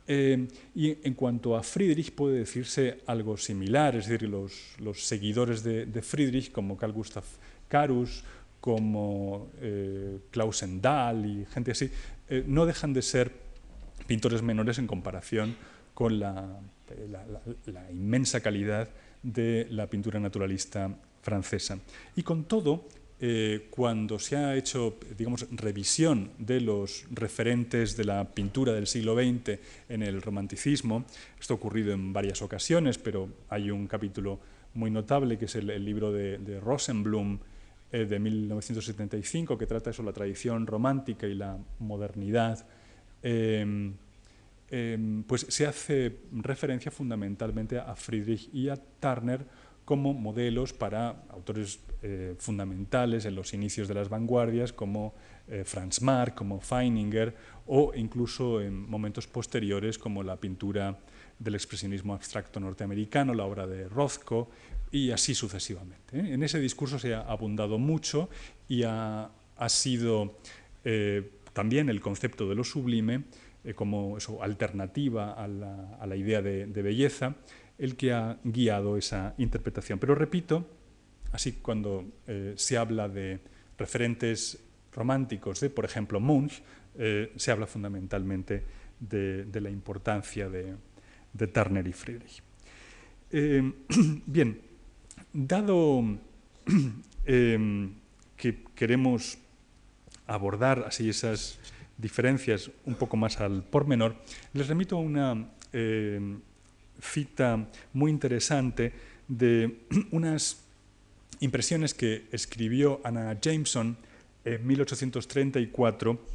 y 0.08 0.98
en 1.08 1.14
cuanto 1.14 1.58
a 1.58 1.64
Friedrich 1.64 2.14
puede 2.14 2.40
decirse 2.40 3.02
algo 3.06 3.36
similar, 3.36 3.98
es 3.98 4.08
decir, 4.08 4.30
los, 4.30 4.76
seguidores 4.96 5.62
de, 5.62 6.02
Friedrich 6.02 6.54
como 6.54 6.78
Carl 6.78 6.94
Gustav 6.94 7.24
Carus 7.68 8.24
como 8.62 9.50
Klaus 10.32 10.64
Endal 10.64 11.26
y 11.26 11.46
gente 11.46 11.72
así, 11.72 11.90
no 12.48 12.66
dejan 12.66 12.94
de 12.94 13.02
ser 13.02 13.43
pintores 14.08 14.42
menores 14.42 14.78
en 14.78 14.88
comparación 14.88 15.56
con 15.94 16.20
la, 16.20 16.60
inmensa 17.92 18.42
calidad 18.42 18.90
de 19.22 19.68
la 19.70 19.88
pintura 19.88 20.20
naturalista 20.20 20.96
francesa. 21.22 21.80
Y 22.16 22.24
con 22.24 22.44
todo, 22.46 22.86
eh, 23.20 23.68
cuando 23.70 24.20
se 24.20 24.36
ha 24.36 24.56
hecho, 24.56 24.98
digamos, 25.18 25.48
revisión 25.52 26.32
de 26.38 26.60
los 26.60 27.06
referentes 27.12 27.96
de 27.96 28.04
la 28.04 28.26
pintura 28.34 28.74
del 28.74 28.88
siglo 28.88 29.16
XX 29.16 29.60
en 29.88 30.04
el 30.04 30.22
romanticismo, 30.22 31.06
esto 31.40 31.54
ha 31.54 31.58
ocurrido 31.58 31.94
en 31.94 32.12
varias 32.12 32.42
ocasiones, 32.42 32.98
pero 32.98 33.30
hay 33.50 33.72
un 33.72 33.88
capítulo 33.88 34.40
muy 34.74 34.92
notable 34.92 35.38
que 35.38 35.46
es 35.46 35.56
el, 35.56 35.86
libro 35.86 36.12
de, 36.12 36.60
Rosenblum 36.60 37.40
eh, 37.92 38.06
de 38.06 38.20
1975 38.20 39.58
que 39.58 39.68
trata 39.68 39.94
sobre 39.94 40.08
la 40.08 40.14
tradición 40.14 40.68
romántica 40.68 41.28
y 41.28 41.36
la 41.36 41.58
modernidad. 41.80 42.66
Em, 43.24 43.94
em, 44.70 45.24
pues 45.24 45.46
se 45.48 45.66
hace 45.66 46.18
referencia 46.34 46.92
fundamentalmente 46.92 47.80
a 47.80 47.96
Friedrich 47.96 48.50
y 48.54 48.68
a 48.70 48.76
Turner 48.76 49.46
como 49.86 50.14
modelos 50.14 50.74
para 50.74 51.24
autores 51.30 51.80
eh, 52.02 52.36
fundamentales 52.38 53.26
en 53.26 53.36
los 53.36 53.54
inicios 53.54 53.88
de 53.88 53.94
las 53.94 54.10
vanguardias, 54.10 54.72
como 54.72 55.14
eh, 55.48 55.64
Franz 55.66 56.02
Marc, 56.02 56.36
como 56.36 56.60
Feininger, 56.60 57.36
o 57.68 57.94
incluso 57.96 58.62
en 58.62 58.90
momentos 58.90 59.28
posteriores, 59.28 59.98
como 59.98 60.24
la 60.24 60.38
pintura 60.38 61.00
del 61.40 61.56
expresionismo 61.56 62.14
abstracto 62.14 62.60
norteamericano, 62.60 63.34
la 63.34 63.46
obra 63.46 63.68
de 63.68 63.90
Rothko, 63.90 64.50
y 64.92 65.12
así 65.12 65.36
sucesivamente. 65.36 66.18
¿eh? 66.18 66.34
En 66.34 66.44
ese 66.44 66.60
discurso 66.60 67.00
se 67.00 67.14
ha 67.14 67.22
abundado 67.22 67.78
mucho 67.78 68.30
y 68.70 68.84
ha, 68.84 69.32
sido 69.68 70.36
también 71.54 71.90
el 71.90 72.02
concepto 72.02 72.50
de 72.50 72.56
lo 72.56 72.64
sublime 72.64 73.24
como 73.76 74.18
eso, 74.18 74.44
alternativa 74.44 75.32
a 75.32 75.48
la, 75.48 76.16
idea 76.18 76.42
de 76.42 76.82
belleza, 76.82 77.36
el 77.78 77.96
que 77.96 78.14
ha 78.14 78.38
guiado 78.44 78.98
esa 78.98 79.34
interpretación. 79.38 80.00
Pero 80.00 80.16
repito, 80.16 80.66
así 81.32 81.54
cuando 81.54 82.06
eh, 82.28 82.54
se 82.56 82.78
habla 82.78 83.10
de 83.10 83.40
referentes 83.78 84.60
románticos 84.94 85.60
de, 85.60 85.70
por 85.70 85.86
ejemplo, 85.86 86.20
Munch, 86.20 86.62
eh, 86.96 87.34
se 87.36 87.52
habla 87.52 87.68
fundamentalmente 87.68 88.64
de, 89.00 89.60
la 89.60 89.70
importancia 89.70 90.50
de, 90.50 90.76
Turner 91.48 91.88
y 91.88 91.94
Friedrich. 91.94 92.44
Eh, 93.32 93.74
bien, 94.26 94.62
dado 95.34 96.04
que 97.26 98.64
queremos 98.76 99.38
abordar 100.28 100.86
así 100.88 101.10
esas 101.10 101.60
diferencias 101.98 102.72
un 102.86 102.96
poco 102.96 103.18
más 103.18 103.40
al 103.40 103.64
pormenor, 103.64 104.16
les 104.54 104.68
remito 104.68 104.98
a 104.98 105.00
una 105.00 105.50
cita 107.02 107.68
muy 107.94 108.12
interesante 108.12 108.94
de 109.28 109.86
unas 110.12 110.64
impresiones 111.40 111.94
que 111.94 112.28
escribió 112.32 113.02
Anna 113.04 113.38
Jameson 113.40 113.98
en 114.46 114.68
1834 114.68 116.26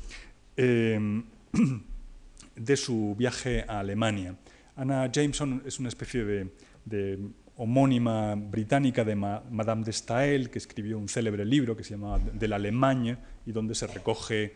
em, 0.57 1.25
de 2.57 2.77
su 2.77 3.15
viaje 3.17 3.65
a 3.67 3.81
Alemania. 3.81 4.37
Anna 4.77 5.11
Jameson 5.11 5.63
es 5.67 5.79
una 5.79 5.89
especie 5.89 6.25
de, 6.25 7.19
homónima 7.59 8.37
británica 8.37 9.05
de 9.05 9.17
Madame 9.17 9.85
de 9.85 9.93
Staël, 9.93 10.49
que 10.49 10.59
escribió 10.59 10.97
un 10.97 11.09
célebre 11.09 11.45
libro 11.45 11.77
que 11.77 11.83
se 11.83 11.91
llama 11.91 12.19
De 12.19 12.47
la 12.47 12.57
Alemania 12.57 13.19
y 13.45 13.53
donde 13.53 13.75
se 13.75 13.89
recoge 13.89 14.55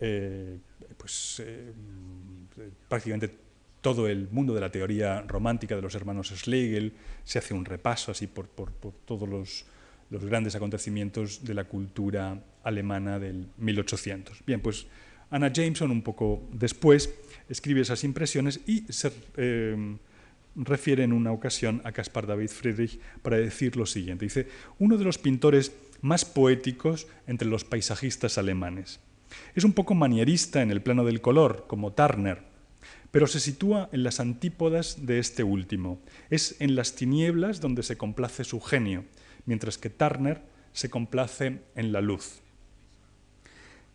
eh, 0.00 0.58
pues, 0.96 1.42
eh, 1.44 1.72
prácticamente 2.88 3.30
todo 3.82 4.08
el 4.08 4.28
mundo 4.30 4.54
de 4.54 4.60
la 4.60 4.72
teoría 4.72 5.20
romántica 5.22 5.76
de 5.76 5.82
los 5.82 5.94
hermanos 5.94 6.28
Schlegel, 6.28 6.94
se 7.24 7.38
hace 7.38 7.52
un 7.52 7.66
repaso 7.66 8.10
así 8.10 8.26
por, 8.26 8.48
todos 8.48 9.28
los, 9.28 9.66
grandes 10.10 10.54
acontecimientos 10.54 11.44
de 11.44 11.54
la 11.54 11.64
cultura 11.64 12.42
alemana 12.62 13.18
del 13.18 13.48
1800. 13.58 14.44
Bien, 14.46 14.60
pues 14.60 14.86
Anna 15.30 15.52
Jameson, 15.52 15.90
un 15.90 16.02
poco 16.02 16.48
después, 16.52 17.14
escribe 17.48 17.82
esas 17.82 18.02
impresiones 18.02 18.60
y 18.66 18.80
se 18.90 19.12
eh, 19.36 19.96
refiere 20.56 21.04
en 21.04 21.12
una 21.12 21.32
ocasión 21.32 21.80
a 21.84 21.92
Caspar 21.92 22.26
David 22.26 22.48
Friedrich 22.48 23.00
para 23.22 23.38
decir 23.38 23.76
lo 23.76 23.86
siguiente. 23.86 24.26
Dice, 24.26 24.48
uno 24.78 24.96
de 24.96 25.04
los 25.04 25.18
pintores 25.18 25.72
más 26.00 26.24
poéticos 26.24 27.06
entre 27.26 27.48
los 27.48 27.64
paisajistas 27.64 28.38
alemanes. 28.38 29.00
Es 29.54 29.64
un 29.64 29.72
poco 29.72 29.94
manierista 29.94 30.62
en 30.62 30.70
el 30.70 30.82
plano 30.82 31.04
del 31.04 31.20
color, 31.20 31.66
como 31.68 31.92
Turner, 31.92 32.42
pero 33.10 33.26
se 33.26 33.40
sitúa 33.40 33.88
en 33.92 34.02
las 34.02 34.20
antípodas 34.20 35.06
de 35.06 35.18
este 35.18 35.42
último. 35.42 36.00
Es 36.30 36.56
en 36.60 36.74
las 36.74 36.94
tinieblas 36.94 37.60
donde 37.60 37.82
se 37.82 37.96
complace 37.96 38.44
su 38.44 38.60
genio, 38.60 39.04
mientras 39.46 39.78
que 39.78 39.90
Turner 39.90 40.42
se 40.72 40.90
complace 40.90 41.60
en 41.74 41.92
la 41.92 42.00
luz. 42.00 42.40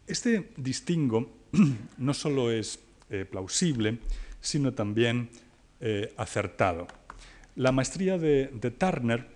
Este 0.08 0.52
distingo 0.58 1.32
no 1.98 2.14
solo 2.14 2.52
es 2.52 2.80
eh, 3.10 3.26
plausible, 3.26 4.00
sino 4.42 4.74
también 4.74 5.30
eh, 5.80 6.14
acertado. 6.18 6.88
La 7.56 7.72
maestría 7.72 8.18
de, 8.18 8.48
Turner, 8.78 9.28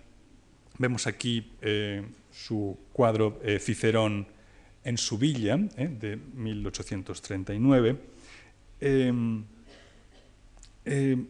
vemos 0.77 1.07
aquí 1.07 1.51
eh, 1.61 2.05
su 2.31 2.77
cuadro 2.93 3.39
Cicerón 3.59 4.27
en 4.83 4.97
su 4.97 5.17
villa, 5.17 5.57
de 5.57 6.17
1839, 6.35 7.97
eh, 10.85 11.25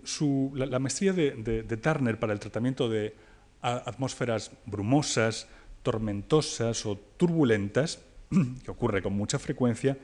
la, 0.54 0.80
maestría 0.80 1.14
de, 1.14 1.80
Turner 1.82 2.20
para 2.20 2.34
el 2.34 2.40
tratamiento 2.40 2.88
de 2.88 3.16
atmósferas 3.62 4.52
brumosas, 4.66 5.48
tormentosas 5.84 6.86
o 6.86 6.98
turbulentas, 6.98 8.00
que 8.64 8.72
ocurre 8.72 9.02
con 9.02 9.14
mucha 9.14 9.40
frecuencia, 9.40 9.98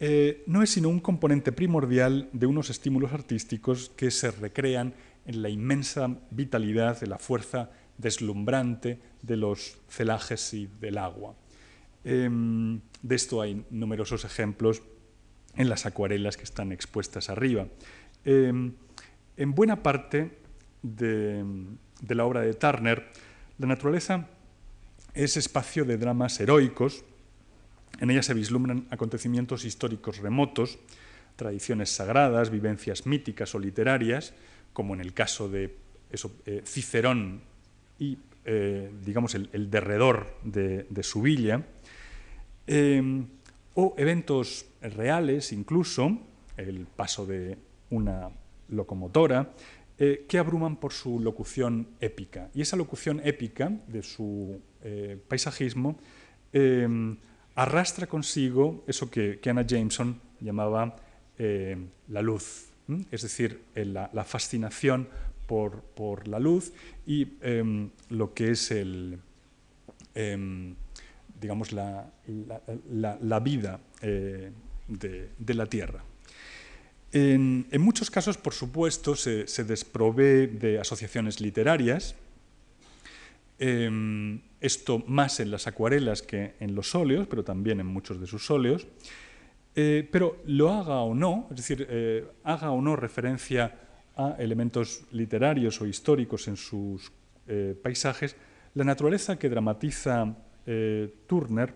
eh, 0.00 0.44
no 0.46 0.62
es 0.62 0.70
sino 0.70 0.88
un 0.88 1.00
componente 1.00 1.52
primordial 1.52 2.28
de 2.32 2.46
unos 2.46 2.70
estímulos 2.70 3.12
artísticos 3.12 3.90
que 3.96 4.10
se 4.10 4.30
recrean 4.30 4.94
en 5.26 5.42
la 5.42 5.48
inmensa 5.48 6.16
vitalidad 6.30 7.00
de 7.00 7.06
la 7.06 7.18
fuerza 7.18 7.70
deslumbrante 7.98 9.00
de 9.22 9.36
los 9.36 9.78
celajes 9.88 10.54
y 10.54 10.68
del 10.80 10.98
agua. 10.98 11.34
Em, 12.04 12.80
de 13.02 13.14
esto 13.14 13.42
hay 13.42 13.64
numerosos 13.70 14.24
ejemplos 14.24 14.82
en 15.56 15.68
las 15.68 15.84
acuarelas 15.84 16.36
que 16.36 16.44
están 16.44 16.72
expuestas 16.72 17.28
arriba. 17.28 17.66
Em, 18.24 18.72
en 19.36 19.54
buena 19.54 19.82
parte 19.82 20.38
de, 20.82 21.44
la 22.08 22.24
obra 22.24 22.40
de 22.40 22.54
Turner, 22.54 23.10
la 23.58 23.66
naturaleza 23.66 24.28
es 25.14 25.36
espacio 25.36 25.84
de 25.84 25.98
dramas 25.98 26.38
heroicos. 26.40 27.04
En 28.00 28.10
ella 28.10 28.22
se 28.22 28.34
vislumbran 28.34 28.86
acontecimientos 28.90 29.64
históricos 29.64 30.18
remotos, 30.18 30.78
tradiciones 31.36 31.90
sagradas, 31.90 32.50
vivencias 32.50 33.06
míticas 33.06 33.54
o 33.54 33.58
literarias, 33.58 34.34
como 34.72 34.94
en 34.94 35.00
el 35.00 35.12
caso 35.14 35.48
de 35.48 35.76
eh, 36.46 36.62
Cicerón 36.64 37.42
y, 37.98 38.18
eh, 38.44 38.90
digamos, 39.04 39.34
el, 39.34 39.70
derredor 39.70 40.36
de, 40.44 41.02
su 41.02 41.22
villa, 41.22 41.64
em, 42.66 43.26
o 43.74 43.94
eventos 43.98 44.66
reales, 44.80 45.52
incluso 45.52 46.18
el 46.56 46.86
paso 46.86 47.26
de 47.26 47.56
una 47.90 48.30
locomotora, 48.68 49.52
eh, 49.98 50.24
que 50.28 50.38
abruman 50.38 50.76
por 50.76 50.92
su 50.92 51.20
locución 51.20 51.88
épica. 52.00 52.50
Y 52.54 52.62
esa 52.62 52.76
locución 52.76 53.20
épica 53.24 53.72
de 53.88 54.02
su 54.02 54.60
paisajismo 55.28 55.98
em, 56.52 57.16
arrastra 57.58 58.06
consigo 58.06 58.84
eso 58.86 59.10
que, 59.10 59.40
Anna 59.46 59.66
Jameson 59.66 60.20
llamaba 60.40 60.94
eh, 61.38 61.76
la 62.08 62.22
luz, 62.22 62.68
es 63.10 63.22
decir, 63.22 63.62
la, 63.74 64.24
fascinación 64.24 65.08
por, 65.46 66.28
la 66.28 66.38
luz 66.38 66.72
y 67.04 67.36
em, 67.42 67.90
lo 68.10 68.32
que 68.32 68.52
es 68.52 68.70
el, 68.70 69.18
em, 70.14 70.76
digamos, 71.40 71.72
la, 71.72 72.12
vida 73.40 73.80
de 74.86 75.54
la 75.54 75.66
Tierra. 75.66 76.04
En, 77.10 77.66
muchos 77.80 78.08
casos, 78.08 78.36
por 78.36 78.54
supuesto, 78.54 79.16
se, 79.16 79.64
desprovee 79.64 80.46
de 80.46 80.78
asociaciones 80.78 81.40
literarias, 81.40 82.14
em, 83.58 84.40
esto 84.60 85.02
más 85.06 85.40
en 85.40 85.50
las 85.50 85.66
acuarelas 85.66 86.22
que 86.22 86.54
en 86.60 86.74
los 86.74 86.94
óleos, 86.94 87.26
pero 87.26 87.44
también 87.44 87.80
en 87.80 87.86
muchos 87.86 88.20
de 88.20 88.26
sus 88.26 88.50
óleos, 88.50 88.86
eh, 89.80 90.08
pero 90.10 90.38
lo 90.46 90.72
haga 90.72 91.02
o 91.02 91.14
no, 91.14 91.46
es 91.50 91.56
decir, 91.56 91.86
eh, 91.88 92.26
haga 92.42 92.72
o 92.72 92.82
no 92.82 92.96
referencia 92.96 93.78
a 94.16 94.34
elementos 94.40 95.04
literarios 95.12 95.80
o 95.80 95.86
históricos 95.86 96.48
en 96.48 96.56
sus 96.56 97.12
eh, 97.46 97.78
paisajes, 97.80 98.34
la 98.74 98.82
naturaleza 98.82 99.38
que 99.38 99.48
dramatiza 99.48 100.34
Turner 101.26 101.72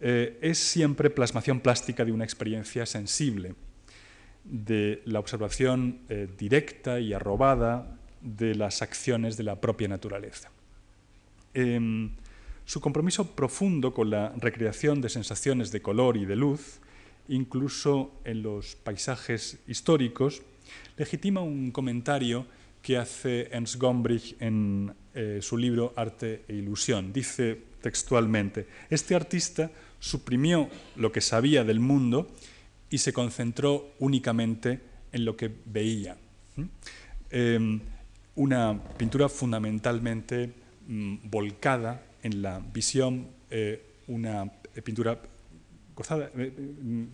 es 0.00 0.56
siempre 0.56 1.10
plasmación 1.10 1.60
plástica 1.60 2.06
de 2.06 2.12
una 2.12 2.24
experiencia 2.24 2.86
sensible, 2.86 3.54
de 4.44 5.02
la 5.04 5.18
observación 5.18 6.00
directa 6.38 7.00
y 7.00 7.12
arrobada 7.12 7.98
de 8.22 8.54
las 8.54 8.80
acciones 8.80 9.36
de 9.36 9.42
la 9.42 9.60
propia 9.60 9.88
naturaleza. 9.88 10.50
Em, 11.54 12.10
su 12.64 12.80
compromiso 12.80 13.34
profundo 13.34 13.94
con 13.94 14.10
la 14.10 14.34
recreación 14.36 15.00
de 15.00 15.08
sensaciones 15.08 15.72
de 15.72 15.80
color 15.80 16.16
y 16.18 16.26
de 16.26 16.36
luz, 16.36 16.80
incluso 17.28 18.12
en 18.24 18.42
los 18.42 18.76
paisajes 18.76 19.58
históricos, 19.66 20.42
legitima 20.96 21.40
un 21.40 21.70
comentario 21.70 22.46
que 22.82 22.98
hace 22.98 23.48
Ernst 23.52 23.76
Gombrich 23.76 24.36
en 24.40 24.92
eh, 25.14 25.38
su 25.40 25.56
libro 25.56 25.92
Arte 25.96 26.44
e 26.46 26.54
Ilusión. 26.54 27.12
Dice 27.12 27.58
textualmente, 27.80 28.66
este 28.90 29.14
artista 29.14 29.70
suprimió 29.98 30.68
lo 30.96 31.10
que 31.10 31.20
sabía 31.20 31.64
del 31.64 31.80
mundo 31.80 32.28
y 32.90 32.98
se 32.98 33.12
concentró 33.12 33.94
únicamente 33.98 34.80
en 35.12 35.24
lo 35.24 35.36
que 35.36 35.50
veía. 35.66 36.16
Em, 37.30 37.80
una 38.34 38.80
pintura 38.96 39.28
fundamentalmente 39.28 40.46
mm, 40.46 40.67
volcada 40.88 42.02
en 42.22 42.42
la 42.42 42.60
visión, 42.60 43.28
eh, 43.50 43.84
una 44.06 44.50
pintura 44.82 45.20
eh, 46.36 46.52
mm, 46.82 47.04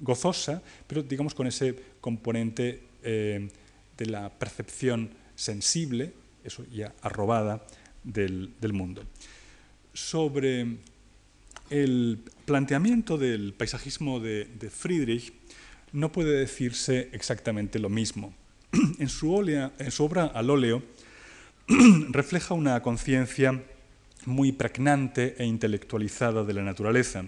gozosa, 0.00 0.62
pero 0.86 1.02
digamos 1.02 1.34
con 1.34 1.46
ese 1.46 1.74
componente 2.00 2.82
eh, 3.02 3.48
de 3.96 4.06
la 4.06 4.30
percepción 4.30 5.10
sensible, 5.34 6.12
eso 6.42 6.64
ya 6.72 6.94
arrobada 7.02 7.66
del, 8.02 8.54
mundo. 8.72 9.02
Sobre 9.92 10.78
el 11.70 12.20
planteamiento 12.46 13.18
del 13.18 13.52
paisajismo 13.52 14.20
de, 14.20 14.46
de 14.46 14.70
Friedrich, 14.70 15.32
no 15.92 16.12
puede 16.12 16.38
decirse 16.38 17.08
exactamente 17.12 17.78
lo 17.78 17.88
mismo. 17.88 18.32
en 18.98 19.08
su, 19.08 19.32
obra 19.32 20.26
al 20.26 20.50
óleo 20.50 20.82
refleja 22.08 22.54
una 22.54 22.80
conciencia 22.80 23.62
muy 24.24 24.52
pregnante 24.52 25.36
e 25.38 25.44
intelectualizada 25.44 26.42
de 26.44 26.54
la 26.54 26.62
naturaleza. 26.62 27.24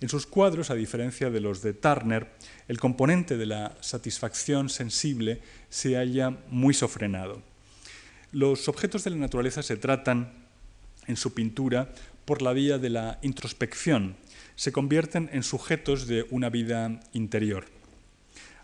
En 0.00 0.08
sus 0.08 0.26
cuadros, 0.26 0.70
a 0.70 0.74
diferencia 0.74 1.30
de 1.30 1.40
los 1.40 1.62
de 1.62 1.74
Turner, 1.74 2.26
el 2.66 2.80
componente 2.80 3.36
de 3.36 3.46
la 3.46 3.76
satisfacción 3.80 4.68
sensible 4.68 5.40
se 5.68 5.94
halla 5.94 6.36
muy 6.50 6.74
sofrenado. 6.74 7.40
Los 8.32 8.68
objetos 8.68 9.04
de 9.04 9.10
la 9.10 9.16
naturaleza 9.16 9.62
se 9.62 9.76
tratan 9.76 10.32
en 11.06 11.16
su 11.16 11.32
pintura 11.32 11.92
por 12.24 12.42
la 12.42 12.52
vía 12.52 12.78
de 12.78 12.90
la 12.90 13.20
introspección, 13.22 14.16
se 14.56 14.72
convierten 14.72 15.30
en 15.32 15.44
sujetos 15.44 16.08
de 16.08 16.26
una 16.30 16.50
vida 16.50 17.00
interior. 17.12 17.66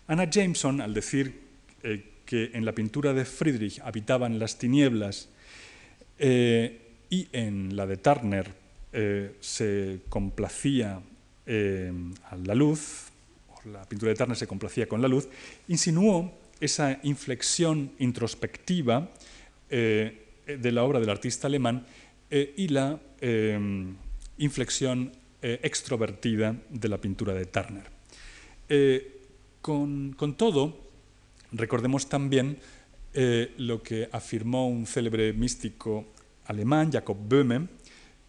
Anna 0.07 0.29
Jameson, 0.29 0.81
al 0.81 0.93
decir 0.93 1.41
eh, 1.83 2.03
que 2.31 2.51
en 2.53 2.63
la 2.63 2.71
pintura 2.71 3.11
de 3.11 3.25
Friedrich 3.25 3.81
habitaban 3.81 4.39
las 4.39 4.57
tinieblas 4.57 5.27
eh, 6.17 6.79
y 7.09 7.27
en 7.33 7.75
la 7.75 7.85
de 7.85 7.97
Turner 7.97 8.53
eh, 8.93 9.35
se 9.41 9.99
complacía 10.07 11.01
eh, 11.45 11.91
a 12.29 12.37
la 12.37 12.55
luz, 12.55 13.09
la 13.65 13.83
pintura 13.83 14.11
de 14.11 14.15
Turner 14.15 14.37
se 14.37 14.47
complacía 14.47 14.87
con 14.87 15.01
la 15.01 15.09
luz, 15.09 15.27
insinuó 15.67 16.33
esa 16.61 17.01
inflexión 17.03 17.91
introspectiva 17.99 19.09
de 19.69 20.71
la 20.71 20.83
obra 20.83 21.01
del 21.01 21.09
artista 21.09 21.47
alemán 21.47 21.85
y 22.29 22.67
la 22.69 22.97
inflexión 24.37 25.11
extrovertida 25.41 26.55
de 26.69 26.87
la 26.87 26.97
pintura 26.97 27.33
de 27.33 27.45
Turner. 27.45 27.83
Con, 29.61 30.13
con, 30.13 30.35
todo, 30.35 30.90
Recordemos 31.51 32.07
también 32.07 32.57
eh, 33.13 33.53
lo 33.57 33.83
que 33.83 34.07
afirmó 34.11 34.67
un 34.67 34.85
célebre 34.85 35.33
místico 35.33 36.05
alemán, 36.45 36.91
Jacob 36.91 37.17
Böhme, 37.17 37.67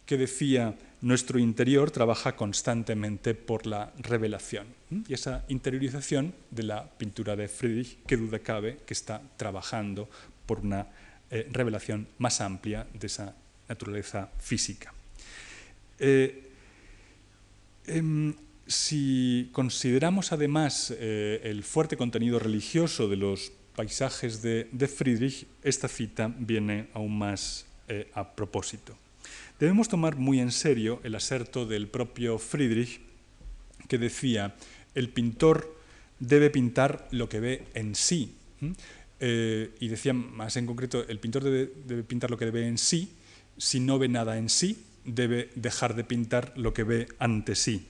que 0.04 0.16
decía, 0.16 0.74
nuestro 1.00 1.38
interior 1.38 1.90
trabaja 1.90 2.34
constantemente 2.36 3.34
por 3.34 3.66
la 3.66 3.92
revelación. 3.98 4.66
Y 5.08 5.14
esa 5.14 5.44
interiorización 5.48 6.34
de 6.50 6.64
la 6.64 6.88
pintura 6.90 7.36
de 7.36 7.48
Friedrich, 7.48 7.98
que 8.06 8.16
duda 8.16 8.38
cabe 8.40 8.78
que 8.86 8.94
está 8.94 9.22
trabajando 9.36 10.08
por 10.46 10.60
una 10.60 10.86
eh, 11.30 11.48
revelación 11.50 12.06
más 12.18 12.40
amplia 12.40 12.86
de 12.92 13.06
esa 13.06 13.34
naturaleza 13.68 14.28
física. 14.38 14.92
Eh, 15.98 16.50
em, 17.86 18.34
si 18.66 19.50
consideramos 19.52 20.32
además 20.32 20.94
eh, 20.96 21.40
el 21.44 21.62
fuerte 21.62 21.96
contenido 21.96 22.38
religioso 22.38 23.08
de 23.08 23.16
los 23.16 23.52
paisajes 23.74 24.42
de, 24.42 24.68
Friedrich, 24.88 25.46
esta 25.62 25.88
cita 25.88 26.32
viene 26.38 26.88
aún 26.94 27.18
más 27.18 27.66
eh, 27.88 28.10
a 28.14 28.34
propósito. 28.34 28.96
Debemos 29.58 29.88
tomar 29.88 30.16
muy 30.16 30.40
en 30.40 30.50
serio 30.50 31.00
el 31.04 31.14
aserto 31.14 31.66
del 31.66 31.88
propio 31.88 32.38
Friedrich 32.38 33.00
que 33.88 33.98
decía, 33.98 34.54
el 34.94 35.08
pintor 35.08 35.76
debe 36.18 36.50
pintar 36.50 37.08
lo 37.10 37.28
que 37.28 37.40
ve 37.40 37.66
en 37.74 37.94
sí. 37.94 38.34
Eh, 39.20 39.70
y 39.80 39.88
decía 39.88 40.12
más 40.12 40.56
en 40.56 40.66
concreto, 40.66 41.06
el 41.08 41.18
pintor 41.18 41.44
debe, 41.44 41.72
debe 41.86 42.02
pintar 42.02 42.30
lo 42.30 42.38
que 42.38 42.50
ve 42.50 42.66
en 42.66 42.78
sí, 42.78 43.12
si 43.56 43.80
no 43.80 43.98
ve 43.98 44.08
nada 44.08 44.38
en 44.38 44.48
sí, 44.48 44.84
debe 45.04 45.50
dejar 45.54 45.94
de 45.94 46.04
pintar 46.04 46.52
lo 46.56 46.72
que 46.74 46.84
ve 46.84 47.08
ante 47.18 47.54
sí. 47.54 47.86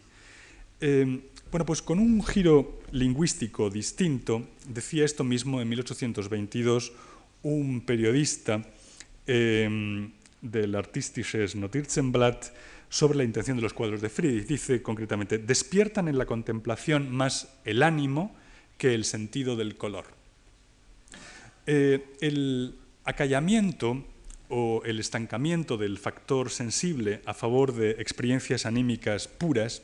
Em, 0.83 1.23
bueno, 1.53 1.65
pues 1.65 1.81
con 1.81 2.01
un 2.01 2.25
giro 2.25 2.81
lingüístico 2.91 3.71
distinto, 3.71 4.49
decía 4.67 5.05
esto 5.05 5.23
mismo 5.23 5.61
en 5.61 5.69
1822 5.69 6.93
un 7.45 7.83
periodista 7.87 8.67
em, 9.29 10.11
del 10.41 10.75
Artistisches 10.75 11.55
Notitienblatt 11.55 12.47
sobre 12.89 13.17
la 13.17 13.23
intención 13.23 13.57
de 13.59 13.63
los 13.63 13.75
cuadros 13.75 14.01
de 14.01 14.09
Friedrich. 14.09 14.49
Dice 14.49 14.83
concretamente, 14.83 15.39
despiertan 15.39 16.09
en 16.09 16.19
la 16.19 16.27
contemplación 16.27 17.15
más 17.15 17.49
el 17.65 17.85
ánimo 17.85 18.35
que 18.77 18.93
el 18.93 19.05
sentido 19.05 19.55
del 19.55 19.77
color. 19.77 20.07
Eh, 21.69 22.05
el 22.21 22.75
acallamiento 23.05 24.05
o 24.49 24.83
el 24.85 24.99
estancamiento 24.99 25.77
del 25.77 25.97
factor 25.97 26.51
sensible 26.51 27.23
a 27.25 27.35
favor 27.35 27.73
de 27.73 27.93
experiencias 27.93 28.67
anímicas 28.67 29.29
puras 29.29 29.83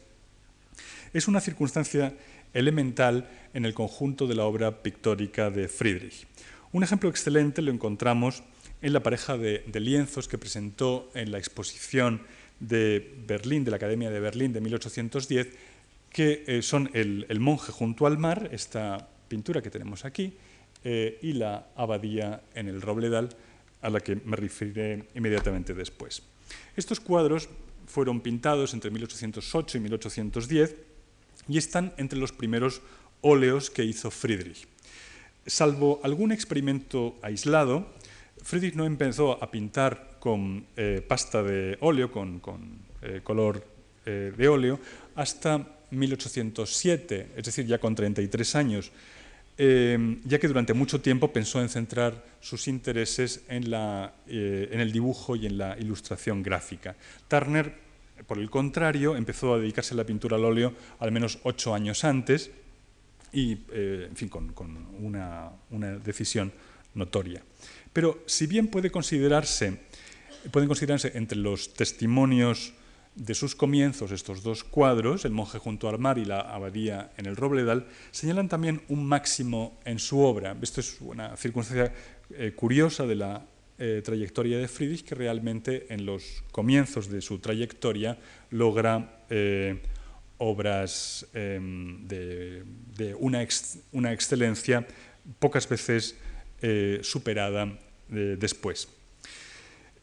es 1.12 1.28
una 1.28 1.40
circunstancia 1.40 2.14
elemental 2.54 3.28
en 3.54 3.64
el 3.64 3.74
conjunto 3.74 4.26
de 4.26 4.34
la 4.34 4.44
obra 4.44 4.82
pictórica 4.82 5.50
de 5.50 5.68
Friedrich. 5.68 6.26
Un 6.72 6.82
ejemplo 6.82 7.09
excelente 7.09 7.62
lo 7.62 7.72
encontramos 7.72 8.42
en 8.82 8.92
la 8.92 9.02
pareja 9.02 9.36
de, 9.36 9.64
lienzos 9.74 10.28
que 10.28 10.38
presentó 10.38 11.11
en 11.14 11.32
la 11.32 11.38
exposición 11.38 12.22
de 12.61 13.16
Berlín, 13.26 13.64
de 13.64 13.70
la 13.70 13.76
Academia 13.76 14.11
de 14.11 14.20
Berlín 14.20 14.52
de 14.52 14.61
1810, 14.61 15.48
que 16.11 16.44
eh, 16.46 16.62
son 16.62 16.90
el, 16.94 17.26
monje 17.40 17.72
junto 17.72 18.06
al 18.06 18.18
mar, 18.18 18.48
esta 18.52 19.09
pintura 19.28 19.62
que 19.62 19.70
tenemos 19.70 20.04
aquí, 20.04 20.36
eh, 20.84 21.18
y 21.22 21.32
la 21.32 21.68
abadía 21.76 22.42
en 22.54 22.68
el 22.68 22.80
Robledal, 22.80 23.30
a 23.80 23.90
la 23.90 24.00
que 24.00 24.16
me 24.16 24.36
referiré 24.36 25.04
inmediatamente 25.14 25.74
después. 25.74 26.22
Estos 26.76 27.00
cuadros 27.00 27.48
fueron 27.86 28.20
pintados 28.20 28.74
entre 28.74 28.90
1808 28.90 29.78
y 29.78 29.80
1810 29.80 30.74
y 31.49 31.59
están 31.59 31.92
entre 31.96 32.18
los 32.18 32.32
primeros 32.32 32.82
óleos 33.20 33.70
que 33.70 33.84
hizo 33.84 34.11
Friedrich. 34.11 34.68
Salvo 35.46 36.01
algún 36.03 36.30
experimento 36.30 37.16
aislado, 37.22 37.86
Friedrich 38.42 38.74
no 38.74 38.84
empezó 38.84 39.42
a 39.42 39.51
pintar 39.51 40.16
con 40.18 40.66
eh, 40.76 41.05
pasta 41.07 41.42
de 41.42 41.76
óleo, 41.80 42.12
con, 42.12 42.40
eh, 43.03 43.20
color 43.22 43.64
eh, 44.05 44.32
de 44.36 44.49
óleo, 44.49 44.78
hasta 45.14 45.76
1807, 45.90 47.28
es 47.36 47.44
decir, 47.44 47.66
ya 47.66 47.78
con 47.78 47.94
33 47.94 48.55
años, 48.57 48.92
ya 49.59 50.38
que 50.38 50.46
durante 50.46 50.72
mucho 50.72 51.01
tiempo 51.01 51.32
pensó 51.32 51.61
en 51.61 51.68
centrar 51.68 52.24
sus 52.40 52.68
intereses 52.68 53.42
en, 53.49 53.74
en 53.74 54.80
el 54.80 54.92
dibujo 54.92 55.34
y 55.34 55.46
en 55.46 55.59
la 55.59 55.76
ilustración 55.76 56.44
gráfica. 56.44 56.94
Turner 57.26 57.88
por 58.27 58.39
el 58.39 58.51
contrario, 58.51 59.16
empezó 59.16 59.55
a 59.55 59.59
dedicarse 59.59 59.95
a 59.95 59.97
la 59.97 60.05
pintura 60.05 60.37
al 60.37 60.45
óleo 60.45 60.75
al 60.99 61.12
menos 61.12 61.39
ocho 61.45 61.75
años 61.75 62.05
antes 62.05 62.51
y, 63.33 63.59
eh, 63.73 64.07
en 64.09 64.16
fin, 64.16 64.29
con, 64.29 64.89
una, 65.01 65.53
decisión 66.05 66.53
notoria. 66.95 67.43
Pero 67.93 68.23
si 68.27 68.47
bien 68.47 68.69
puede 68.69 68.91
considerarse, 68.91 69.81
pueden 70.51 70.69
considerarse 70.69 71.12
entre 71.14 71.39
los 71.39 71.75
testimonios 71.75 72.75
de 73.14 73.35
sus 73.35 73.57
comienzos 73.57 74.12
estos 74.12 74.43
dos 74.43 74.62
cuadros, 74.62 75.25
El 75.25 75.33
monje 75.33 75.59
junto 75.59 75.89
al 75.89 75.99
mar 75.99 76.19
y 76.19 76.25
La 76.25 76.41
abadía 76.41 77.11
en 77.16 77.27
el 77.27 77.37
Robledal, 77.37 77.87
señalan 78.12 78.49
también 78.49 78.83
un 78.89 79.05
máximo 79.05 79.79
en 79.85 79.99
su 79.99 80.21
obra. 80.21 80.57
Esto 80.62 80.81
es 80.81 81.01
una 81.01 81.37
circunstancia 81.37 81.93
eh, 82.31 82.53
curiosa 82.55 83.07
de 83.07 83.16
la 83.16 83.45
trayectoria 83.79 84.59
de 84.59 84.66
Friedrich 84.66 85.05
que 85.05 85.14
realmente 85.14 85.87
en 85.91 86.05
los 86.05 86.43
comienzos 86.51 87.09
de 87.09 87.20
su 87.20 87.39
trayectoria 87.39 88.18
logra 88.51 89.24
obras 90.39 91.26
em, 91.33 92.07
de, 92.09 92.64
una, 93.20 93.47
una, 93.93 94.12
excelencia 94.12 94.85
pocas 95.39 95.68
veces 95.68 96.16
superada 97.03 97.79
después. 98.09 98.89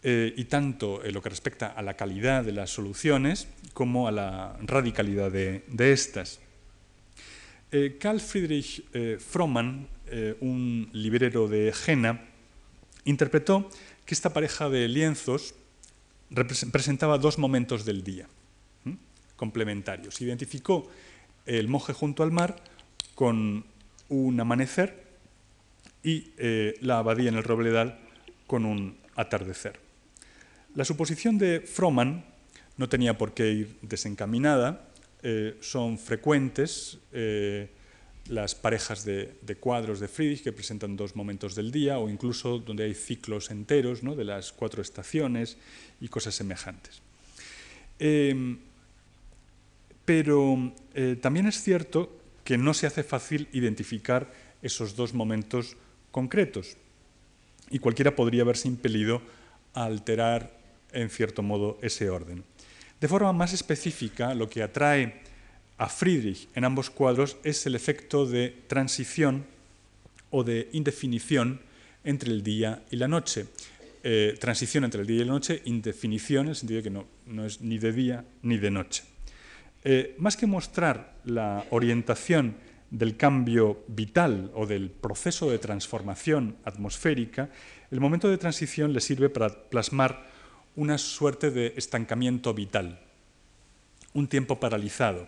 Eh, 0.07 0.35
y 0.37 0.43
tanto 0.43 1.03
en 1.03 1.15
lo 1.15 1.21
que 1.23 1.29
respecta 1.29 1.65
a 1.65 1.81
la 1.81 1.95
calidad 1.95 2.43
de 2.43 2.51
las 2.51 2.69
soluciones 2.69 3.47
como 3.73 4.07
a 4.07 4.11
la 4.11 4.55
radicalidad 4.61 5.31
de, 5.31 5.63
estas. 5.91 6.39
Eh, 7.71 7.97
Carl 7.99 8.19
Friedrich 8.19 8.85
eh, 8.93 9.17
Froman, 9.19 9.87
un 10.41 10.87
librero 10.93 11.47
de 11.47 11.73
Jena, 11.73 12.21
interpretó 13.05 13.69
que 14.05 14.13
esta 14.13 14.33
pareja 14.33 14.69
de 14.69 14.87
lienzos 14.87 15.55
presentaba 16.71 17.17
dos 17.17 17.37
momentos 17.37 17.85
del 17.85 18.03
día 18.03 18.27
complementarios. 19.35 20.21
Identificó 20.21 20.89
el 21.45 21.67
monje 21.67 21.93
junto 21.93 22.23
al 22.23 22.31
mar 22.31 22.55
con 23.15 23.65
un 24.09 24.39
amanecer 24.39 25.03
y 26.03 26.31
la 26.81 26.99
abadía 26.99 27.29
en 27.29 27.35
el 27.35 27.43
Robledal 27.43 27.99
con 28.47 28.65
un 28.65 28.97
atardecer. 29.15 29.79
La 30.75 30.85
suposición 30.85 31.37
de 31.37 31.61
Froman 31.61 32.25
no 32.77 32.89
tenía 32.89 33.17
por 33.17 33.33
qué 33.33 33.51
ir 33.51 33.77
desencaminada, 33.81 34.89
eh, 35.23 35.57
son 35.61 35.97
frecuentes 35.97 36.99
eh, 37.13 37.69
las 38.27 38.55
parejas 38.55 39.05
de, 39.05 39.57
cuadros 39.59 39.99
de 39.99 40.07
Friedrich 40.07 40.43
que 40.43 40.51
presentan 40.51 40.95
dos 40.95 41.15
momentos 41.15 41.55
del 41.55 41.71
día 41.71 41.99
o 41.99 42.09
incluso 42.09 42.59
donde 42.59 42.85
hay 42.85 42.93
ciclos 42.93 43.51
enteros 43.51 44.03
¿no? 44.03 44.15
de 44.15 44.23
las 44.23 44.51
cuatro 44.51 44.81
estaciones 44.81 45.57
y 46.01 46.07
cosas 46.07 46.35
semejantes. 46.35 47.01
Em, 47.99 48.57
pero 50.05 50.73
eh, 50.93 51.17
también 51.21 51.47
es 51.47 51.61
cierto 51.61 52.17
que 52.43 52.57
no 52.57 52.73
se 52.73 52.87
hace 52.87 53.03
fácil 53.03 53.47
identificar 53.53 54.31
esos 54.61 54.95
dos 54.95 55.13
momentos 55.13 55.77
concretos 56.11 56.77
y 57.69 57.79
cualquiera 57.79 58.15
podría 58.15 58.43
verse 58.43 58.67
impelido 58.67 59.21
a 59.73 59.85
alterar 59.85 60.55
en 60.95 61.09
cierto 61.09 61.43
modo, 61.43 61.77
ese 61.81 62.09
orden. 62.09 62.43
De 62.99 63.07
forma 63.07 63.33
más 63.33 63.53
específica, 63.53 64.33
lo 64.33 64.49
que 64.49 64.63
atrae 64.63 65.21
a 65.77 65.89
Friedrich 65.89 66.47
en 66.55 66.63
ambos 66.63 66.89
cuadros 66.89 67.37
es 67.43 67.65
el 67.65 67.75
efecto 67.75 68.25
de 68.25 68.55
transición 68.67 69.45
o 70.29 70.43
de 70.43 70.69
indefinición 70.73 71.61
entre 72.03 72.31
el 72.31 72.43
día 72.43 72.83
y 72.91 72.95
la 72.95 73.07
noche. 73.07 73.47
Eh, 74.03 74.37
transición 74.39 74.83
entre 74.83 75.01
el 75.01 75.07
día 75.07 75.21
y 75.21 75.25
la 75.25 75.33
noche, 75.33 75.61
indefinición, 75.65 76.45
en 76.45 76.49
el 76.49 76.55
sentido 76.55 76.77
de 76.77 76.83
que 76.83 76.89
no, 76.91 77.07
no 77.25 77.45
es 77.45 77.61
ni 77.61 77.79
de 77.79 77.91
día 77.91 78.23
ni 78.43 78.57
de 78.57 78.69
noche. 78.69 79.03
Eh, 79.83 80.15
más 80.17 80.37
que 80.37 80.47
mostrar 80.47 81.15
la 81.25 81.65
orientación 81.71 82.55
del 82.91 83.17
cambio 83.17 83.83
vital 83.87 84.51
o 84.53 84.65
del 84.65 84.89
proceso 84.89 85.49
de 85.49 85.59
transformación 85.59 86.55
atmosférica, 86.63 87.49
el 87.91 87.99
momento 87.99 88.29
de 88.29 88.37
transición 88.37 88.93
le 88.93 89.01
sirve 89.01 89.29
para 89.29 89.49
plasmar 89.49 90.27
una 90.75 90.97
suerte 90.97 91.51
de 91.51 91.73
estancamiento 91.75 92.53
vital, 92.53 92.99
un 94.13 94.27
tiempo 94.27 94.59
paralizado, 94.59 95.27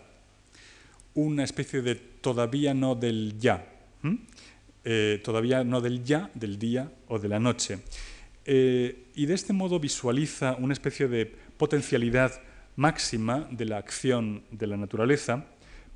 una 1.18 1.42
especie 1.42 1.82
de 1.82 1.96
todavía 1.96 2.74
no 2.74 2.94
del 2.94 3.36
ya, 3.40 3.66
eh, 4.84 5.20
todavía 5.24 5.64
no 5.64 5.80
del 5.80 6.04
ya, 6.04 6.30
del 6.34 6.60
día 6.60 6.92
o 7.08 7.18
de 7.18 7.28
la 7.28 7.40
noche. 7.40 7.80
Eh, 8.44 9.10
y 9.16 9.26
de 9.26 9.34
este 9.34 9.52
modo 9.52 9.80
visualiza 9.80 10.54
una 10.60 10.72
especie 10.72 11.08
de 11.08 11.26
potencialidad 11.56 12.40
máxima 12.76 13.48
de 13.50 13.64
la 13.64 13.78
acción 13.78 14.44
de 14.52 14.68
la 14.68 14.76
naturaleza, 14.76 15.44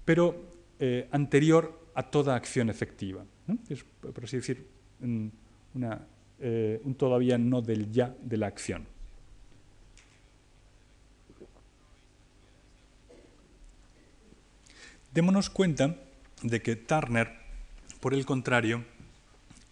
pero 0.04 0.34
eh, 0.80 1.06
anterior 1.12 1.86
a 1.94 2.02
toda 2.02 2.34
acción 2.34 2.68
efectiva. 2.68 3.24
Es, 3.68 3.84
por 3.84 4.24
así 4.24 4.38
decir, 4.38 4.66
un 5.00 5.32
todavía 6.98 7.38
no 7.38 7.62
del 7.62 7.92
ya 7.92 8.12
de 8.20 8.36
la 8.38 8.48
acción. 8.48 8.91
Démonos 15.12 15.50
cuenta 15.50 15.96
de 16.40 16.62
que 16.62 16.74
Turner, 16.74 17.30
por 18.00 18.14
el 18.14 18.24
contrario, 18.24 18.82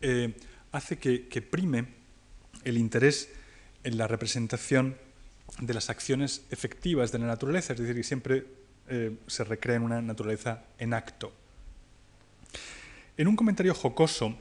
eh, 0.02 0.34
hace 0.70 0.98
que, 0.98 1.40
prime 1.40 1.86
el 2.64 2.76
interés 2.76 3.30
en 3.82 3.96
la 3.96 4.06
representación 4.06 4.96
de 5.58 5.72
las 5.72 5.88
acciones 5.88 6.44
efectivas 6.50 7.10
de 7.10 7.20
la 7.20 7.26
naturaleza, 7.26 7.72
es 7.72 7.78
decir, 7.78 7.96
que 7.96 8.04
siempre 8.04 8.46
eh, 8.88 9.16
se 9.26 9.44
recrea 9.44 9.76
en 9.76 9.82
una 9.82 10.02
naturaleza 10.02 10.62
en 10.78 10.92
acto. 10.92 11.32
En 13.16 13.26
un 13.26 13.34
comentario 13.34 13.74
jocoso 13.74 14.36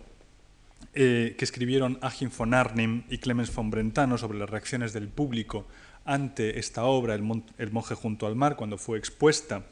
eh, 0.93 1.35
que 1.37 1.45
escribieron 1.45 1.97
Agin 2.01 2.29
von 2.37 2.53
Arnim 2.53 3.03
y 3.09 3.19
Clemens 3.19 3.55
von 3.55 3.71
Brentano 3.71 4.17
sobre 4.17 4.37
las 4.37 4.49
reacciones 4.49 4.91
del 4.91 5.07
público 5.07 5.65
ante 6.03 6.59
esta 6.59 6.83
obra, 6.83 7.15
El, 7.15 7.23
monje 7.23 7.95
junto 7.95 8.27
al 8.27 8.35
mar, 8.35 8.57
cuando 8.57 8.77
fue 8.77 8.97
expuesta 8.97 9.63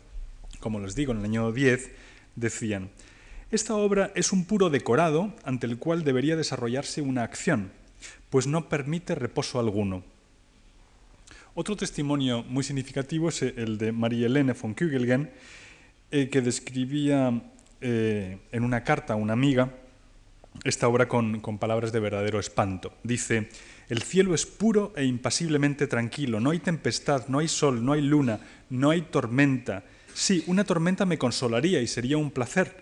como 0.59 0.79
les 0.79 0.95
digo, 0.95 1.11
en 1.11 1.19
el 1.19 1.25
año 1.25 1.51
10, 1.51 1.91
decían, 2.35 2.89
esta 3.49 3.75
obra 3.75 4.11
es 4.15 4.31
un 4.31 4.45
puro 4.45 4.69
decorado 4.69 5.33
ante 5.43 5.67
el 5.67 5.77
cual 5.77 6.03
debería 6.03 6.35
desarrollarse 6.35 7.01
una 7.01 7.23
acción, 7.23 7.71
pues 8.29 8.45
no 8.45 8.67
permite 8.67 9.15
reposo 9.15 9.59
alguno. 9.59 10.03
Otro 11.55 11.75
testimonio 11.75 12.43
muy 12.43 12.63
significativo 12.63 13.29
es 13.29 13.41
el 13.41 13.77
de 13.77 13.91
Marie-Helene 13.91 14.53
von 14.53 14.75
Kügelgen, 14.75 15.31
eh, 16.11 16.29
que 16.29 16.41
describía 16.41 17.41
eh, 17.81 18.37
en 18.51 18.63
una 18.63 18.83
carta 18.83 19.13
a 19.13 19.15
una 19.15 19.33
amiga 19.33 19.71
esta 20.63 20.87
obra 20.87 21.07
con, 21.07 21.39
con 21.39 21.57
palabras 21.57 21.91
de 21.91 21.99
verdadero 21.99 22.39
espanto. 22.39 22.93
Dice, 23.03 23.49
el 23.89 24.01
cielo 24.01 24.33
es 24.35 24.45
puro 24.45 24.93
e 24.95 25.05
impasiblemente 25.05 25.87
tranquilo, 25.87 26.39
no 26.39 26.49
hay 26.49 26.59
tempestad, 26.59 27.27
no 27.27 27.39
hay 27.39 27.47
sol, 27.47 27.85
no 27.85 27.93
hay 27.93 28.01
luna, 28.01 28.39
no 28.69 28.89
hay 28.89 29.03
tormenta, 29.03 29.83
Sí, 30.17 30.43
una 30.47 30.63
tormenta 30.63 31.05
me 31.05 31.19
consolaría 31.19 31.79
y 31.79 31.85
sería 31.85 32.17
un 32.17 32.31
placer, 32.31 32.75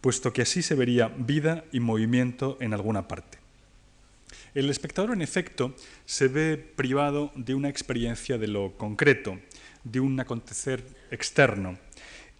puesto 0.00 0.32
que 0.32 0.40
así 0.40 0.62
se 0.62 0.74
vería 0.74 1.08
vida 1.08 1.66
y 1.70 1.80
movimiento 1.80 2.56
en 2.60 2.72
alguna 2.72 3.08
parte. 3.08 3.36
El 4.54 4.70
espectador, 4.70 5.12
en 5.12 5.20
efecto, 5.20 5.76
se 6.06 6.28
ve 6.28 6.56
privado 6.56 7.30
de 7.34 7.54
una 7.54 7.68
experiencia 7.68 8.38
de 8.38 8.48
lo 8.48 8.72
concreto, 8.78 9.38
de 9.84 10.00
un 10.00 10.18
acontecer 10.18 10.82
externo, 11.10 11.78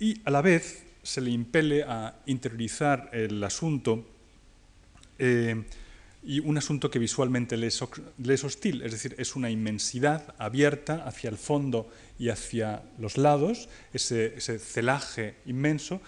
y 0.00 0.22
a 0.24 0.30
la 0.30 0.40
vez 0.40 0.82
se 1.02 1.20
le 1.20 1.30
impele 1.30 1.82
a 1.82 2.14
interiorizar 2.24 3.10
el 3.12 3.44
asunto 3.44 4.08
eh, 5.18 5.62
y 6.24 6.38
un 6.40 6.56
asunto 6.56 6.90
que 6.90 6.98
visualmente 6.98 7.56
le 7.56 7.66
es, 7.66 7.82
hostil, 7.82 8.82
es 8.82 8.92
decir, 8.92 9.14
es 9.18 9.34
una 9.34 9.50
inmensidad 9.50 10.34
abierta 10.38 11.04
hacia 11.04 11.28
el 11.28 11.36
fondo 11.36 11.88
y 12.18 12.28
hacia 12.28 12.82
los 12.98 13.18
lados, 13.18 13.68
ese, 13.92 14.38
celaje 14.58 15.34
inmenso, 15.46 16.00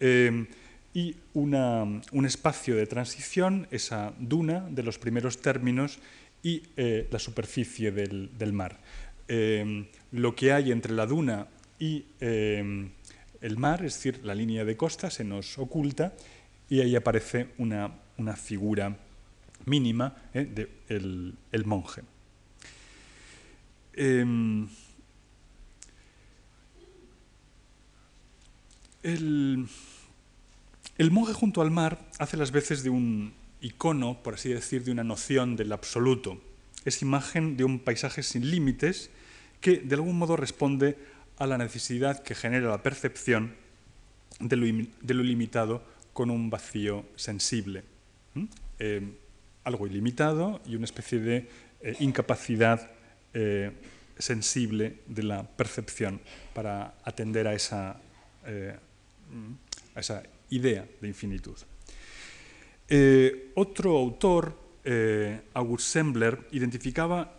eh, 0.00 0.46
y 0.94 1.14
un 1.34 2.24
espacio 2.24 2.74
de 2.74 2.86
transición, 2.86 3.68
esa 3.70 4.14
duna 4.18 4.66
de 4.70 4.82
los 4.82 4.98
primeros 4.98 5.38
términos 5.38 5.98
y 6.42 6.62
eh, 6.76 7.06
la 7.10 7.18
superficie 7.18 7.92
del, 7.92 8.52
mar. 8.52 8.80
Eh, 9.28 9.86
lo 10.12 10.34
que 10.34 10.52
hay 10.52 10.72
entre 10.72 10.94
la 10.94 11.04
duna 11.04 11.46
y 11.78 12.04
el 12.20 13.56
mar, 13.58 13.84
es 13.84 13.94
decir, 13.94 14.24
la 14.24 14.34
línea 14.34 14.64
de 14.64 14.76
costa, 14.76 15.10
se 15.10 15.24
nos 15.24 15.58
oculta 15.58 16.14
y 16.70 16.80
ahí 16.80 16.96
aparece 16.96 17.48
una, 17.58 17.92
una 18.16 18.34
figura 18.34 18.96
mínima 19.68 20.16
del 20.32 20.54
de 20.54 20.68
el 21.52 21.64
monje. 21.64 22.02
Em, 24.00 24.68
el, 29.02 29.68
monje 31.10 31.32
junto 31.32 31.62
al 31.62 31.72
mar 31.72 31.98
hace 32.20 32.36
las 32.36 32.52
veces 32.52 32.84
de 32.84 32.90
un 32.90 33.32
icono, 33.60 34.22
por 34.22 34.34
así 34.34 34.50
decir, 34.50 34.84
de 34.84 34.92
una 34.92 35.02
noción 35.02 35.56
del 35.56 35.72
absoluto. 35.72 36.40
Es 36.84 37.02
imagen 37.02 37.56
de 37.56 37.64
un 37.64 37.80
paisaje 37.80 38.22
sin 38.22 38.48
límites 38.48 39.10
que 39.60 39.78
de 39.78 39.94
algún 39.96 40.16
modo 40.16 40.36
responde 40.36 40.96
a 41.38 41.48
la 41.48 41.58
necesidad 41.58 42.22
que 42.22 42.36
genera 42.36 42.68
la 42.68 42.82
percepción 42.84 43.56
de 44.38 44.56
lo, 44.56 45.24
ilimitado 45.24 45.82
con 46.12 46.30
un 46.30 46.50
vacío 46.50 47.04
sensible 47.16 47.82
algo 49.68 49.86
ilimitado 49.86 50.60
y 50.66 50.74
una 50.74 50.86
especie 50.86 51.20
de 51.20 51.36
eh, 51.80 51.96
incapacidad 52.00 52.90
eh, 53.34 53.70
sensible 54.18 55.00
de 55.06 55.22
la 55.22 55.42
percepción 55.44 56.20
para 56.54 56.94
atender 57.04 57.46
a 57.46 57.54
esa, 57.54 58.00
eh, 58.46 58.74
a 59.94 60.00
esa 60.00 60.22
idea 60.50 60.86
de 61.00 61.08
infinitud. 61.08 61.56
otro 63.54 63.98
autor 63.98 64.56
August 65.52 65.86
Sembler 65.86 66.48
identificaba 66.52 67.34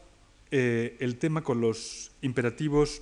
el 0.52 1.18
tema 1.18 1.42
con 1.42 1.60
los 1.60 2.12
imperativos 2.22 3.02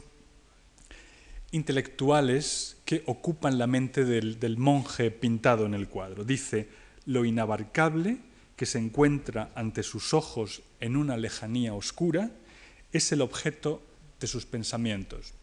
intelectuales 1.51 2.77
que 2.85 3.03
ocupan 3.05 3.57
la 3.57 3.67
mente 3.67 4.05
del, 4.05 4.39
del, 4.39 4.57
monje 4.57 5.11
pintado 5.11 5.65
en 5.65 5.73
el 5.73 5.89
cuadro. 5.89 6.23
Dice, 6.23 6.69
lo 7.05 7.25
inabarcable 7.25 8.19
que 8.57 8.65
se 8.65 8.79
encuentra 8.79 9.51
ante 9.55 9.83
sus 9.83 10.13
ojos 10.13 10.63
en 10.81 10.97
una 10.97 11.15
lejanía 11.15 11.73
oscura 11.73 12.31
es 12.91 13.11
el 13.11 13.21
objeto 13.21 13.81
de 14.19 14.27
sus 14.27 14.45
pensamientos. 14.45 15.33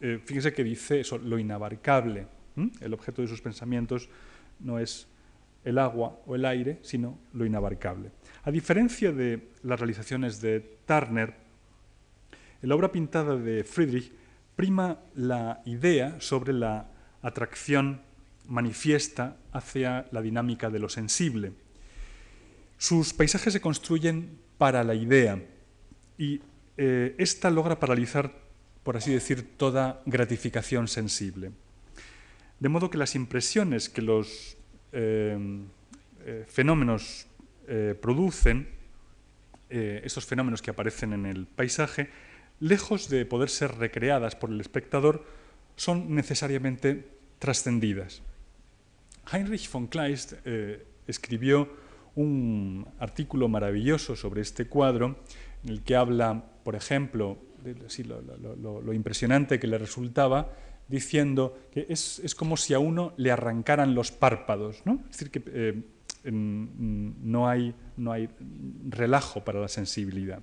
Eh, 0.00 0.20
fíjense 0.22 0.52
que 0.52 0.64
dice 0.64 1.00
eso, 1.00 1.16
lo 1.16 1.38
inabarcable. 1.38 2.26
El 2.80 2.92
objeto 2.92 3.22
de 3.22 3.28
sus 3.28 3.40
pensamientos 3.40 4.08
no 4.58 4.78
es 4.78 5.06
el 5.64 5.78
agua 5.78 6.18
o 6.26 6.34
el 6.34 6.44
aire, 6.44 6.78
sino 6.82 7.18
lo 7.32 7.46
inabarcable. 7.46 8.10
A 8.42 8.50
diferencia 8.50 9.12
de 9.12 9.48
las 9.62 9.78
realizaciones 9.78 10.40
de 10.40 10.60
Turner, 10.86 11.34
la 12.62 12.74
obra 12.74 12.90
pintada 12.90 13.36
de 13.36 13.62
Friedrich 13.62 14.12
prima 14.56 14.98
la 15.14 15.62
idea 15.66 16.20
sobre 16.20 16.52
la 16.52 16.88
atracción 17.22 18.02
manifiesta 18.48 19.36
hacia 19.52 20.06
la 20.10 20.20
dinámica 20.20 20.68
de 20.68 20.78
lo 20.80 20.88
sensible. 20.88 21.52
Sus 22.80 23.12
paisajes 23.12 23.52
se 23.52 23.60
construyen 23.60 24.38
para 24.56 24.82
la 24.84 24.94
idea 24.94 25.38
y 26.16 26.40
eh, 26.78 27.14
esta 27.18 27.50
logra 27.50 27.78
paralizar, 27.78 28.32
por 28.82 28.96
así 28.96 29.12
decir, 29.12 29.58
toda 29.58 30.00
gratificación 30.06 30.88
sensible. 30.88 31.52
De 32.58 32.68
modo 32.70 32.88
que 32.88 32.96
las 32.96 33.14
impresiones 33.14 33.90
que 33.90 34.00
los 34.00 34.56
eh, 34.92 35.38
eh, 36.24 36.46
fenómenos 36.48 37.26
producen, 38.00 38.66
esos 39.68 40.24
fenómenos 40.24 40.60
que 40.62 40.70
aparecen 40.70 41.12
en 41.12 41.26
el 41.26 41.46
paisaje, 41.46 42.08
lejos 42.60 43.10
de 43.10 43.26
poder 43.26 43.50
ser 43.50 43.76
recreadas 43.76 44.34
por 44.34 44.50
el 44.50 44.60
espectador, 44.60 45.24
son 45.76 46.14
necesariamente 46.14 47.06
trascendidas. 47.38 48.22
Heinrich 49.30 49.70
von 49.70 49.86
Kleist 49.86 50.32
escribió 51.06 51.68
un 52.14 52.86
artículo 52.98 53.48
maravilloso 53.48 54.16
sobre 54.16 54.42
este 54.42 54.66
cuadro, 54.66 55.16
en 55.64 55.70
el 55.70 55.82
que 55.82 55.96
habla, 55.96 56.44
por 56.64 56.74
ejemplo, 56.74 57.38
de 57.62 57.74
lo, 58.56 58.92
impresionante 58.92 59.60
que 59.60 59.66
le 59.66 59.78
resultaba, 59.78 60.52
diciendo 60.88 61.58
que 61.72 61.86
es, 61.88 62.34
como 62.36 62.56
si 62.56 62.74
a 62.74 62.78
uno 62.78 63.12
le 63.16 63.30
arrancaran 63.30 63.94
los 63.94 64.10
párpados. 64.10 64.82
¿no? 64.84 65.00
Es 65.10 65.18
decir, 65.18 65.30
que 65.30 65.42
eh, 65.46 65.82
no, 66.30 67.48
hay, 67.48 67.74
no 67.96 68.12
hay 68.12 68.28
relajo 68.88 69.44
para 69.44 69.60
la 69.60 69.68
sensibilidad. 69.68 70.42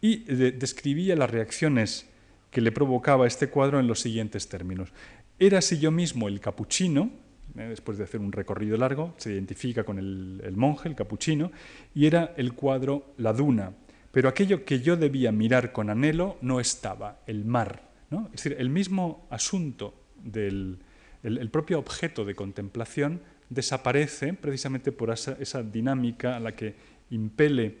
Y 0.00 0.24
describía 0.24 1.14
las 1.14 1.30
reacciones 1.30 2.08
que 2.50 2.60
le 2.60 2.72
provocaba 2.72 3.26
este 3.26 3.48
cuadro 3.48 3.78
en 3.80 3.86
los 3.86 4.00
siguientes 4.00 4.48
términos. 4.48 4.92
Era 5.38 5.60
si 5.60 5.78
yo 5.78 5.90
mismo 5.90 6.28
el 6.28 6.40
capuchino, 6.40 7.10
después 7.54 7.98
de 7.98 8.04
hacer 8.04 8.20
un 8.20 8.32
recorrido 8.32 8.76
largo, 8.76 9.14
se 9.16 9.32
identifica 9.32 9.84
con 9.84 9.98
el, 9.98 10.52
monje, 10.56 10.88
el 10.88 10.94
capuchino, 10.94 11.50
y 11.94 12.06
era 12.06 12.34
el 12.36 12.52
cuadro 12.54 13.14
La 13.18 13.32
Duna. 13.32 13.72
Pero 14.12 14.28
aquello 14.28 14.64
que 14.64 14.80
yo 14.80 14.96
debía 14.96 15.32
mirar 15.32 15.72
con 15.72 15.90
anhelo 15.90 16.36
no 16.40 16.60
estaba, 16.60 17.22
el 17.26 17.44
mar. 17.44 17.90
Es 18.10 18.42
decir, 18.42 18.56
el 18.58 18.70
mismo 18.70 19.26
asunto 19.30 19.94
del 20.22 20.78
el, 21.22 21.50
propio 21.50 21.78
objeto 21.78 22.24
de 22.24 22.34
contemplación 22.34 23.20
desaparece 23.48 24.32
precisamente 24.32 24.92
por 24.92 25.10
esa, 25.10 25.62
dinámica 25.62 26.36
a 26.36 26.40
la 26.40 26.54
que 26.54 26.74
impele 27.10 27.78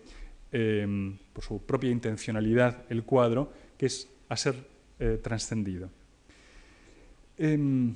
em, 0.52 1.16
por 1.32 1.44
su 1.44 1.64
propia 1.64 1.90
intencionalidad 1.90 2.84
el 2.90 3.04
cuadro, 3.04 3.52
que 3.78 3.86
es 3.86 4.08
a 4.28 4.36
ser 4.36 4.54
eh, 4.98 5.18
trascendido. 5.22 5.90
Em, 7.38 7.94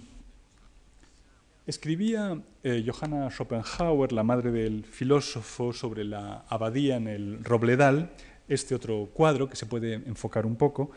Escribía 1.67 2.43
eh, 2.62 2.85
Johanna 2.87 3.31
Schopenhauer, 3.31 4.12
la 4.12 4.23
madre 4.23 4.51
del 4.51 4.85
filósofo, 4.85 5.73
sobre 5.73 6.05
la 6.05 6.45
abadía 6.49 6.97
en 6.97 7.09
el 7.09 7.43
Robledal, 7.43 8.11
este 8.49 8.75
otro 8.75 9.09
cuadro 9.15 9.49
que 9.49 9.57
se 9.57 9.65
puede 9.65 9.95
enfocar 9.95 10.45
un 10.45 10.57
poco, 10.57 10.91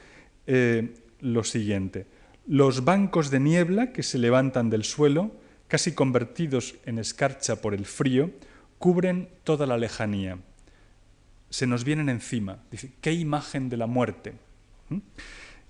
eh, 0.45 0.93
lo 1.22 1.45
siguiente. 1.45 2.05
Los 2.47 2.84
bancos 2.84 3.32
de 3.32 3.39
niebla 3.39 3.93
que 3.93 4.03
se 4.03 4.18
levantan 4.18 4.70
del 4.70 4.84
suelo, 4.84 5.32
casi 5.70 5.93
convertidos 5.93 6.76
en 6.86 6.99
escarcha 6.99 7.61
por 7.61 7.74
el 7.74 7.86
frío, 7.86 8.32
cubren 8.78 9.30
toda 9.45 9.68
la 9.68 9.78
lejanía. 9.78 10.38
Se 11.49 11.65
nos 11.65 11.86
vienen 11.86 12.09
encima. 12.09 12.59
Dice, 12.72 12.91
¿qué 12.99 13.13
imagen 13.13 13.70
de 13.70 13.78
la 13.78 13.88
muerte? 13.88 14.34
¿Mm? 14.89 14.97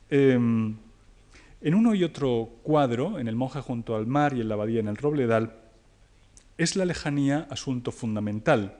Em, 0.09 0.77
en 1.61 1.75
uno 1.75 1.95
y 1.95 2.03
otro 2.03 2.59
cuadro, 2.63 3.19
en 3.19 3.27
El 3.27 3.35
monje 3.35 3.61
junto 3.61 3.95
al 3.95 4.07
mar 4.07 4.33
y 4.33 4.41
en 4.41 4.47
la 4.47 4.53
abadía 4.55 4.79
en 4.79 4.87
el 4.87 4.97
Robledal, 4.97 5.55
es 6.57 6.75
la 6.75 6.85
lejanía 6.85 7.47
asunto 7.49 7.91
fundamental, 7.91 8.77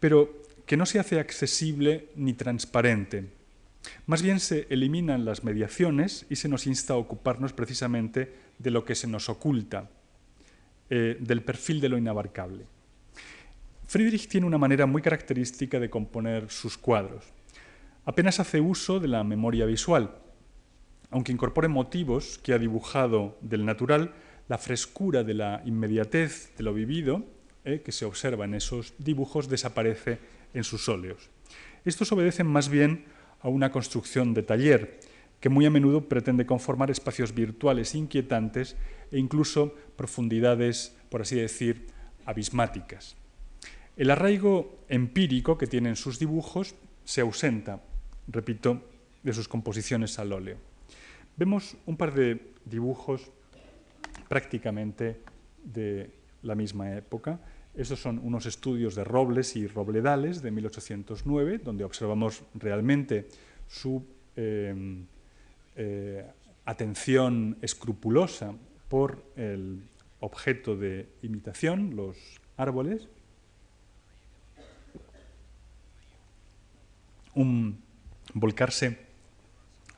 pero 0.00 0.42
que 0.66 0.76
no 0.76 0.86
se 0.86 0.98
hace 0.98 1.18
accesible 1.18 2.08
ni 2.16 2.34
transparente. 2.34 3.30
Más 4.06 4.22
bien 4.22 4.40
se 4.40 4.66
eliminan 4.70 5.24
las 5.24 5.44
mediaciones 5.44 6.26
y 6.30 6.36
se 6.36 6.48
nos 6.48 6.66
insta 6.66 6.94
a 6.94 6.98
ocuparnos 6.98 7.52
precisamente 7.52 8.32
de 8.58 8.70
lo 8.70 8.84
que 8.84 8.94
se 8.94 9.08
nos 9.08 9.28
oculta, 9.28 9.90
eh, 10.90 11.16
del 11.20 11.42
perfil 11.42 11.80
de 11.80 11.88
lo 11.88 11.98
inabarcable. 11.98 12.66
Friedrich 13.86 14.28
tiene 14.28 14.46
una 14.46 14.58
manera 14.58 14.86
muy 14.86 15.02
característica 15.02 15.80
de 15.80 15.90
componer 15.90 16.50
sus 16.50 16.78
cuadros. 16.78 17.24
Apenas 18.04 18.40
hace 18.40 18.60
uso 18.60 19.00
de 19.00 19.08
la 19.08 19.22
memoria 19.24 19.66
visual, 19.66 20.21
aunque 21.12 21.32
incorpore 21.32 21.68
motivos 21.68 22.38
que 22.38 22.54
ha 22.54 22.58
dibujado 22.58 23.38
del 23.42 23.64
natural, 23.64 24.14
la 24.48 24.58
frescura 24.58 25.22
de 25.22 25.34
la 25.34 25.62
inmediatez 25.64 26.56
de 26.56 26.64
lo 26.64 26.74
vivido, 26.74 27.24
eh, 27.64 27.82
que 27.84 27.92
se 27.92 28.04
observa 28.04 28.44
en 28.44 28.54
esos 28.54 28.94
dibujos, 28.98 29.48
desaparece 29.48 30.18
en 30.54 30.64
sus 30.64 30.88
óleos. 30.88 31.30
Estos 31.84 32.10
obedecen 32.12 32.46
más 32.46 32.68
bien 32.68 33.04
a 33.40 33.48
una 33.48 33.70
construcción 33.70 34.34
de 34.34 34.42
taller, 34.42 35.00
que 35.38 35.48
muy 35.48 35.66
a 35.66 35.70
menudo 35.70 36.08
pretende 36.08 36.46
conformar 36.46 36.90
espacios 36.90 37.34
virtuales 37.34 37.94
inquietantes 37.94 38.76
e 39.10 39.18
incluso 39.18 39.74
profundidades, 39.96 40.96
por 41.10 41.22
así 41.22 41.36
decir, 41.36 41.88
abismáticas. 42.24 43.16
El 43.96 44.10
arraigo 44.10 44.84
empírico 44.88 45.58
que 45.58 45.66
tienen 45.66 45.96
sus 45.96 46.18
dibujos 46.18 46.74
se 47.04 47.20
ausenta, 47.20 47.82
repito, 48.28 48.82
de 49.22 49.32
sus 49.32 49.48
composiciones 49.48 50.18
al 50.18 50.32
óleo. 50.32 50.71
Vemos 51.36 51.76
un 51.86 51.96
par 51.96 52.12
de 52.12 52.52
dibujos 52.64 53.30
prácticamente 54.28 55.20
de 55.64 56.10
la 56.42 56.54
misma 56.54 56.94
época. 56.94 57.40
Estos 57.74 58.00
son 58.00 58.18
unos 58.18 58.44
estudios 58.44 58.94
de 58.94 59.04
robles 59.04 59.56
y 59.56 59.66
robledales 59.66 60.42
de 60.42 60.50
1809, 60.50 61.58
donde 61.58 61.84
observamos 61.84 62.44
realmente 62.54 63.28
su 63.66 64.04
em, 64.36 65.06
eh, 65.76 66.26
atención 66.66 67.56
escrupulosa 67.62 68.54
por 68.88 69.24
el 69.36 69.82
objeto 70.20 70.76
de 70.76 71.08
imitación, 71.22 71.96
los 71.96 72.16
árboles. 72.58 73.08
Un 77.34 77.80
volcarse 78.34 79.11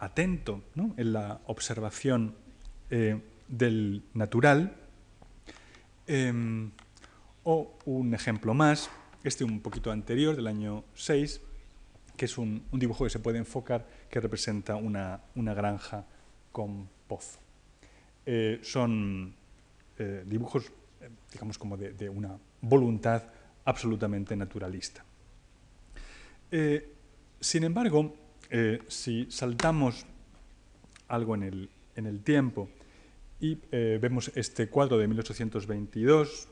atento 0.04 0.62
en 0.96 1.12
la 1.12 1.40
observación 1.46 2.34
eh, 2.90 3.20
del 3.48 4.02
natural. 4.14 4.76
Em, 6.06 6.70
o 7.44 7.76
un 7.86 8.14
ejemplo 8.14 8.54
más, 8.54 8.90
este 9.22 9.44
un 9.44 9.60
poquito 9.60 9.90
anterior, 9.90 10.36
del 10.36 10.46
año 10.46 10.84
6, 10.94 11.40
que 12.16 12.24
es 12.26 12.38
un, 12.38 12.64
dibujo 12.72 13.04
que 13.04 13.10
se 13.10 13.18
puede 13.18 13.38
enfocar 13.38 13.86
que 14.10 14.20
representa 14.20 14.76
una, 14.76 15.20
granja 15.34 16.06
con 16.52 16.88
pozo. 17.08 17.38
Eh, 18.26 18.60
son 18.62 19.34
eh, 19.98 20.24
dibujos, 20.26 20.70
digamos, 21.32 21.58
como 21.58 21.76
de, 21.76 22.08
una 22.08 22.38
voluntad 22.60 23.22
absolutamente 23.64 24.36
naturalista. 24.36 25.04
sin 27.40 27.64
embargo, 27.64 28.14
eh, 28.50 28.80
si 28.88 29.26
saltamos 29.30 30.06
algo 31.08 31.34
en 31.34 31.68
el, 31.96 32.20
tiempo 32.22 32.68
y 33.40 33.58
eh, 33.70 33.98
vemos 34.00 34.30
este 34.34 34.68
cuadro 34.68 34.98
de 34.98 35.06
1822, 35.08 36.48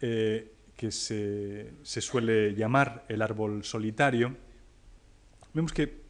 eh, 0.00 0.52
que 0.76 0.90
se, 0.92 1.72
suele 1.82 2.54
llamar 2.54 3.04
el 3.08 3.22
árbol 3.22 3.64
solitario, 3.64 4.36
vemos 5.54 5.72
que 5.72 6.08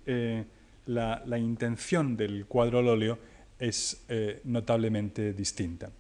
la, 0.87 1.23
la, 1.27 1.39
intención 1.39 2.17
del 2.17 2.47
cuadro 2.47 2.79
al 2.79 2.89
óleo 2.89 3.19
es 3.59 4.07
notablemente 4.45 5.33
distinta. 5.33 5.91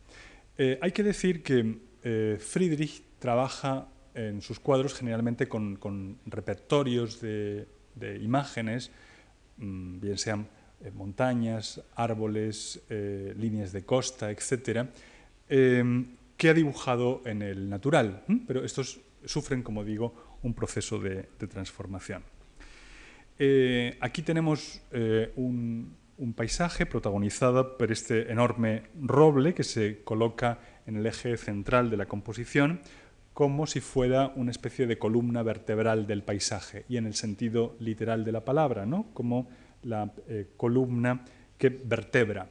hay 0.58 0.92
que 0.92 1.02
decir 1.02 1.42
que 1.42 2.38
Friedrich 2.38 3.02
trabaja 3.18 3.88
en 4.14 4.42
sus 4.42 4.58
cuadros 4.60 4.94
generalmente 4.94 5.48
con, 5.48 6.18
repertorios 6.26 7.20
de, 7.20 7.66
imágenes, 8.20 8.90
mm, 9.58 10.00
bien 10.00 10.18
sean 10.18 10.48
eh, 10.80 10.90
montañas, 10.94 11.82
árboles, 11.96 12.82
eh, 12.88 13.34
líneas 13.36 13.72
de 13.72 13.84
costa, 13.84 14.30
etc., 14.30 14.86
que 15.48 16.50
ha 16.50 16.54
dibujado 16.54 17.22
en 17.24 17.40
el 17.42 17.70
natural, 17.70 18.22
pero 18.46 18.64
estos 18.64 19.00
sufren, 19.24 19.62
como 19.62 19.82
digo, 19.82 20.38
un 20.42 20.52
proceso 20.52 21.00
de, 21.00 21.22
transformación. 21.48 22.22
aquí 24.00 24.22
tenemos 24.22 24.82
un 24.92 26.34
paisaje 26.36 26.84
protagonizado 26.84 27.78
por 27.78 27.90
este 27.90 28.30
enorme 28.30 28.82
roble 29.00 29.54
que 29.54 29.64
se 29.64 30.02
coloca 30.04 30.58
en 30.86 30.96
el 30.96 31.06
eje 31.06 31.36
central 31.38 31.90
de 31.90 31.96
la 31.96 32.06
composición 32.06 32.80
como 33.38 33.68
si 33.68 33.78
fuera 33.78 34.32
una 34.34 34.50
especie 34.50 34.88
de 34.88 34.98
columna 34.98 35.44
vertebral 35.44 36.08
del 36.08 36.24
paisaje 36.24 36.84
y 36.88 36.96
en 36.96 37.06
el 37.06 37.14
sentido 37.14 37.76
literal 37.78 38.24
de 38.24 38.32
la 38.32 38.44
palabra, 38.44 38.84
¿no? 38.84 39.10
como 39.14 39.48
la 39.84 40.12
eh, 40.26 40.48
columna 40.56 41.24
que 41.56 41.68
vertebra 41.68 42.48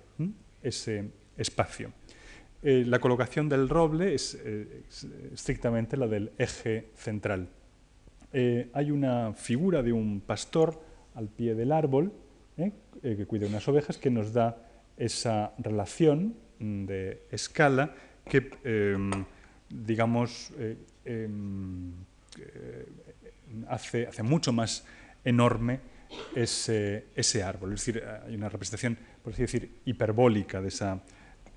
ese 0.63 1.11
espacio. 1.35 1.91
Eh, 2.63 2.85
la 2.87 2.99
colocación 2.99 3.49
del 3.49 3.67
roble 3.67 4.15
es, 4.15 4.39
eh, 4.41 4.83
estrictamente 5.33 5.97
la 5.97 6.07
del 6.07 6.31
eje 6.37 6.91
central. 6.95 7.49
hay 8.31 8.89
una 8.89 9.33
figura 9.33 9.83
de 9.83 9.91
un 9.91 10.21
pastor 10.21 10.81
al 11.15 11.27
pie 11.27 11.53
del 11.53 11.73
árbol 11.73 12.13
que 12.55 13.25
cuida 13.25 13.47
unas 13.47 13.67
ovejas 13.67 13.97
que 13.97 14.09
nos 14.09 14.31
da 14.31 14.55
esa 14.95 15.51
relación 15.57 16.37
mm, 16.59 16.85
de 16.85 17.23
escala 17.29 17.93
que, 18.23 18.51
em, 18.63 19.25
digamos, 19.69 20.51
eh, 20.57 20.77
em, 21.05 21.91
eh, 22.39 22.85
hace, 23.67 24.07
hace, 24.07 24.23
mucho 24.23 24.51
más 24.51 24.85
enorme 25.23 25.79
ese, 26.35 27.05
ese, 27.15 27.43
árbol. 27.43 27.73
Es 27.73 27.85
decir, 27.85 28.03
hay 28.25 28.35
una 28.35 28.49
representación, 28.49 28.97
por 29.23 29.33
así 29.33 29.41
decir, 29.41 29.79
hiperbólica 29.85 30.61
de, 30.61 30.67
esa, 30.67 31.01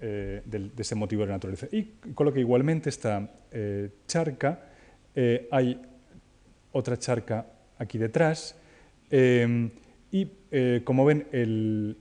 eh, 0.01 0.43
de, 0.45 0.71
ese 0.77 0.95
motivo 0.95 1.23
de 1.23 1.29
la 1.29 1.35
naturaleza. 1.35 1.69
Y 1.71 1.85
coloca 2.15 2.41
igualmente 2.41 2.89
esta 2.89 3.31
charca, 4.07 4.67
hay 5.51 5.81
otra 6.73 6.99
charca 6.99 7.47
aquí 7.79 7.99
detrás, 7.99 8.57
em, 9.11 9.71
y 10.11 10.27
como 10.85 11.05
ven, 11.05 11.27
el, 11.33 11.97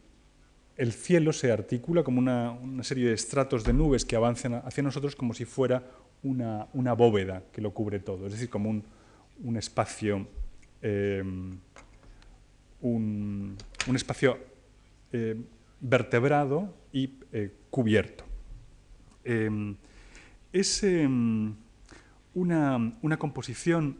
el 0.79 0.93
cielo 0.93 1.33
se 1.33 1.51
articula 1.51 2.03
como 2.03 2.19
una, 2.19 2.57
serie 2.83 3.09
de 3.09 3.13
estratos 3.13 3.65
de 3.65 3.73
nubes 3.73 4.05
que 4.05 4.15
avanzan 4.15 4.61
hacia 4.63 4.81
nosotros 4.81 5.13
como 5.13 5.33
si 5.33 5.43
fuera 5.43 5.83
una, 6.23 6.93
bóveda 6.93 7.43
que 7.51 7.59
lo 7.59 7.73
cubre 7.73 7.99
todo, 7.99 8.27
es 8.27 8.31
decir, 8.31 8.49
como 8.49 8.69
un, 8.69 9.57
espacio, 9.57 10.25
un, 12.81 13.57
espacio 13.93 14.39
eh, 15.11 15.35
vertebrado 15.81 16.73
y 16.93 17.11
eh, 17.33 17.51
cubierto. 17.69 18.23
es 20.53 20.83
una, 22.33 22.93
una, 23.01 23.17
composición 23.17 23.97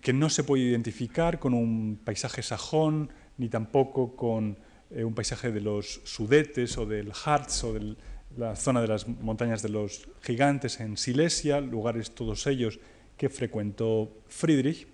que 0.00 0.12
no 0.14 0.30
se 0.30 0.44
puede 0.44 0.62
identificar 0.62 1.38
con 1.38 1.52
un 1.52 2.00
paisaje 2.02 2.42
sajón, 2.42 3.10
ni 3.38 3.48
tampoco 3.48 4.16
con 4.16 4.56
eh, 4.90 5.04
un 5.04 5.14
paisaje 5.14 5.50
de 5.50 5.60
los 5.60 6.00
Sudetes 6.04 6.78
o 6.78 6.86
del 6.86 7.12
Harz 7.24 7.64
o 7.64 7.72
de 7.72 7.96
la 8.36 8.54
zona 8.54 8.80
de 8.80 8.88
las 8.88 9.08
montañas 9.08 9.62
de 9.62 9.68
los 9.68 10.08
gigantes 10.22 10.80
en 10.80 10.96
Silesia, 10.96 11.60
lugares 11.60 12.12
todos 12.12 12.46
ellos 12.46 12.78
que 13.16 13.28
frecuentó 13.28 14.12
Friedrich, 14.28 14.86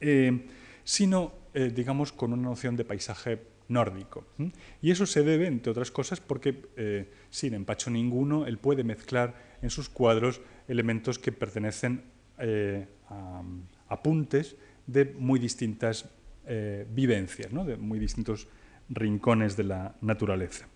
eh, 0.00 0.46
sino, 0.84 1.32
eh, 1.54 1.72
digamos, 1.74 2.12
con 2.12 2.32
una 2.32 2.42
noción 2.42 2.76
de 2.76 2.84
paisaje 2.84 3.40
nórdico. 3.68 4.26
Y 4.82 4.90
eso 4.90 5.06
se 5.06 5.22
debe, 5.22 5.46
entre 5.46 5.72
otras 5.72 5.90
cosas, 5.90 6.20
porque 6.20 7.08
sin 7.30 7.54
empacho 7.54 7.90
ninguno, 7.90 8.46
él 8.46 8.58
puede 8.58 8.84
mezclar 8.84 9.56
en 9.62 9.70
sus 9.70 9.88
cuadros 9.88 10.42
elementos 10.68 11.18
que 11.18 11.32
pertenecen 11.32 12.02
a 13.08 13.42
apuntes 13.88 14.56
de 14.86 15.06
muy 15.18 15.40
distintas 15.40 16.04
eh, 16.46 16.86
vivencias 16.90 17.50
de 17.50 17.76
muy 17.78 17.98
distintos 17.98 18.46
rincones 18.90 19.56
de 19.56 19.64
la 19.64 19.94
naturaleza. 20.02 20.68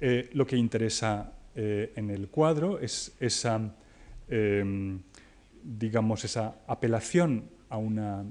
Eh, 0.00 0.30
lo 0.34 0.46
que 0.46 0.56
interesa 0.56 1.32
eh, 1.56 1.92
en 1.96 2.10
el 2.10 2.28
cuadro 2.28 2.78
es 2.78 3.16
esa, 3.18 3.74
em, 4.28 5.00
digamos, 5.64 6.24
esa 6.24 6.58
apelación 6.68 7.50
a 7.70 7.76
una 7.76 8.24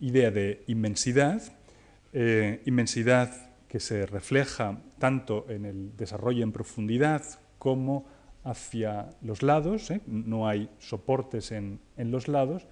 idea 0.00 0.32
de 0.32 0.64
inmensidad, 0.66 1.40
inmensidad 2.64 3.52
que 3.68 3.78
se 3.78 4.04
refleja 4.04 4.82
tanto 4.98 5.46
en 5.48 5.64
el 5.64 5.96
desarrollo 5.96 6.42
en 6.42 6.50
profundidad 6.50 7.22
como 7.60 8.04
hacia 8.42 9.10
los 9.22 9.44
lados, 9.44 9.92
no 10.06 10.48
hay 10.48 10.68
soportes 10.78 11.52
en, 11.52 11.78
en 11.96 12.10
los 12.10 12.26
lados, 12.26 12.66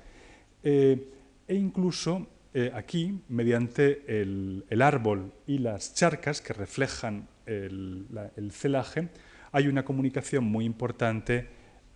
e 0.64 1.54
incluso 1.54 2.26
eh, 2.52 2.72
aquí, 2.74 3.20
mediante 3.28 4.02
el, 4.22 4.82
árbol 4.82 5.32
y 5.46 5.58
las 5.58 5.94
charcas 5.94 6.40
que 6.40 6.52
reflejan 6.52 7.28
el, 7.46 8.06
celaje, 8.50 9.08
hay 9.52 9.68
una 9.68 9.84
comunicación 9.84 10.44
muy 10.44 10.64
importante 10.64 11.46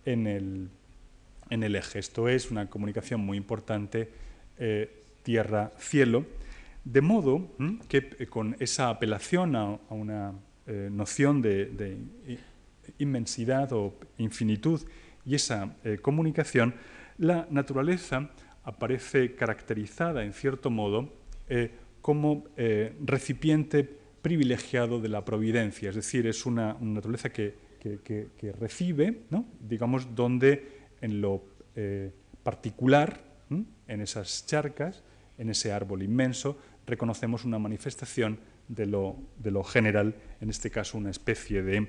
en 0.05 0.27
el, 0.27 1.75
eje. 1.75 1.99
Esto 1.99 2.29
es 2.29 2.51
una 2.51 2.69
comunicación 2.69 3.19
muy 3.19 3.35
importante 3.37 4.09
eh, 4.57 5.03
tierra-cielo, 5.23 6.25
de 6.85 7.01
modo 7.01 7.51
que 7.89 8.11
eh, 8.17 8.27
con 8.27 8.55
esa 8.59 8.89
apelación 8.89 9.57
a, 9.57 9.77
una 9.89 10.33
noción 10.89 11.41
de, 11.41 11.97
inmensidad 12.97 13.73
o 13.73 13.93
infinitud 14.17 14.81
y 15.25 15.35
esa 15.35 15.75
comunicación, 16.01 16.73
la 17.17 17.45
naturaleza 17.51 18.31
aparece 18.65 19.35
caracterizada, 19.35 20.23
en 20.23 20.33
cierto 20.33 20.69
modo, 20.69 21.13
eh, 21.47 21.71
como 22.01 22.45
eh, 22.57 22.95
recipiente 23.03 23.87
privilegiado 24.21 24.99
de 24.99 25.09
la 25.09 25.23
providencia, 25.23 25.89
es 25.89 25.95
decir, 25.95 26.25
es 26.27 26.45
una, 26.45 26.75
naturaleza 26.81 27.29
que, 27.29 27.63
recibe, 28.59 29.21
digamos, 29.59 30.15
donde 30.15 30.67
en 30.99 31.21
lo 31.21 31.43
eh, 31.75 32.11
particular, 32.41 33.21
en 33.87 34.01
esas 34.01 34.47
charcas, 34.47 35.03
en 35.37 35.51
ese 35.51 35.71
árbol 35.71 36.01
inmenso, 36.01 36.57
reconocemos 36.87 37.45
una 37.45 37.59
manifestación 37.59 38.39
de 38.67 38.87
lo, 38.87 39.15
de 39.37 39.51
lo 39.51 39.63
general, 39.63 40.15
en 40.41 40.49
este 40.49 40.71
caso 40.71 40.97
una 40.97 41.11
especie 41.11 41.61
de 41.61 41.87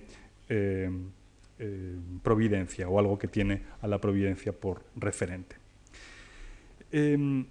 providencia 2.22 2.87
o 2.87 2.99
algo 2.99 3.18
que 3.18 3.29
tiene 3.29 3.62
a 3.81 3.89
la 3.89 3.99
providencia 3.99 4.53
por 4.53 4.85
referente. 4.95 5.57
Em, 6.92 7.46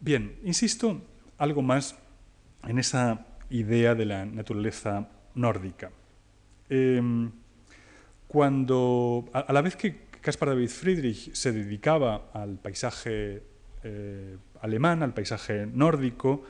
bien, 0.00 0.36
insisto 0.44 1.00
algo 1.38 1.62
más 1.62 1.96
en 2.66 2.78
esa 2.78 3.26
idea 3.50 3.94
de 3.94 4.04
la 4.04 4.24
naturaleza 4.24 5.08
nórdica. 5.34 5.90
Em, 6.68 7.30
cuando, 8.26 9.28
a, 9.32 9.52
la 9.52 9.60
vez 9.60 9.76
que 9.76 10.04
Caspar 10.20 10.50
David 10.50 10.70
Friedrich 10.70 11.34
se 11.34 11.52
dedicaba 11.52 12.30
al 12.32 12.56
paisaje 12.58 13.42
eh, 13.82 14.36
alemán, 14.62 15.02
al 15.02 15.12
paisaje 15.12 15.66
nórdico, 15.66 16.42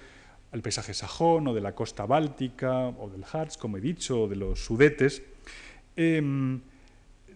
al 0.52 0.62
paisaje 0.62 0.94
sajón 0.94 1.48
o 1.48 1.54
de 1.54 1.60
la 1.60 1.74
costa 1.74 2.06
báltica 2.06 2.86
o 2.86 3.10
del 3.10 3.24
Harz, 3.30 3.56
como 3.56 3.76
he 3.76 3.80
dicho, 3.80 4.22
o 4.22 4.28
de 4.28 4.36
los 4.36 4.64
Sudetes, 4.64 5.22
em, 5.96 6.60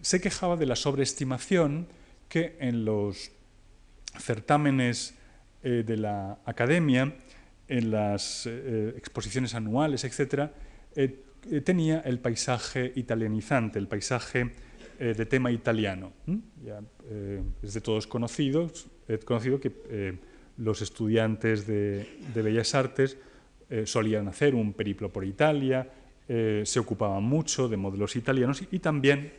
se 0.01 0.21
quejaba 0.21 0.55
de 0.55 0.65
la 0.65 0.77
sobreestimación 0.77 1.87
que 2.29 2.55
en 2.59 2.85
los 2.85 3.31
certámenes 4.19 5.15
eh, 5.63 5.83
de 5.85 5.97
la 5.97 6.39
academia, 6.45 7.13
en 7.67 7.91
las 7.91 8.45
eh, 8.47 8.93
exposiciones 8.97 9.53
anuales, 9.55 10.03
etc., 10.03 10.49
eh, 10.95 11.61
tenía 11.63 11.99
el 12.01 12.19
paisaje 12.19 12.91
italianizante, 12.95 13.79
el 13.79 13.87
paisaje 13.87 14.51
de 14.99 15.25
tema 15.25 15.49
italiano. 15.49 16.11
Ya, 16.61 16.81
es 17.63 17.73
de 17.73 17.79
todos 17.79 18.05
conocidos, 18.05 18.89
conocido 19.23 19.57
que 19.57 20.19
los 20.57 20.81
estudiantes 20.81 21.65
de, 21.65 22.19
de 22.33 22.41
Bellas 22.41 22.75
Artes 22.75 23.17
solían 23.85 24.27
hacer 24.27 24.55
un 24.55 24.73
periplo 24.73 25.09
por 25.09 25.23
Italia, 25.23 25.87
se 26.27 26.79
ocupaban 26.79 27.23
mucho 27.23 27.69
de 27.69 27.77
modelos 27.77 28.17
italianos 28.17 28.61
y 28.69 28.79
también 28.79 29.31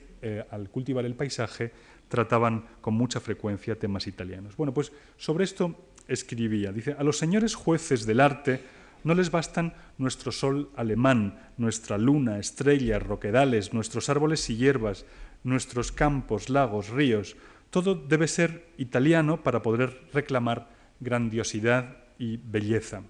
al 0.50 0.70
cultivar 0.70 1.04
el 1.04 1.14
paisaje 1.14 1.72
trataban 2.10 2.66
con 2.82 2.92
mucha 2.92 3.20
frecuencia 3.20 3.78
temas 3.78 4.06
italianos. 4.06 4.56
Bueno, 4.56 4.74
pues 4.74 4.92
sobre 5.16 5.44
esto 5.44 5.74
escribía, 6.06 6.72
dice, 6.72 6.94
a 6.98 7.04
los 7.04 7.16
señores 7.16 7.54
jueces 7.54 8.04
del 8.04 8.20
arte 8.20 8.60
no 9.04 9.14
les 9.14 9.30
bastan 9.30 9.72
nuestro 9.96 10.32
sol 10.32 10.70
alemán, 10.76 11.38
nuestra 11.56 11.96
luna, 11.96 12.38
estrellas, 12.38 13.02
roquedales, 13.02 13.72
nuestros 13.72 14.10
árboles 14.10 14.50
y 14.50 14.56
hierbas, 14.56 15.06
nuestros 15.44 15.92
campos, 15.92 16.50
lagos, 16.50 16.90
ríos, 16.90 17.36
todo 17.70 17.94
debe 17.94 18.26
ser 18.28 18.66
italiano 18.76 19.42
para 19.42 19.62
poder 19.62 20.02
reclamar 20.12 20.68
grandiosidad 20.98 21.96
y 22.18 22.36
belleza. 22.36 23.02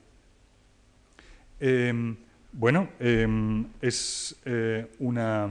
Em, 1.59 2.17
bueno, 2.53 2.91
em, 3.01 3.67
es 3.81 4.37
eh, 4.45 4.87
una, 4.99 5.49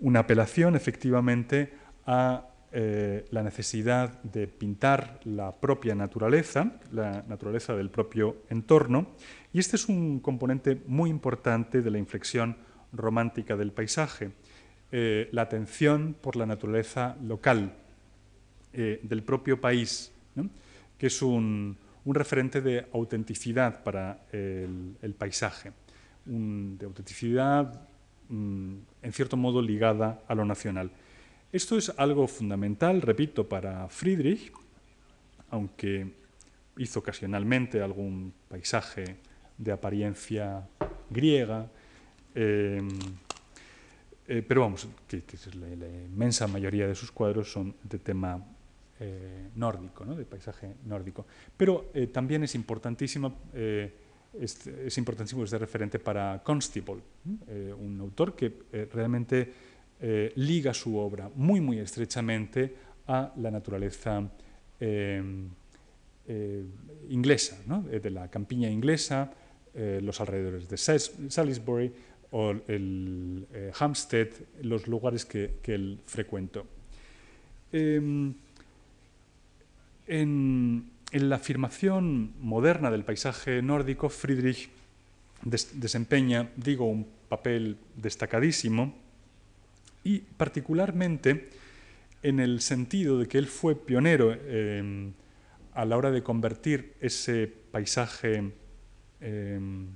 una, 0.00 0.20
apelación 0.20 0.76
efectivamente 0.76 1.72
a 2.06 2.51
eh, 2.72 3.26
la 3.30 3.42
necesidad 3.42 4.22
de 4.22 4.46
pintar 4.46 5.20
la 5.24 5.54
propia 5.54 5.94
naturaleza, 5.94 6.80
la 6.90 7.22
naturaleza 7.28 7.76
del 7.76 7.90
propio 7.90 8.38
entorno, 8.48 9.08
y 9.52 9.58
este 9.58 9.76
es 9.76 9.88
un 9.88 10.20
componente 10.20 10.80
muy 10.86 11.10
importante 11.10 11.82
de 11.82 11.90
la 11.90 11.98
inflexión 11.98 12.56
romántica 12.92 13.56
del 13.56 13.72
paisaje, 13.72 14.32
eh, 14.90 15.28
la 15.32 15.42
atención 15.42 16.16
por 16.18 16.36
la 16.36 16.46
naturaleza 16.46 17.16
local 17.22 17.76
del 18.72 19.22
propio 19.22 19.60
país, 19.60 20.10
que 20.96 21.08
es 21.08 21.20
un, 21.20 21.76
un 22.04 22.14
referente 22.14 22.60
de 22.62 22.86
autenticidad 22.92 23.82
para 23.82 24.24
el, 24.32 25.14
paisaje, 25.18 25.72
de 26.24 26.86
autenticidad 26.86 27.86
mm, 28.28 28.74
en 29.02 29.12
cierto 29.12 29.36
modo 29.36 29.60
ligada 29.60 30.22
a 30.26 30.34
lo 30.34 30.46
nacional. 30.46 30.90
Esto 31.52 31.76
es 31.76 31.92
algo 31.98 32.26
fundamental, 32.26 33.02
repito, 33.02 33.46
para 33.46 33.86
Friedrich, 33.90 34.50
aunque 35.50 36.10
hizo 36.78 37.00
ocasionalmente 37.00 37.82
algún 37.82 38.32
paisaje 38.48 39.16
de 39.58 39.70
apariencia 39.70 40.66
griega, 41.10 41.68
em, 42.34 42.88
eh, 44.26 44.42
pero 44.48 44.62
vamos, 44.62 44.88
que, 45.06 45.22
la, 45.60 45.86
inmensa 46.08 46.46
mayoría 46.46 46.86
de 46.86 46.94
sus 46.94 47.12
cuadros 47.12 47.52
son 47.52 47.74
de 47.82 47.98
tema 47.98 48.42
eh, 48.98 49.50
nórdico, 49.56 50.06
de 50.06 50.24
paisaje 50.24 50.72
nórdico. 50.86 51.26
Pero 51.54 51.90
eh, 51.92 52.06
también 52.06 52.44
es 52.44 52.54
importantísimo, 52.54 53.40
eh, 53.52 53.92
es, 54.40 54.96
importantísimo 54.96 55.44
este 55.44 55.58
referente 55.58 55.98
para 55.98 56.42
Constable, 56.42 57.02
un 57.78 57.98
autor 58.00 58.34
que 58.34 58.88
realmente 58.90 59.52
liga 60.34 60.74
su 60.74 60.96
obra 60.96 61.30
muy, 61.34 61.60
muy 61.60 61.78
estrechamente 61.78 62.74
a 63.06 63.32
la 63.36 63.50
naturaleza 63.50 64.28
inglesa, 67.08 67.58
de 67.88 68.10
la 68.10 68.28
campiña 68.28 68.68
inglesa, 68.68 69.32
los 69.74 70.20
alrededores 70.20 70.68
de 70.68 70.76
Salisbury 70.76 71.92
o 72.32 72.50
el 72.66 73.46
Hampstead, 73.78 74.28
los 74.62 74.88
lugares 74.88 75.24
que, 75.24 75.58
que 75.62 75.74
él 75.74 76.00
frecuentó. 76.04 76.66
Em, 77.72 78.34
en, 80.06 80.90
la 81.12 81.36
afirmación 81.36 82.34
moderna 82.40 82.90
del 82.90 83.04
paisaje 83.04 83.62
nórdico, 83.62 84.08
Friedrich 84.08 84.70
desempeña, 85.42 86.50
digo, 86.56 86.86
un 86.86 87.06
papel 87.28 87.76
destacadísimo 87.96 88.94
y 90.04 90.20
particularmente 90.20 91.50
en 92.22 92.40
el 92.40 92.60
sentido 92.60 93.18
de 93.18 93.26
que 93.26 93.38
él 93.38 93.46
fue 93.46 93.74
pionero 93.74 94.32
em, 94.32 95.12
a 95.74 95.84
la 95.84 95.96
hora 95.96 96.10
de 96.10 96.22
convertir 96.22 96.94
ese 97.00 97.46
paisaje 97.46 98.52
em, 99.20 99.86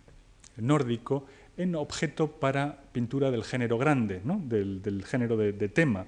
nórdico 0.56 1.26
en 1.56 1.74
objeto 1.74 2.32
para 2.40 2.82
pintura 2.92 3.30
del 3.30 3.44
género 3.44 3.78
grande, 3.78 4.20
del, 4.24 5.04
género 5.04 5.36
de, 5.36 5.68
tema. 5.68 6.06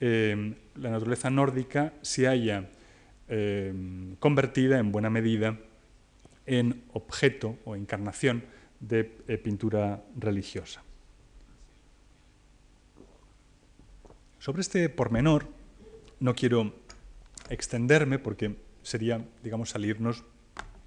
Em, 0.00 0.54
la 0.76 0.90
naturaleza 0.90 1.30
nórdica 1.30 1.92
se 2.02 2.26
halla 2.26 2.68
convertida 4.18 4.78
en 4.78 4.92
buena 4.92 5.08
medida 5.08 5.56
en 6.46 6.82
objeto 6.92 7.58
o 7.64 7.76
encarnación 7.76 8.44
de 8.80 9.12
eh, 9.28 9.38
pintura 9.38 10.02
religiosa. 10.16 10.82
Sobre 14.42 14.62
este 14.62 14.88
pormenor 14.88 15.46
no 16.18 16.34
quiero 16.34 16.74
extenderme 17.48 18.18
porque 18.18 18.56
sería, 18.82 19.24
digamos, 19.40 19.70
salirnos 19.70 20.24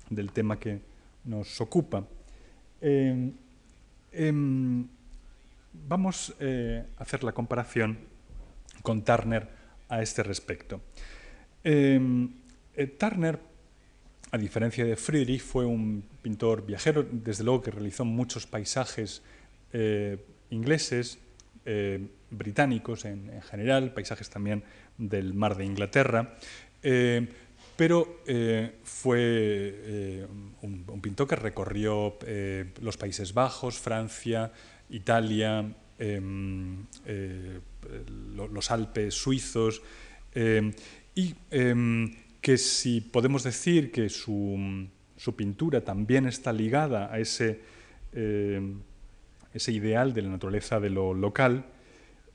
del 0.09 0.33
tema 0.33 0.59
que 0.59 0.81
nos 1.23 1.61
ocupa. 1.61 2.05
Em, 2.81 3.31
em, 4.11 4.85
vamos 5.71 6.35
eh, 6.41 6.85
a 6.97 7.03
hacer 7.03 7.23
la 7.23 7.31
comparación 7.31 7.97
con 8.81 9.05
Turner 9.05 9.47
a 9.87 10.01
este 10.01 10.21
respecto. 10.21 10.81
Em, 11.63 12.33
eh, 12.75 12.87
Turner, 12.87 13.39
a 14.31 14.37
diferencia 14.37 14.83
de 14.83 14.97
Friedrich, 14.97 15.41
fue 15.41 15.65
un 15.65 16.03
pintor 16.21 16.65
viajero, 16.65 17.07
desde 17.09 17.45
luego 17.45 17.61
que 17.61 17.71
realizó 17.71 18.03
muchos 18.03 18.45
paisajes 18.47 19.23
eh, 19.71 20.17
ingleses, 20.49 21.19
eh, 21.65 22.07
británicos 22.29 23.05
en, 23.05 23.41
general, 23.41 23.93
paisajes 23.93 24.29
también 24.29 24.63
del 24.97 25.33
mar 25.33 25.57
de 25.57 25.65
Inglaterra, 25.65 26.37
pero 27.77 28.21
fue 28.83 30.27
un, 30.61 31.01
pintor 31.01 31.27
que 31.27 31.35
recorrió 31.35 32.17
los 32.81 32.97
Países 32.97 33.33
Bajos, 33.33 33.79
Francia, 33.79 34.51
Italia, 34.89 35.73
em, 35.97 36.85
los 38.45 38.71
Alpes 38.71 39.15
suizos, 39.15 39.81
y 41.15 41.35
em, 41.49 42.13
que 42.45 42.59
si 42.59 43.01
podemos 43.01 43.43
decir 43.43 43.91
que 43.91 44.07
su, 44.07 44.87
pintura 45.35 45.81
también 45.81 46.27
está 46.27 46.53
ligada 46.53 47.11
a 47.11 47.17
ese, 47.17 47.61
ese, 49.55 49.71
ideal 49.71 50.13
de 50.13 50.21
la 50.21 50.29
naturaleza 50.29 50.79
de 50.79 50.89
lo 50.89 51.13
local, 51.13 51.65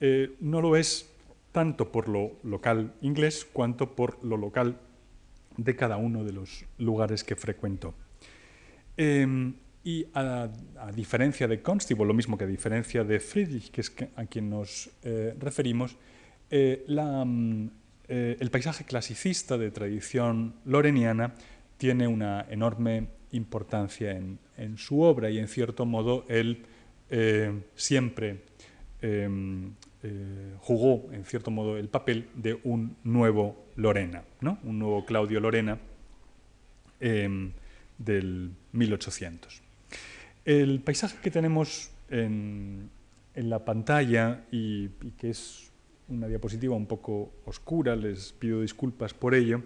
eh, 0.00 0.34
no 0.40 0.60
lo 0.60 0.76
es 0.76 1.10
tanto 1.52 1.92
por 1.92 2.08
lo 2.08 2.32
local 2.42 2.94
inglés 3.02 3.46
cuanto 3.52 3.94
por 3.94 4.22
lo 4.24 4.36
local 4.36 4.78
de 5.56 5.76
cada 5.76 5.96
uno 5.96 6.24
de 6.24 6.32
los 6.32 6.64
lugares 6.78 7.24
que 7.24 7.36
frecuento. 7.36 7.94
Em, 8.96 9.54
y 9.82 10.06
a, 10.14 10.48
diferencia 10.94 11.48
de 11.48 11.62
Constable, 11.62 12.04
lo 12.04 12.14
mismo 12.14 12.36
que 12.36 12.44
a 12.44 12.46
diferencia 12.46 13.02
de 13.02 13.18
Friedrich, 13.18 13.70
que 13.70 13.80
es 13.80 13.92
a 14.16 14.26
quien 14.26 14.50
nos 14.50 14.90
eh, 15.02 15.34
referimos, 15.38 15.96
eh, 16.50 16.84
mm, 16.86 17.66
el 18.08 18.50
paisaje 18.50 18.84
clasicista 18.84 19.56
de 19.56 19.70
tradición 19.70 20.54
loreniana 20.64 21.34
tiene 21.78 22.08
una 22.08 22.44
enorme 22.50 23.06
importancia 23.32 24.10
en, 24.12 24.38
su 24.76 25.00
obra 25.00 25.30
y 25.30 25.38
en 25.38 25.48
cierto 25.48 25.86
modo 25.86 26.26
él 26.28 26.66
eh, 27.10 27.52
siempre 27.74 28.44
em, 29.02 29.72
eh, 30.02 30.54
jugó 30.60 31.12
en 31.12 31.24
cierto 31.24 31.50
modo 31.50 31.76
el 31.76 31.88
papel 31.88 32.28
de 32.34 32.58
un 32.64 32.96
nuevo 33.04 33.66
Lorena, 33.76 34.22
¿no? 34.40 34.58
un 34.64 34.78
nuevo 34.78 35.04
Claudio 35.04 35.40
Lorena 35.40 35.78
em, 37.00 37.52
del 37.98 38.52
1800. 38.72 39.60
El 40.44 40.80
paisaje 40.80 41.18
que 41.22 41.30
tenemos 41.30 41.90
en, 42.08 42.90
la 43.34 43.64
pantalla 43.64 44.44
y 44.50 44.88
que 45.18 45.30
es 45.30 45.70
una 46.08 46.28
diapositiva 46.28 46.74
un 46.74 46.86
poco 46.86 47.32
oscura, 47.46 47.96
les 47.96 48.32
pido 48.32 48.60
disculpas 48.60 49.14
por 49.14 49.34
ello, 49.34 49.62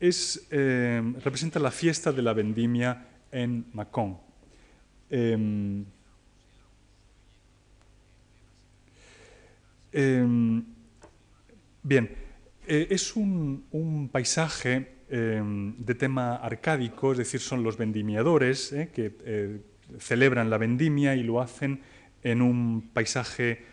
es, 0.00 0.46
eh, 0.50 1.02
representa 1.22 1.58
la 1.58 1.70
fiesta 1.70 2.12
de 2.12 2.22
la 2.22 2.32
vendimia 2.32 3.08
en 3.32 3.66
Mâcon. 3.72 4.18
Em, 9.92 10.58
em, 10.58 10.64
bien, 11.82 12.10
eh, 12.66 12.88
es 12.90 13.16
un, 13.16 14.08
paisaje 14.12 14.98
em, 15.10 15.74
de 15.78 15.94
tema 15.94 16.36
arcádico, 16.36 17.12
es 17.12 17.18
decir, 17.18 17.40
son 17.40 17.62
los 17.62 17.76
vendimiadores 17.76 18.72
eh, 18.72 18.90
que 18.92 19.62
celebran 19.98 20.50
la 20.50 20.58
vendimia 20.58 21.14
y 21.14 21.22
lo 21.22 21.40
hacen 21.40 21.80
en 22.22 22.42
un 22.42 22.90
paisaje 22.92 23.64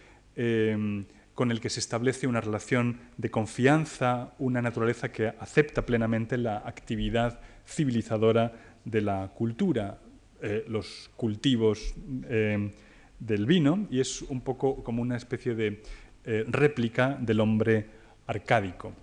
con 1.36 1.52
el 1.52 1.60
que 1.60 1.70
se 1.70 1.82
establece 1.82 2.28
una 2.28 2.42
relación 2.42 3.00
de 3.18 3.30
confianza, 3.30 4.34
una 4.40 4.62
naturaleza 4.62 5.12
que 5.12 5.28
acepta 5.28 5.86
plenamente 5.86 6.38
la 6.38 6.60
actividad 6.66 7.42
civilizadora 7.68 8.54
de 8.86 9.02
la 9.02 9.32
cultura, 9.36 10.00
eh, 10.42 10.64
los 10.68 11.12
cultivos 11.18 11.94
eh, 12.30 12.72
del 13.20 13.46
vino, 13.46 13.86
y 13.92 14.00
es 14.00 14.22
un 14.22 14.42
poco 14.42 14.82
como 14.84 15.02
una 15.02 15.18
especie 15.18 15.56
de 15.56 15.82
eh, 16.26 16.46
réplica 16.48 17.18
del 17.20 17.40
hombre 17.40 17.86
arcádico. 18.28 18.94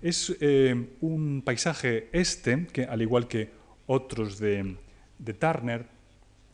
Es 0.00 0.36
un 1.00 1.42
paisaje 1.44 2.08
este, 2.12 2.66
que 2.72 2.84
al 2.84 3.02
igual 3.02 3.28
que 3.28 3.50
otros 3.86 4.40
de, 4.40 4.76
de 5.18 5.34
Turner, 5.34 5.86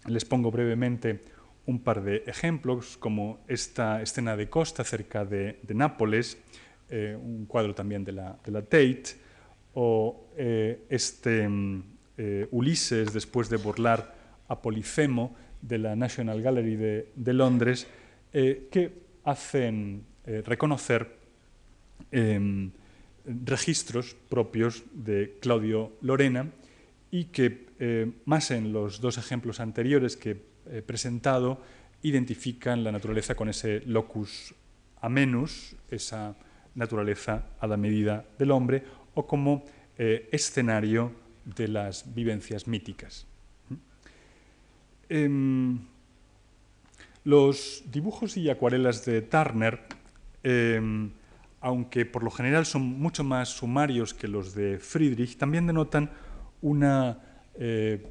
les 0.06 0.24
pongo 0.26 0.50
brevemente 0.50 1.20
un 1.68 1.80
par 1.80 2.02
de 2.02 2.24
ejemplos, 2.26 2.96
como 2.96 3.40
esta 3.46 4.00
escena 4.00 4.36
de 4.36 4.48
costa 4.48 4.84
cerca 4.84 5.26
de, 5.26 5.58
Nápoles, 5.68 6.38
eh, 6.88 7.14
un 7.20 7.44
cuadro 7.44 7.74
también 7.74 8.04
de 8.04 8.12
la, 8.12 8.38
Tate, 8.42 9.04
o 9.74 10.28
eh, 10.36 10.80
este 10.88 11.46
mm, 11.46 11.82
eh, 12.16 12.48
Ulises 12.52 13.12
después 13.12 13.50
de 13.50 13.58
burlar 13.58 14.14
a 14.48 14.62
Polifemo 14.62 15.36
de 15.60 15.76
la 15.76 15.94
National 15.94 16.40
Gallery 16.40 16.76
de, 17.14 17.32
Londres, 17.34 17.86
que 18.32 18.92
hacen 19.28 20.04
reconocer 20.44 21.16
em, 22.10 22.70
registros 23.24 24.14
propios 24.28 24.84
de 24.92 25.38
Claudio 25.40 25.92
Lorena 26.02 26.50
y 27.10 27.24
que, 27.26 27.66
más 28.24 28.50
en 28.50 28.72
los 28.72 29.00
dos 29.00 29.16
ejemplos 29.16 29.60
anteriores 29.60 30.16
que 30.16 30.48
eh, 30.70 30.82
presentado 30.82 31.62
identifican 32.02 32.84
la 32.84 32.92
naturaleza 32.92 33.34
con 33.34 33.48
ese 33.48 33.80
locus 33.86 34.54
amenus, 35.00 35.74
esa 35.90 36.36
naturaleza 36.74 37.46
a 37.58 37.66
la 37.66 37.78
medida 37.78 38.26
del 38.38 38.50
hombre, 38.50 38.84
o 39.14 39.26
como 39.26 39.64
eh, 39.96 40.28
escenario 40.30 41.12
de 41.44 41.68
las 41.68 42.14
vivencias 42.14 42.68
míticas. 42.68 43.26
Em, 45.08 45.80
los 47.28 47.82
dibujos 47.84 48.38
y 48.38 48.48
acuarelas 48.48 49.04
de 49.04 49.20
Turner, 49.20 49.80
em, 50.42 51.10
aunque 51.60 52.06
por 52.06 52.22
lo 52.22 52.30
general 52.30 52.64
son 52.64 52.80
mucho 52.80 53.22
más 53.22 53.50
sumarios 53.50 54.14
que 54.14 54.28
los 54.28 54.54
de 54.54 54.78
Friedrich, 54.78 55.36
también 55.36 55.66
denotan 55.66 56.10
una 56.62 57.18
eh, 57.54 58.02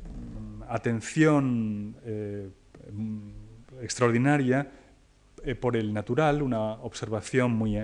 atención 0.69 1.95
eh, 2.05 2.47
extraordinaria 3.81 4.69
eh, 5.43 5.55
por 5.55 5.75
el 5.75 5.95
natural, 5.95 6.43
una 6.43 6.73
observación 6.73 7.53
muy 7.53 7.75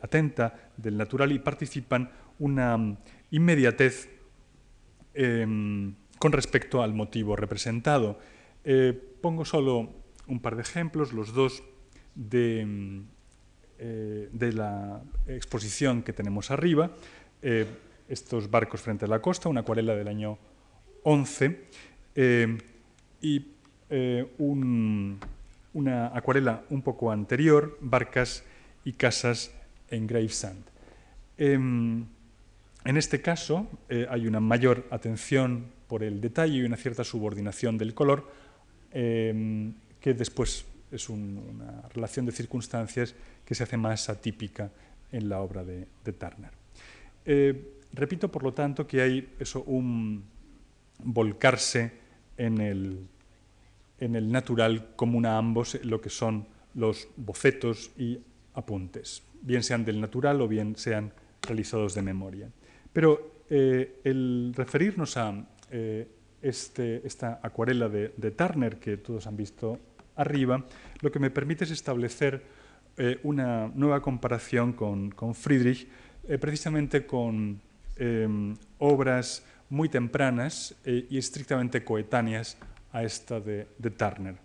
atenta 0.00 0.70
del 0.78 0.96
natural 0.96 1.30
y 1.32 1.40
participan 1.40 2.10
una 2.38 2.96
inmediatez 3.30 4.08
em, 5.12 5.94
con 6.18 6.32
respecto 6.32 6.82
al 6.82 6.94
motivo 6.94 7.36
representado. 7.36 8.18
pongo 9.20 9.44
solo 9.44 9.99
un 10.30 10.40
par 10.40 10.56
de 10.56 10.62
ejemplos, 10.62 11.12
los 11.12 11.34
dos 11.34 11.62
de, 12.14 12.64
mm, 12.64 13.02
de 14.32 14.52
la 14.52 15.02
exposición 15.26 16.02
que 16.02 16.12
tenemos 16.12 16.50
arriba. 16.50 16.90
estos 18.08 18.50
barcos 18.50 18.80
frente 18.82 19.04
a 19.04 19.08
la 19.08 19.22
costa, 19.22 19.48
una 19.48 19.60
acuarela 19.60 19.94
del 19.94 20.08
año 20.08 20.38
11 21.04 21.60
eh, 22.14 22.58
y 23.20 23.46
eh, 23.88 24.26
una 25.72 26.06
acuarela 26.08 26.64
un 26.70 26.82
poco 26.82 27.10
anterior, 27.10 27.78
Barcas 27.80 28.44
y 28.84 28.92
Casas 28.92 29.52
en 29.90 30.06
Gravesend. 30.06 30.64
Em, 31.38 32.04
en 32.84 32.96
este 32.96 33.20
caso 33.20 33.68
eh, 33.88 34.06
hay 34.10 34.26
una 34.26 34.40
mayor 34.40 34.86
atención 34.90 35.66
por 35.88 36.02
el 36.02 36.20
detalle 36.20 36.58
y 36.58 36.62
una 36.62 36.76
cierta 36.76 37.04
subordinación 37.04 37.78
del 37.78 37.94
color, 37.94 38.30
em, 38.92 39.74
que 40.00 40.14
después 40.14 40.64
es 40.90 41.08
una 41.08 41.82
relación 41.94 42.26
de 42.26 42.32
circunstancias 42.32 43.14
que 43.44 43.54
se 43.54 43.62
hace 43.62 43.76
más 43.76 44.08
atípica 44.08 44.70
en 45.12 45.28
la 45.28 45.40
obra 45.40 45.64
de, 45.64 45.86
Turner. 46.12 46.50
repito, 47.92 48.30
por 48.30 48.42
lo 48.42 48.52
tanto, 48.52 48.86
que 48.86 49.00
hay 49.00 49.34
eso, 49.38 49.62
un, 49.62 50.24
volcarse 51.04 51.92
en 52.36 52.60
el, 52.60 53.06
en 53.98 54.16
el 54.16 54.30
natural 54.30 54.94
común 54.96 55.26
a 55.26 55.38
ambos 55.38 55.78
lo 55.84 56.00
que 56.00 56.10
son 56.10 56.46
los 56.74 57.08
bocetos 57.16 57.90
y 57.96 58.18
apuntes, 58.54 59.22
bien 59.42 59.62
sean 59.62 59.84
del 59.84 60.00
natural 60.00 60.40
o 60.40 60.48
bien 60.48 60.76
sean 60.76 61.12
realizados 61.42 61.94
de 61.94 62.02
memoria. 62.02 62.50
Pero 62.92 63.44
eh, 63.48 64.00
el 64.04 64.52
referirnos 64.56 65.16
a 65.16 65.46
eh, 65.70 66.06
este, 66.42 67.06
esta 67.06 67.40
acuarela 67.42 67.88
de, 67.88 68.08
Turner 68.30 68.78
que 68.78 68.96
todos 68.96 69.26
han 69.26 69.36
visto 69.36 69.78
arriba, 70.16 70.64
lo 71.00 71.10
que 71.10 71.18
me 71.18 71.30
permite 71.30 71.64
es 71.64 71.70
establecer 71.70 72.42
eh, 72.96 73.18
una 73.22 73.68
nueva 73.74 74.02
comparación 74.02 74.72
con, 74.72 75.34
Friedrich, 75.34 75.88
precisamente 76.38 77.06
con 77.06 77.60
obras 78.78 79.44
muy 79.70 79.88
tempranas 79.88 80.74
eh, 80.84 81.06
y 81.08 81.16
estrictamente 81.16 81.82
coetáneas 81.82 82.58
a 82.92 83.02
esta 83.04 83.40
de, 83.40 83.66
Turner. 83.96 84.36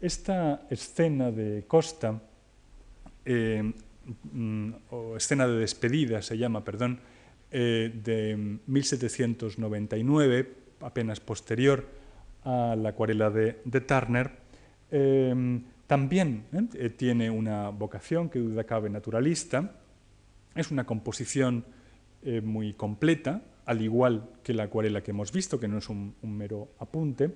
Esta 0.00 0.66
escena 0.70 1.30
de 1.30 1.64
Costa, 1.66 2.22
eh, 3.24 3.72
mm, 4.32 4.70
o 4.90 5.16
escena 5.16 5.46
de 5.46 5.58
despedida 5.58 6.22
se 6.22 6.38
llama, 6.38 6.64
perdón, 6.64 7.00
eh, 7.50 7.92
de 7.92 8.58
1799, 8.66 10.54
apenas 10.80 11.20
posterior 11.20 11.84
a 12.44 12.76
la 12.78 12.90
acuarela 12.90 13.28
de, 13.28 13.52
Turner, 13.86 14.30
también 15.86 16.44
tiene 16.96 17.30
una 17.30 17.70
vocación 17.70 18.28
que 18.28 18.38
duda 18.38 18.64
cabe 18.64 18.90
naturalista, 18.90 19.76
es 20.54 20.70
una 20.70 20.84
composición 20.84 21.64
muy 22.42 22.74
completa, 22.74 23.42
al 23.66 23.82
igual 23.82 24.28
que 24.42 24.52
la 24.52 24.64
acuarela 24.64 25.00
que 25.00 25.12
hemos 25.12 25.30
visto, 25.30 25.60
que 25.60 25.68
no 25.68 25.78
es 25.78 25.88
un, 25.88 26.14
mero 26.22 26.70
apunte, 26.80 27.30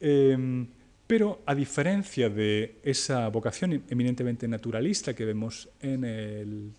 em, 0.00 0.66
pero 1.06 1.42
a 1.44 1.54
diferencia 1.54 2.30
de 2.30 2.78
esa 2.82 3.28
vocación 3.28 3.82
eminentemente 3.90 4.46
naturalista 4.48 5.12
que 5.12 5.24
vemos 5.24 5.68
en, 5.82 6.72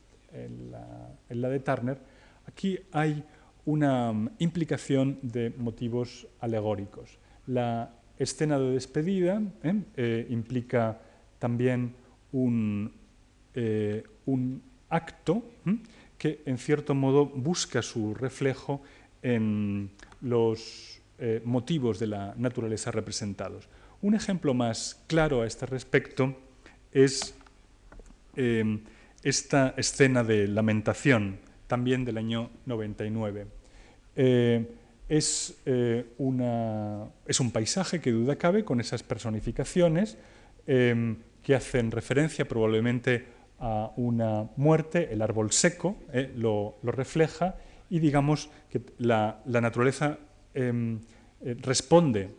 la, 1.29 1.49
de 1.49 1.59
Turner, 1.59 1.99
aquí 2.47 2.79
hay 2.91 3.23
una 3.65 4.11
mm, 4.13 4.29
implicación 4.39 5.19
de 5.21 5.53
motivos 5.57 6.27
alegóricos. 6.39 7.19
La 7.45 7.93
escena 8.21 8.59
de 8.59 8.71
despedida 8.71 9.41
¿eh? 9.63 9.81
Eh, 9.97 10.27
implica 10.29 10.99
también 11.39 11.93
un, 12.31 12.93
eh, 13.55 14.03
acto 14.89 15.43
que 16.17 16.41
en 16.45 16.57
cierto 16.57 16.93
modo 16.93 17.25
busca 17.25 17.81
su 17.81 18.13
reflejo 18.13 18.81
en 19.21 19.89
los 20.21 21.01
motivos 21.45 21.99
de 21.99 22.07
la 22.07 22.33
naturaleza 22.35 22.91
representados. 22.91 23.69
Un 24.01 24.15
ejemplo 24.15 24.53
más 24.53 25.03
claro 25.07 25.41
a 25.41 25.47
este 25.47 25.65
respecto 25.65 26.35
es 26.91 27.35
esta 28.35 29.73
escena 29.77 30.23
de 30.23 30.47
lamentación, 30.47 31.39
también 31.67 32.05
del 32.05 32.17
año 32.17 32.49
99. 32.65 33.47
Eh, 35.11 35.17
es, 35.17 35.57
una, 36.17 37.09
es, 37.25 37.39
un 37.39 37.51
paisaje 37.51 37.99
que 37.99 38.11
duda 38.11 38.37
cabe 38.37 38.63
con 38.63 38.79
esas 38.79 39.03
personificaciones 39.03 40.17
que 40.65 41.55
hacen 41.55 41.91
referencia 41.91 42.47
probablemente 42.47 43.25
a 43.59 43.91
una 43.95 44.49
muerte, 44.57 45.09
el 45.11 45.21
árbol 45.21 45.51
seco 45.51 45.95
eh, 46.11 46.31
lo, 46.35 46.77
refleja 46.83 47.55
y 47.89 47.99
digamos 47.99 48.49
que 48.69 48.81
la, 48.97 49.41
naturaleza 49.45 50.17
em, 50.53 50.99
eh, 51.41 51.55
responde 51.61 52.31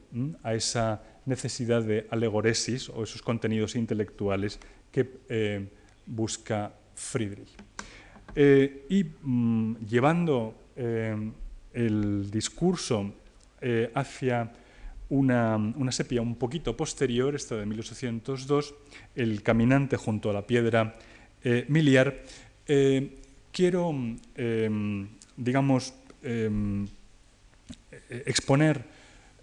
a 0.43 0.55
esa 0.55 1.03
necesidad 1.27 1.83
de 1.83 2.07
alegoresis 2.11 2.89
o 2.89 3.05
esos 3.05 3.23
contenidos 3.23 3.77
intelectuales 3.77 4.59
que 4.91 5.21
eh, 5.29 5.69
busca 6.07 6.73
Friedrich. 6.95 7.51
y 8.35 9.05
mm, 9.05 9.77
llevando 9.87 10.55
em, 10.75 11.33
el 11.75 12.31
discurso 12.31 13.15
hacia 13.95 14.53
una, 15.13 15.57
una, 15.57 15.93
sepia 15.93 16.23
un 16.23 16.37
poquito 16.37 16.75
posterior, 16.75 17.35
esta 17.35 17.57
de 17.57 17.67
1802, 17.67 18.75
el 19.15 19.43
caminante 19.43 19.99
junto 19.99 20.31
a 20.31 20.33
la 20.33 20.47
piedra 20.47 20.97
eh, 21.45 21.67
miliar, 21.69 22.23
eh, 22.67 23.19
quiero, 23.53 23.93
em, 24.37 25.09
digamos, 25.37 25.93
em, 26.23 26.87
exponer 28.25 28.85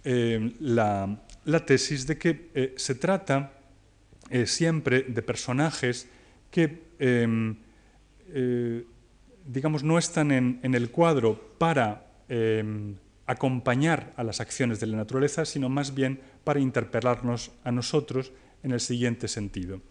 em, 0.03 0.53
la, 0.59 1.19
tesis 1.67 2.07
de 2.07 2.17
que 2.17 2.73
se 2.77 2.95
trata 2.95 3.53
siempre 4.45 5.03
de 5.03 5.21
personajes 5.21 6.07
que, 6.51 6.77
digamos, 9.45 9.83
no 9.83 9.97
están 9.97 10.31
en 10.31 10.75
el 10.75 10.89
cuadro 10.91 11.33
para 11.57 12.08
acompañar 13.29 14.11
a 14.17 14.23
las 14.23 14.41
acciones 14.41 14.79
de 14.79 14.87
la 14.87 14.97
naturaleza, 14.97 15.45
sino 15.45 15.69
más 15.69 15.93
bien 15.93 16.19
para 16.43 16.59
interpelarnos 16.59 17.51
a 17.63 17.71
nosotros 17.71 18.31
en 18.63 18.71
el 18.71 18.79
siguiente 18.79 19.27
sentido. 19.27 19.81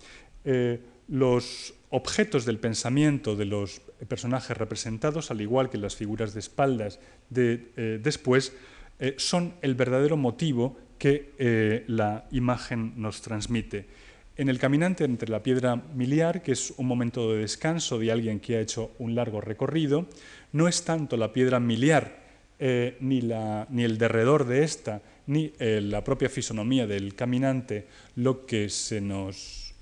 Eh, 0.45 0.81
los 1.07 1.73
objetos 1.91 2.45
del 2.45 2.59
pensamiento 2.59 3.37
de 3.37 3.45
los 3.45 3.81
personajes 4.09 4.57
representados, 4.57 5.31
al 5.31 5.41
igual 5.41 5.71
que 5.71 5.79
las 5.79 5.95
figuras 5.95 6.35
de 6.35 6.41
espaldas 6.41 6.99
de, 7.31 7.71
eh, 7.77 8.01
después, 8.03 8.53
eh, 8.99 9.15
son 9.19 9.55
el 9.63 9.77
verdadero 9.77 10.17
motivo 10.17 10.77
que 10.99 11.85
la 11.87 12.27
imagen 12.33 12.95
nos 12.97 13.23
transmite. 13.23 13.87
En 14.37 14.49
el 14.49 14.59
caminante 14.59 15.05
entre 15.05 15.31
la 15.31 15.45
piedra 15.45 15.77
miliar, 15.77 16.43
que 16.43 16.51
es 16.51 16.73
un 16.77 16.87
momento 16.87 17.33
de 17.33 17.39
descanso 17.39 18.01
de 18.01 18.11
alguien 18.11 18.41
que 18.41 18.57
ha 18.57 18.61
hecho 18.61 18.91
un 18.99 19.15
largo 19.15 19.41
recorrido, 19.41 20.09
no 20.51 20.67
es 20.67 20.85
tanto 20.85 21.17
la 21.17 21.33
piedra 21.33 21.61
miliar 21.61 22.28
ni, 22.59 23.21
ni, 23.21 23.85
el 23.85 23.99
derredor 23.99 24.47
de 24.47 24.65
esta, 24.65 25.03
ni 25.27 25.53
la 25.59 26.03
propia 26.03 26.29
fisonomía 26.29 26.87
del 26.87 27.15
caminante 27.15 27.87
lo 28.17 28.47
que 28.47 28.69
se 28.69 29.01
nos 29.01 29.75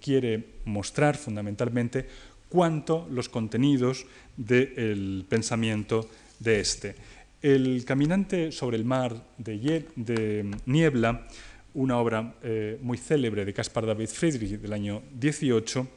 quiere 0.00 0.44
mostrar 0.64 1.16
fundamentalmente, 1.16 2.06
cuanto 2.48 3.06
los 3.10 3.28
contenidos 3.28 4.06
del 4.36 5.26
pensamiento 5.28 6.08
de 6.38 6.60
este. 6.60 6.94
El 7.42 7.84
caminante 7.84 8.52
sobre 8.52 8.76
el 8.76 8.84
mar 8.84 9.14
de, 9.36 10.54
Niebla, 10.66 11.26
una 11.74 11.98
obra 11.98 12.34
eh, 12.42 12.78
muy 12.80 12.96
célebre 12.96 13.44
de 13.44 13.52
Caspar 13.52 13.84
David 13.84 14.08
Friedrich 14.08 14.60
del 14.60 14.72
año 14.72 15.02
18, 15.18 15.88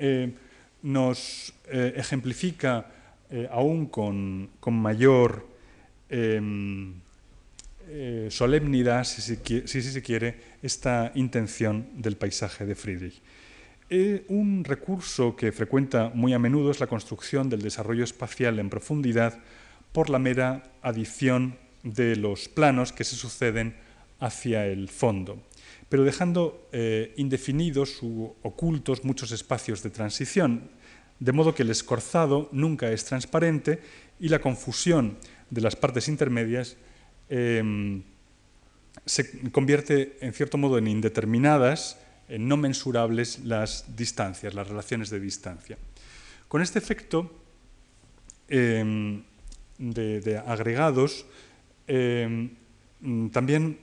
eh, 0.00 0.34
nos 0.82 1.54
eh, 3.30 3.48
aún 3.50 3.86
con, 3.86 4.50
mayor 4.66 5.46
em, 6.08 6.94
solemnidad, 8.28 9.04
si, 9.04 9.22
si, 9.66 9.82
se 9.82 10.02
quiere, 10.02 10.40
esta 10.62 11.12
intención 11.14 11.86
del 11.94 12.16
paisaje 12.16 12.66
de 12.66 12.74
Friedrich. 12.74 13.22
un 14.28 14.64
recurso 14.64 15.36
que 15.36 15.52
frecuenta 15.52 16.10
muy 16.12 16.32
a 16.32 16.38
menudo 16.38 16.70
es 16.72 16.80
la 16.80 16.88
construcción 16.88 17.48
del 17.48 17.62
desarrollo 17.62 18.02
espacial 18.02 18.58
en 18.58 18.70
profundidad 18.70 19.38
por 19.92 20.10
la 20.10 20.18
mera 20.18 20.64
adición 20.82 21.56
de 21.82 22.16
los 22.16 22.48
planos 22.48 22.92
que 22.92 23.04
se 23.04 23.16
suceden 23.16 23.76
hacia 24.18 24.66
el 24.66 24.88
fondo, 24.88 25.42
pero 25.88 26.04
dejando 26.04 26.68
eh, 26.72 27.14
indefinidos 27.16 28.02
u 28.02 28.34
ocultos 28.42 29.04
muchos 29.04 29.30
espacios 29.32 29.82
de 29.82 29.90
transición, 29.90 30.70
de 31.20 31.32
modo 31.32 31.54
que 31.54 31.62
el 31.62 31.70
escorzado 31.70 32.48
nunca 32.52 32.90
es 32.92 33.04
transparente 33.04 33.80
y 34.20 34.28
la 34.28 34.40
confusión 34.40 35.16
de 35.50 35.60
las 35.60 35.76
partes 35.76 36.08
intermedias 36.08 36.76
em, 37.28 38.02
se 39.04 39.50
convierte 39.50 40.18
en 40.20 40.32
cierto 40.32 40.58
modo 40.58 40.78
en 40.78 40.88
indeterminadas, 40.88 41.98
en 42.28 42.48
no 42.48 42.56
mensurables 42.56 43.40
las 43.44 43.96
distancias, 43.96 44.54
las 44.54 44.68
relaciones 44.68 45.10
de 45.10 45.20
distancia. 45.20 45.78
Con 46.48 46.62
este 46.62 46.78
efecto, 46.78 47.30
em, 48.48 49.22
de, 49.78 50.42
agregados 50.46 51.26
eh, 51.86 52.50
también 53.32 53.78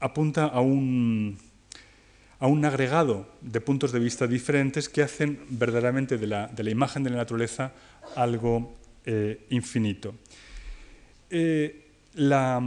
apunta 0.00 0.46
a 0.46 0.60
un, 0.60 1.38
a 2.38 2.46
un 2.46 2.64
agregado 2.64 3.26
de 3.40 3.60
puntos 3.60 3.92
de 3.92 3.98
vista 3.98 4.26
diferentes 4.26 4.88
que 4.88 5.02
hacen 5.02 5.40
verdaderamente 5.48 6.18
de 6.18 6.26
la, 6.26 6.50
imagen 6.58 7.02
de 7.02 7.10
la 7.10 7.16
naturaleza 7.16 7.72
algo 8.14 8.74
eh, 9.04 9.46
infinito. 9.50 10.14
Eh, 11.30 11.84
la, 12.14 12.62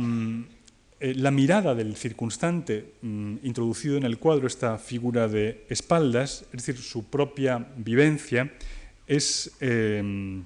la, 1.00 1.32
mirada 1.32 1.76
del 1.76 1.96
circunstante 1.96 2.94
mm, 3.02 3.38
introducido 3.44 3.98
en 3.98 4.04
el 4.04 4.18
cuadro, 4.18 4.48
esta 4.48 4.78
figura 4.78 5.28
de 5.28 5.66
espaldas, 5.70 6.46
es 6.52 6.66
decir, 6.66 6.78
su 6.78 7.06
propia 7.06 7.68
vivencia, 7.78 8.52
es 9.08 9.52
el, 9.60 10.46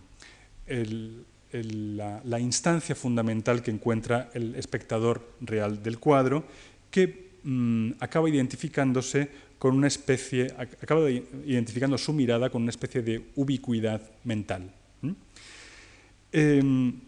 la, 1.51 2.39
instancia 2.39 2.95
fundamental 2.95 3.61
que 3.61 3.71
encuentra 3.71 4.29
el 4.33 4.55
espectador 4.55 5.27
real 5.41 5.83
del 5.83 5.99
cuadro, 5.99 6.45
que 6.89 7.22
mm, 7.43 7.91
acaba 7.99 8.29
identificándose 8.29 9.29
con 9.57 9.75
una 9.75 9.87
especie, 9.87 10.53
acaba 10.57 11.09
identificando 11.09 11.97
su 11.97 12.11
mirada 12.13 12.49
con 12.49 12.63
una 12.63 12.71
especie 12.71 13.01
de 13.01 13.31
ubicuidad 13.35 14.01
mental. 14.25 14.69
Em, 16.31 16.99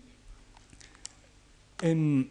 en, 1.82 2.30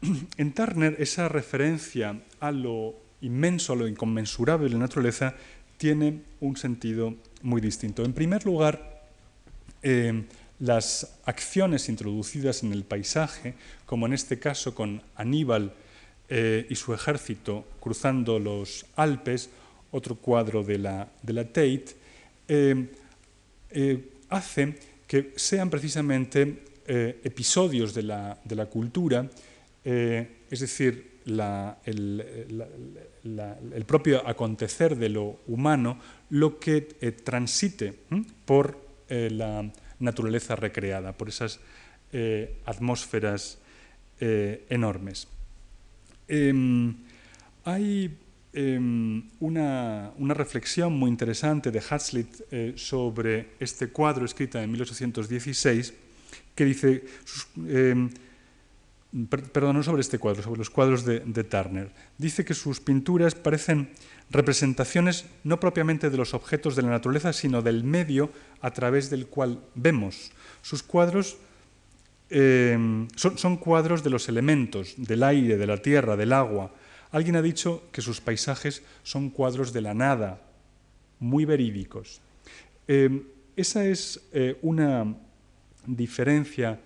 en, 0.36 0.52
Turner, 0.52 0.96
esa 0.98 1.28
referencia 1.28 2.20
a 2.40 2.50
lo 2.50 2.96
inmenso, 3.20 3.74
a 3.74 3.76
lo 3.76 3.86
inconmensurable 3.86 4.66
de 4.66 4.72
la 4.72 4.80
naturaleza, 4.80 5.36
tiene 5.76 6.22
un 6.40 6.56
sentido 6.56 7.14
muy 7.42 7.60
distinto. 7.60 8.04
En 8.04 8.12
primer 8.12 8.44
lugar, 8.44 9.02
em, 9.82 10.24
las 10.58 11.20
acciones 11.24 11.88
introducidas 11.88 12.62
en 12.62 12.72
el 12.72 12.84
paisaje, 12.84 13.54
como 13.84 14.06
en 14.06 14.12
este 14.12 14.38
caso 14.38 14.74
con 14.74 15.02
Aníbal 15.16 15.74
eh, 16.34 16.66
y 16.70 16.74
su 16.76 16.94
ejército 16.94 17.66
cruzando 17.78 18.38
los 18.38 18.86
Alpes, 18.96 19.50
otro 19.90 20.14
cuadro 20.14 20.62
de 20.62 20.78
la, 20.78 21.08
de 21.22 21.44
Tate, 21.44 21.84
eh, 22.48 22.86
eh, 23.70 24.10
hace 24.30 24.78
que 25.06 25.34
sean 25.36 25.68
precisamente 25.68 26.64
episodios 26.84 27.94
de 27.94 28.02
la, 28.02 28.38
de 28.44 28.56
la 28.56 28.66
cultura, 28.66 29.30
es 29.84 30.60
decir, 30.60 31.20
el, 31.24 32.24
propio 33.86 34.26
acontecer 34.26 34.96
de 34.96 35.08
lo 35.08 35.38
humano, 35.46 35.98
lo 36.30 36.58
que 36.58 36.80
transite 37.24 37.94
por 38.44 38.78
la 39.08 39.70
naturaleza 40.00 40.56
recreada, 40.56 41.12
por 41.12 41.28
esas 41.28 41.60
eh, 42.14 42.60
atmósferas 42.66 43.56
eh, 44.20 44.66
enormes. 44.68 45.28
Em, 46.28 46.94
hay 47.64 48.16
em, 48.52 49.22
una, 49.40 50.12
reflexión 50.34 50.92
muy 50.92 51.10
interesante 51.10 51.70
de 51.70 51.82
Hazlitt 51.88 52.42
eh, 52.50 52.72
sobre 52.76 53.50
este 53.60 53.88
cuadro 53.88 54.24
escrita 54.24 54.62
en 54.62 54.70
1816 54.70 55.94
que 56.54 56.64
dice, 56.64 57.04
em, 57.68 58.10
perdón, 59.28 59.76
no 59.76 59.82
sobre 59.82 60.00
este 60.00 60.18
cuadro, 60.18 60.42
sobre 60.42 60.58
los 60.58 60.70
cuadros 60.70 61.04
de, 61.04 61.20
de 61.20 61.44
Turner, 61.44 61.90
dice 62.18 62.44
que 62.44 62.54
sus 62.54 62.80
pinturas 62.80 63.34
parecen 63.34 63.90
representaciones 64.30 65.26
no 65.44 65.60
propiamente 65.60 66.10
de 66.10 66.16
los 66.16 66.34
objetos 66.34 66.76
de 66.76 66.82
la 66.82 66.90
naturaleza, 66.90 67.32
sino 67.32 67.62
del 67.62 67.84
medio 67.84 68.30
a 68.60 68.70
través 68.70 69.10
del 69.10 69.26
cual 69.26 69.60
vemos. 69.74 70.32
Sus 70.62 70.82
cuadros 70.82 71.36
eh, 72.32 73.06
son, 73.14 73.56
cuadros 73.56 74.02
de 74.02 74.10
los 74.10 74.28
elementos, 74.28 74.94
del 74.96 75.22
aire, 75.22 75.56
de 75.56 75.66
la 75.66 75.76
tierra, 75.76 76.16
del 76.16 76.32
agua. 76.32 76.72
Alguien 77.10 77.36
ha 77.36 77.42
dicho 77.42 77.84
que 77.92 78.00
sus 78.00 78.20
paisajes 78.20 78.82
son 79.02 79.30
cuadros 79.30 79.72
de 79.72 79.82
la 79.82 79.94
nada, 79.94 80.40
muy 81.20 81.44
verídicos. 81.44 82.20
Eh, 82.88 83.22
esa 83.54 83.84
es 83.84 84.20
eh, 84.32 84.58
una 84.62 85.14
diferencia 85.86 86.80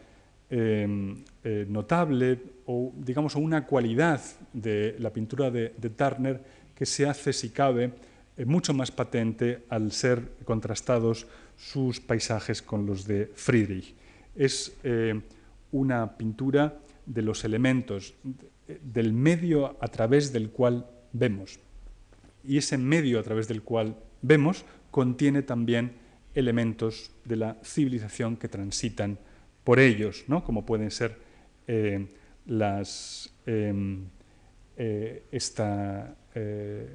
notable 1.69 2.39
o, 2.67 2.93
digamos, 2.97 3.35
una 3.35 3.67
cualidad 3.67 4.23
de 4.53 4.95
la 5.01 5.13
pintura 5.13 5.51
de 5.51 5.91
Turner 5.97 6.41
que 6.77 6.87
se 6.87 7.07
hace, 7.07 7.33
si 7.33 7.51
cabe, 7.51 7.91
eh, 8.37 8.45
mucho 8.45 8.75
más 8.75 8.91
patente 8.91 9.65
al 9.71 9.93
ser 9.93 10.21
contrastados 10.45 11.27
sus 11.57 12.01
paisajes 12.01 12.61
con 12.61 12.85
los 12.85 13.07
de 13.07 13.31
Friedrich. 13.35 13.95
Es 14.35 14.77
eh, 14.85 15.19
una 15.73 16.17
pintura 16.17 16.79
de 17.07 17.23
los 17.23 17.45
elementos, 17.45 18.15
del 18.83 19.13
medio 19.13 19.77
a 19.81 19.89
través 19.89 20.33
del 20.33 20.51
cual 20.51 20.87
vemos. 21.13 21.59
Y 22.45 22.59
ese 22.59 22.79
medio 22.79 23.19
a 23.19 23.23
través 23.23 23.49
del 23.49 23.63
cual 23.63 23.97
vemos 24.23 24.65
contiene 24.91 25.43
también 25.43 25.93
elementos 26.35 27.11
de 27.25 27.37
la 27.37 27.57
civilización 27.65 28.37
que 28.37 28.49
transitan 28.49 29.19
por 29.65 29.81
ellos, 29.81 30.25
¿no? 30.29 30.45
como 30.45 30.65
pueden 30.67 30.91
ser 30.91 31.17
eh, 31.67 32.07
las, 32.47 33.33
em, 33.47 34.05
esta 34.77 36.15
eh, 36.35 36.89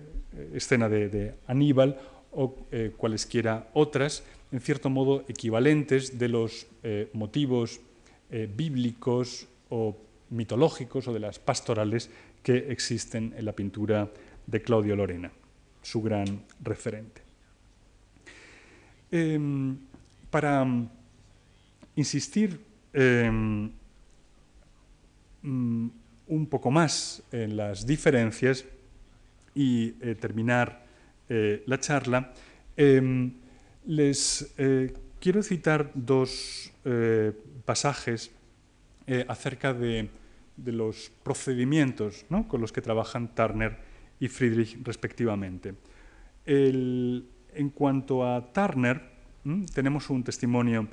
escena 0.53 0.88
de, 0.88 1.34
Aníbal 1.48 1.98
o 2.31 2.68
eh, 2.72 2.93
cualesquiera 2.95 3.69
otras, 3.73 4.23
en 4.52 4.61
cierto 4.61 4.89
modo 4.89 5.26
equivalentes 5.27 6.18
de 6.19 6.30
los 6.30 6.68
eh, 8.32 8.49
bíblicos 8.53 9.48
o 9.70 9.98
mitológicos 10.30 11.08
o 11.08 11.14
de 11.14 11.20
las 11.20 11.40
pastorales 11.40 12.10
que 12.41 12.72
existen 12.72 13.34
en 13.38 13.45
la 13.45 13.53
pintura 13.53 14.10
de 14.48 14.62
Claudio 14.62 14.95
Lorena, 14.95 15.32
su 15.82 16.02
gran 16.02 16.44
referente. 16.64 17.22
Em, 19.12 19.78
para 20.30 20.66
insistir 21.95 22.60
em, 22.94 23.70
mm, 25.41 25.88
un 26.28 26.45
poco 26.48 26.72
más 26.72 27.22
en 27.32 27.58
las 27.58 27.86
diferencias, 27.86 28.66
y 29.56 29.95
eh, 30.02 30.16
terminar 30.16 30.86
eh, 31.30 31.64
la 31.66 31.80
charla, 31.80 32.34
em, 32.76 33.32
les 33.88 34.53
quiero 35.22 35.41
citar 35.43 35.91
dos 35.93 36.73
pasajes 37.64 38.31
acerca 39.27 39.73
de, 39.73 40.10
los 40.65 41.11
procedimientos 41.23 42.26
con 42.49 42.60
los 42.60 42.73
que 42.73 42.81
trabajan 42.81 43.34
Turner 43.34 43.77
y 44.19 44.27
Friedrich 44.27 44.77
respectivamente. 44.84 45.76
en 46.45 47.69
cuanto 47.73 48.26
a 48.27 48.52
Turner, 48.52 49.02
tenemos 49.73 50.10
un 50.10 50.23
testimonio 50.23 50.88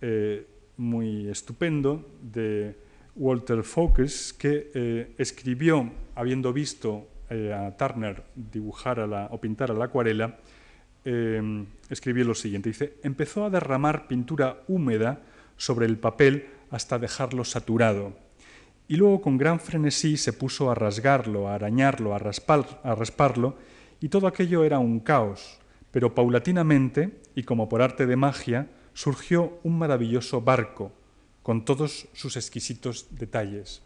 eh, 0.00 0.46
muy 0.78 1.28
estupendo 1.28 2.16
de 2.22 2.74
Walter 3.16 3.62
Focus, 3.62 4.32
que 4.32 4.70
eh, 4.74 5.14
escribió, 5.18 5.90
habiendo 6.14 6.52
visto 6.52 7.06
eh, 7.28 7.52
a 7.52 7.76
Turner 7.76 8.22
dibujar 8.34 9.00
o 9.30 9.40
pintar 9.40 9.70
a 9.70 9.74
la 9.74 9.84
acuarela, 9.84 10.38
escribió 11.04 12.24
lo 12.24 12.34
siguiente, 12.34 12.70
dice, 12.70 12.94
empezó 13.02 13.44
a 13.44 13.50
derramar 13.50 14.06
pintura 14.06 14.62
húmeda 14.68 15.22
sobre 15.56 15.86
el 15.86 15.98
papel 15.98 16.48
hasta 16.70 16.98
dejarlo 16.98 17.44
saturado, 17.44 18.14
y 18.88 18.96
luego 18.96 19.20
con 19.20 19.38
gran 19.38 19.60
frenesí 19.60 20.16
se 20.16 20.32
puso 20.32 20.70
a 20.70 20.74
rasgarlo, 20.74 21.48
a 21.48 21.54
arañarlo, 21.54 22.12
a, 22.12 22.16
a 22.16 22.94
rasparlo, 22.94 23.56
y 24.00 24.08
todo 24.08 24.26
aquello 24.26 24.64
era 24.64 24.78
un 24.78 25.00
caos, 25.00 25.60
pero 25.90 26.14
paulatinamente, 26.14 27.20
y 27.34 27.44
como 27.44 27.68
por 27.68 27.82
arte 27.82 28.06
de 28.06 28.16
magia, 28.16 28.68
surgió 28.94 29.58
un 29.62 29.78
maravilloso 29.78 30.40
barco 30.40 30.92
con 31.42 31.64
todos 31.64 32.08
sus 32.12 32.36
exquisitos 32.36 33.06
detalles. 33.10 33.82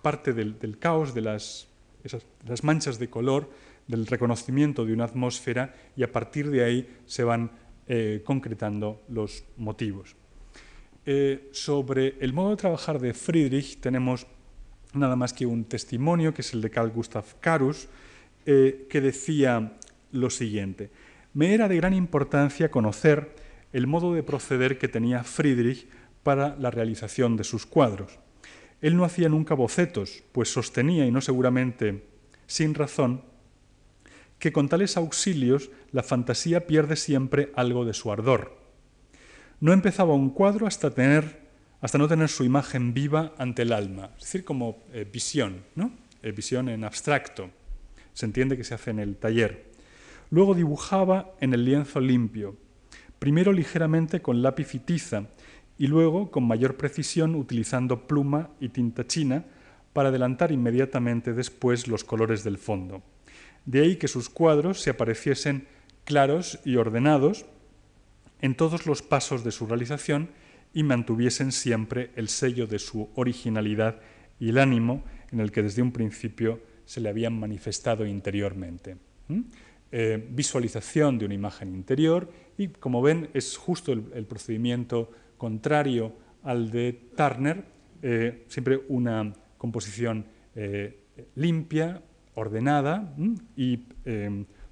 Parte 0.00 0.32
del, 0.32 0.78
caos, 0.78 1.14
de 1.14 1.22
las, 1.22 1.68
las, 2.46 2.62
manchas 2.64 2.98
de 2.98 3.10
color, 3.10 3.50
del 3.86 4.06
reconocimiento 4.06 4.84
de 4.84 4.92
una 4.92 5.04
atmósfera 5.04 5.74
y 5.96 6.02
a 6.02 6.12
partir 6.12 6.50
de 6.50 6.64
ahí 6.64 6.88
se 7.06 7.24
van 7.24 7.50
eh, 7.86 8.22
concretando 8.24 9.02
los 9.08 9.44
motivos. 9.56 10.16
Eh, 11.04 11.48
sobre 11.52 12.16
el 12.20 12.32
modo 12.32 12.50
de 12.50 12.56
trabajar 12.56 13.00
de 13.00 13.12
Friedrich 13.12 13.80
tenemos 13.80 14.26
nada 14.94 15.16
más 15.16 15.32
que 15.32 15.46
un 15.46 15.64
testimonio, 15.64 16.32
que 16.32 16.42
es 16.42 16.54
el 16.54 16.60
de 16.60 16.70
Carl 16.70 16.90
Gustav 16.90 17.24
Karus, 17.40 17.88
eh, 18.46 18.86
que 18.88 19.00
decía 19.00 19.78
lo 20.12 20.30
siguiente. 20.30 20.90
Me 21.34 21.54
era 21.54 21.68
de 21.68 21.76
gran 21.76 21.94
importancia 21.94 22.70
conocer 22.70 23.34
el 23.72 23.86
modo 23.86 24.14
de 24.14 24.22
proceder 24.22 24.78
que 24.78 24.88
tenía 24.88 25.24
Friedrich 25.24 25.88
para 26.22 26.56
la 26.56 26.70
realización 26.70 27.36
de 27.36 27.44
sus 27.44 27.66
cuadros. 27.66 28.18
Él 28.80 28.96
no 28.96 29.04
hacía 29.04 29.28
nunca 29.28 29.54
bocetos, 29.54 30.22
pues 30.32 30.52
sostenía, 30.52 31.06
y 31.06 31.10
no 31.10 31.20
seguramente 31.20 32.04
sin 32.46 32.74
razón, 32.74 33.22
que 34.42 34.52
con 34.52 34.68
tales 34.68 34.96
auxilios 34.96 35.70
la 35.92 36.02
fantasía 36.02 36.66
pierde 36.66 36.96
siempre 36.96 37.52
algo 37.54 37.84
de 37.84 37.94
su 37.94 38.10
ardor. 38.10 38.58
No 39.60 39.72
empezaba 39.72 40.14
un 40.14 40.30
cuadro 40.30 40.66
hasta, 40.66 40.90
tener, 40.90 41.42
hasta 41.80 41.96
no 41.96 42.08
tener 42.08 42.28
su 42.28 42.42
imagen 42.42 42.92
viva 42.92 43.34
ante 43.38 43.62
el 43.62 43.72
alma, 43.72 44.10
es 44.16 44.24
decir, 44.24 44.44
como 44.44 44.82
eh, 44.92 45.06
visión, 45.10 45.62
¿no? 45.76 45.92
Eh, 46.24 46.32
visión 46.32 46.68
en 46.68 46.82
abstracto. 46.82 47.50
Se 48.14 48.26
entiende 48.26 48.56
que 48.56 48.64
se 48.64 48.74
hace 48.74 48.90
en 48.90 48.98
el 48.98 49.14
taller. 49.14 49.70
Luego 50.30 50.56
dibujaba 50.56 51.36
en 51.40 51.54
el 51.54 51.64
lienzo 51.64 52.00
limpio, 52.00 52.56
primero 53.20 53.52
ligeramente 53.52 54.22
con 54.22 54.42
lápiz 54.42 54.74
y 54.74 54.80
tiza 54.80 55.26
y 55.78 55.86
luego 55.86 56.32
con 56.32 56.48
mayor 56.48 56.76
precisión 56.76 57.36
utilizando 57.36 58.08
pluma 58.08 58.50
y 58.58 58.70
tinta 58.70 59.06
china 59.06 59.44
para 59.92 60.08
adelantar 60.08 60.50
inmediatamente 60.50 61.32
después 61.32 61.86
los 61.86 62.02
colores 62.02 62.42
del 62.42 62.58
fondo. 62.58 63.04
De 63.64 63.82
ahí 63.82 63.96
que 63.96 64.08
sus 64.08 64.28
cuadros 64.28 64.80
se 64.80 64.90
apareciesen 64.90 65.68
claros 66.04 66.58
y 66.64 66.76
ordenados 66.76 67.46
en 68.40 68.56
todos 68.56 68.86
los 68.86 69.02
pasos 69.02 69.44
de 69.44 69.52
su 69.52 69.66
realización 69.66 70.30
y 70.74 70.82
mantuviesen 70.82 71.52
siempre 71.52 72.10
el 72.16 72.28
sello 72.28 72.66
de 72.66 72.78
su 72.78 73.10
originalidad 73.14 74.00
y 74.40 74.48
el 74.48 74.58
ánimo 74.58 75.04
en 75.30 75.40
el 75.40 75.52
que 75.52 75.62
desde 75.62 75.82
un 75.82 75.92
principio 75.92 76.60
se 76.84 77.00
le 77.00 77.08
habían 77.08 77.38
manifestado 77.38 78.06
interiormente. 78.06 78.96
Eh, 79.92 80.26
visualización 80.30 81.18
de 81.18 81.26
una 81.26 81.34
imagen 81.34 81.74
interior 81.74 82.30
y, 82.56 82.68
como 82.68 83.02
ven, 83.02 83.28
es 83.34 83.56
justo 83.56 83.92
el, 83.92 84.26
procedimiento 84.26 85.10
contrario 85.36 86.14
al 86.42 86.70
de 86.70 87.10
Turner, 87.16 87.64
eh, 88.02 88.44
siempre 88.48 88.80
una 88.88 89.32
composición 89.58 90.26
eh, 90.56 90.98
limpia, 91.36 92.02
ordenada 92.34 93.14
y 93.56 93.84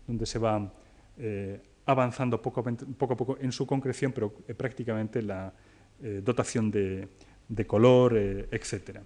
donde 0.07 0.27
se 0.27 0.39
va 0.39 0.73
avanzando 1.87 2.41
poco, 2.41 2.61
a 2.61 3.17
poco 3.17 3.39
en 3.41 3.53
su 3.53 3.67
concreción, 3.67 4.13
pero 4.13 4.33
prácticamente 4.33 5.23
la 5.23 5.53
dotación 6.23 6.71
de, 6.71 7.09
color, 7.67 8.17
etc. 8.17 9.01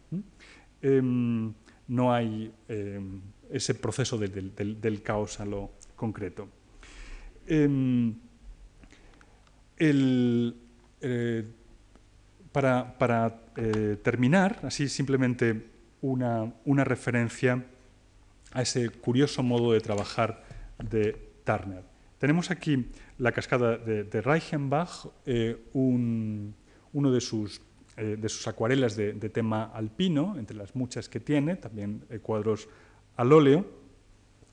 Em, 0.82 1.52
no 1.88 2.12
hay 2.12 2.52
em, 2.68 3.20
ese 3.50 3.74
proceso 3.74 4.18
del, 4.18 5.02
caos 5.02 5.40
a 5.40 5.44
lo, 5.44 5.72
concreto. 5.96 6.48
Em, 7.46 8.14
eh, 9.78 11.44
para, 12.52 13.42
eh, 13.56 13.96
terminar, 14.02 14.60
así 14.62 14.88
simplemente 14.88 15.70
una, 16.02 16.84
referencia 16.84 17.64
a 18.54 18.62
ese 18.62 18.88
curioso 18.88 19.42
modo 19.42 19.72
de 19.72 19.80
trabajar 19.80 20.42
de 20.78 21.14
Turner. 21.44 21.82
Tenemos 22.18 22.50
aquí 22.50 22.86
la 23.18 23.32
cascada 23.32 23.76
de, 23.76 24.20
Reichenbach, 24.22 25.08
eh, 25.26 25.62
uno 25.74 27.12
de 27.12 27.20
sus, 27.20 27.60
de 27.96 28.28
sus 28.30 28.48
acuarelas 28.48 28.96
de, 28.96 29.12
tema 29.28 29.64
alpino, 29.64 30.36
entre 30.38 30.56
las 30.56 30.74
muchas 30.74 31.10
que 31.10 31.20
tiene, 31.20 31.56
también 31.56 32.06
cuadros 32.22 32.68
al 33.16 33.30
óleo, 33.32 33.66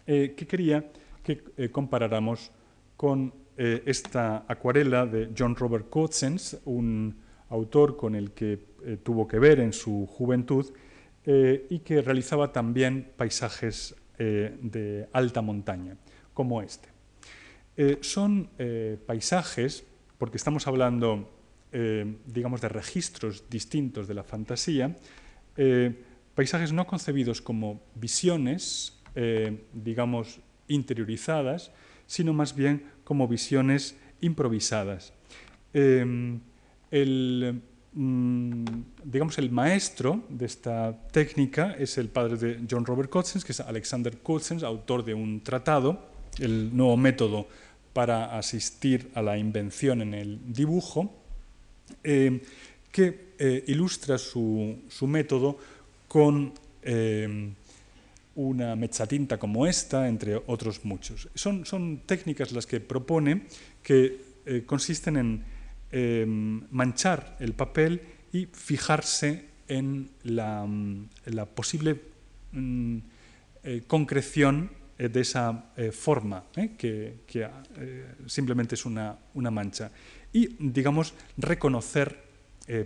que 0.06 0.36
quería 0.36 0.91
que 1.23 1.44
eh, 1.57 1.69
comparáramos 1.69 2.52
con 2.98 3.34
eh, 3.57 3.84
esta 3.86 4.45
acuarela 4.48 5.06
de 5.06 5.30
John 5.38 5.56
Robert 5.56 5.90
Coetzens, 5.90 6.60
un 6.65 7.15
autor 7.49 7.98
con 7.98 8.15
el 8.15 8.32
que 8.32 8.65
eh, 8.86 8.98
tuvo 9.03 9.28
que 9.28 9.40
ver 9.40 9.60
en 9.60 9.73
su 9.73 10.07
juventud 10.07 10.65
y 11.26 11.80
que 11.80 12.02
realizaba 12.02 12.52
también 12.52 13.11
paisajes 13.15 13.95
de 14.18 15.07
alta 15.14 15.41
montaña, 15.41 15.98
como 16.34 16.61
este. 16.61 16.89
son 18.02 18.49
paisajes, 19.06 19.84
porque 20.18 20.38
estamos 20.38 20.68
hablando, 20.68 21.30
digamos, 22.26 22.61
de 22.61 22.69
registros 22.69 23.49
distintos 23.49 24.07
de 24.07 24.14
la 24.14 24.23
fantasía, 24.23 24.95
paisajes 26.35 26.73
no 26.73 26.88
concebidos 26.88 27.41
como 27.41 27.81
visiones, 27.95 28.99
digamos, 29.73 30.39
interiorizadas, 30.68 31.72
sino 32.07 32.34
más 32.34 32.56
bien 32.56 32.85
como 33.03 33.27
visiones 33.27 33.95
improvisadas. 34.22 35.14
El, 35.73 36.41
digamos, 37.93 39.38
el 39.38 39.51
maestro 39.51 40.23
de 40.30 40.45
esta 40.45 40.97
técnica 41.11 41.76
es 41.77 41.97
el 41.97 42.07
padre 42.07 42.38
de 42.38 42.59
John 42.69 42.85
Robert 42.85 43.09
Cotzens, 43.09 43.43
que 43.43 43.51
es 43.51 43.59
Alexander 43.59 44.18
Cotzens, 44.19 44.63
autor 44.63 45.03
de 45.03 45.13
un 45.13 45.41
tratado, 45.41 45.99
el 46.39 46.76
nuevo 46.76 46.95
método 46.95 47.47
para 47.91 48.38
asistir 48.38 49.11
a 49.13 49.22
la 49.22 49.38
invención 49.38 50.01
en 50.01 50.13
el 50.13 50.39
dibujo, 50.53 51.11
em, 52.03 52.39
que 52.91 53.31
eh, 53.38 53.63
ilustra 53.68 54.18
su, 54.18 54.80
su, 54.88 55.07
método 55.07 55.57
con 56.07 56.53
em, 56.84 57.53
una 58.35 58.76
mechatinta 58.76 59.38
como 59.38 59.68
esta, 59.68 60.07
entre 60.07 60.35
otros 60.47 60.85
muchos. 60.85 61.27
Son, 61.35 61.65
son 61.65 62.03
técnicas 62.05 62.53
las 62.53 62.65
que 62.65 62.80
propone 62.80 63.47
que 63.84 64.22
eh, 64.45 64.63
consisten 64.65 65.18
en 65.18 65.43
em, 65.91 66.61
manchar 66.72 67.38
el 67.39 67.53
papel 67.53 68.01
y 68.31 68.45
fijarse 68.45 69.45
en 69.68 70.09
la, 70.23 70.65
mm, 70.65 71.09
posible 71.53 71.99
mm, 72.51 72.97
eh, 73.63 73.84
concreción 73.88 74.72
eh, 74.97 75.09
de 75.09 75.22
esa 75.22 75.72
forma, 75.91 76.43
que, 76.77 77.15
simplemente 78.27 78.76
es 78.76 78.85
una, 78.85 79.18
una, 79.34 79.51
mancha. 79.51 79.91
Y, 80.34 80.55
digamos, 80.59 81.13
reconocer 81.38 82.31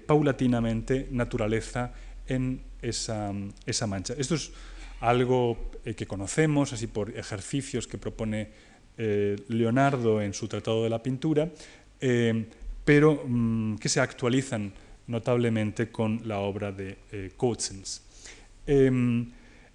paulatinamente 0.07 1.09
naturaleza 1.11 1.93
en 2.27 2.61
esa, 2.81 3.31
esa 3.65 3.87
mancha. 3.87 4.15
Esto 4.17 4.35
es 4.35 4.51
algo 4.99 5.71
eh, 5.83 5.93
que 5.93 6.07
conocemos, 6.07 6.73
así 6.73 6.87
por 6.87 7.17
ejercicios 7.17 7.87
que 7.87 7.97
propone 7.97 8.49
eh, 8.97 9.35
Leonardo 9.49 10.21
en 10.21 10.33
su 10.33 10.47
Tratado 10.47 10.83
de 10.83 10.89
la 10.89 11.03
Pintura, 11.03 11.51
eh, 11.99 12.45
pero 12.85 13.23
mm, 13.25 13.77
que 13.77 13.89
se 13.89 13.99
actualizan 13.99 14.71
notablemente 15.07 15.89
con 15.89 16.21
la 16.23 16.39
obra 16.39 16.71
de 16.71 16.97
eh, 17.11 17.31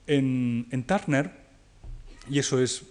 En, 0.06 0.84
Turner, 0.86 1.30
y 2.28 2.38
eso 2.38 2.60
es 2.60 2.84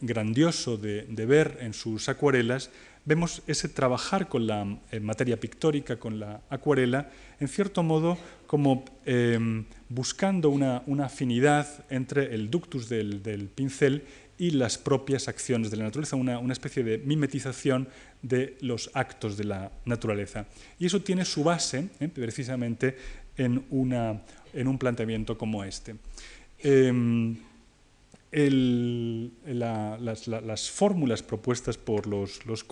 grandioso 0.00 0.76
de, 0.76 1.26
ver 1.26 1.58
en 1.60 1.72
sus 1.72 2.08
acuarelas, 2.08 2.70
vemos 3.04 3.42
ese 3.46 3.68
trabajar 3.68 4.28
con 4.28 4.46
la 4.46 4.78
eh, 4.90 5.00
materia 5.00 5.38
pictórica, 5.38 5.96
con 5.96 6.20
la 6.20 6.40
acuarela, 6.50 7.10
en 7.40 7.48
cierto 7.48 7.82
modo 7.82 8.16
como 8.46 8.84
em, 9.04 9.64
buscando 9.88 10.50
una, 10.50 10.82
afinidad 11.04 11.66
entre 11.90 12.34
el 12.34 12.50
ductus 12.50 12.88
del, 12.88 13.50
pincel 13.54 14.04
y 14.38 14.50
las 14.50 14.78
propias 14.78 15.28
acciones 15.28 15.70
de 15.70 15.76
la 15.78 15.84
naturaleza, 15.84 16.16
una, 16.16 16.52
especie 16.52 16.84
de 16.84 16.98
mimetización 16.98 17.88
de 18.22 18.56
los 18.60 18.90
actos 18.94 19.36
de 19.36 19.44
la 19.44 19.70
naturaleza. 19.84 20.46
Y 20.78 20.86
eso 20.86 21.02
tiene 21.02 21.24
su 21.24 21.42
base 21.44 21.88
eh, 22.00 22.08
precisamente 22.08 22.96
en, 23.36 23.64
en, 24.52 24.68
un 24.68 24.78
planteamiento 24.78 25.36
como 25.36 25.64
este. 25.64 25.96
Em, 26.60 27.36
las, 29.44 30.70
fórmulas 30.70 31.22
propuestas 31.22 31.76
por 31.76 32.06
los, 32.06 32.46
los 32.46 32.64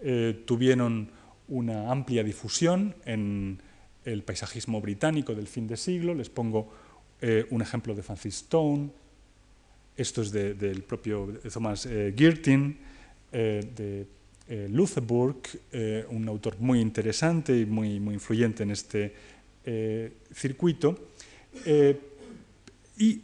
eh, 0.00 0.42
tuvieron 0.44 1.10
una 1.48 1.90
amplia 1.90 2.24
difusión 2.24 2.96
en 3.04 3.60
el 4.04 4.22
paisajismo 4.24 4.80
británico 4.80 5.34
del 5.34 5.46
fin 5.46 5.68
de 5.68 5.76
siglo. 5.76 6.14
Les 6.14 6.30
pongo 6.30 6.72
eh, 7.20 7.46
un 7.50 7.62
ejemplo 7.62 7.94
de 7.94 8.02
Francis 8.02 8.36
Stone, 8.36 8.90
esto 9.94 10.22
es 10.22 10.32
del 10.32 10.82
propio 10.84 11.38
Thomas 11.52 11.86
Girtin, 12.16 12.78
de 13.30 14.06
Lutherburg, 14.48 15.36
un 16.10 16.28
autor 16.28 16.58
muy 16.58 16.80
interesante 16.80 17.58
y 17.58 17.64
muy, 17.64 18.00
muy 18.00 18.14
influyente 18.14 18.62
en 18.64 18.70
este 18.70 19.14
circuito. 20.34 21.10
y 22.98 23.16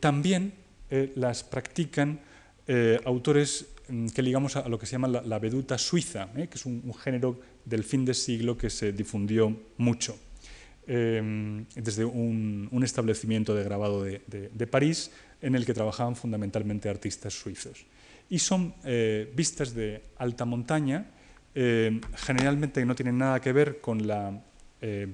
también 0.00 0.52
eh, 0.94 1.10
las 1.16 1.42
practican 1.42 2.20
eh, 2.66 3.00
autores 3.06 3.64
mm, 3.88 4.08
que 4.08 4.20
ligamos 4.20 4.56
a, 4.56 4.68
lo 4.68 4.78
que 4.78 4.84
se 4.84 4.92
llama 4.92 5.08
la, 5.08 5.38
veduta 5.38 5.78
suiza, 5.78 6.28
eh, 6.36 6.48
que 6.48 6.56
es 6.56 6.66
un, 6.66 6.92
género 6.92 7.40
del 7.64 7.82
fin 7.82 8.04
de 8.04 8.12
siglo 8.12 8.58
que 8.58 8.68
se 8.68 8.92
difundió 8.92 9.56
mucho. 9.78 10.18
desde 10.86 12.04
un, 12.04 12.82
establecimiento 12.84 13.54
de 13.54 13.64
grabado 13.64 14.02
de, 14.02 14.66
París 14.70 15.10
en 15.40 15.54
el 15.54 15.64
que 15.64 15.72
trabajaban 15.72 16.14
fundamentalmente 16.14 16.90
artistas 16.90 17.32
suizos. 17.32 17.86
Y 18.32 18.38
son 18.38 18.72
vistas 19.36 19.74
de 19.74 20.00
alta 20.16 20.46
montaña, 20.46 21.04
generalmente 21.52 22.82
no 22.86 22.94
tienen 22.94 23.18
nada 23.18 23.42
que 23.42 23.52
ver 23.52 23.78
con 23.82 24.06
la 24.06 24.40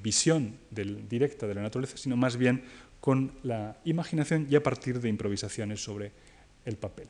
visión 0.01 0.55
directa 0.70 1.49
de 1.49 1.55
la 1.57 1.62
naturaleza, 1.62 1.97
sino 1.97 2.16
más 2.16 2.36
bien 2.36 2.62
con 3.01 3.32
la 3.43 3.77
imaginación 3.85 4.47
y 4.49 4.55
a 4.55 4.62
partir 4.62 5.01
de 5.01 5.09
improvisaciones 5.09 5.82
sobre 5.82 6.12
el 6.65 6.77
papel. 6.77 7.09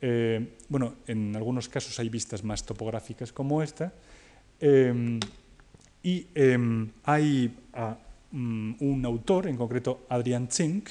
Eh, 0.00 0.56
bueno, 0.68 0.96
en 1.06 1.34
algunos 1.34 1.68
casos 1.68 1.98
hay 1.98 2.08
vistas 2.08 2.44
más 2.44 2.64
topográficas 2.66 3.32
como 3.32 3.62
esta, 3.62 3.92
y 6.02 6.26
hay 7.04 7.56
mm, 8.32 8.72
un 8.80 9.02
autor, 9.04 9.46
en 9.46 9.56
concreto 9.56 10.06
Adrian 10.08 10.48
Zink, 10.50 10.90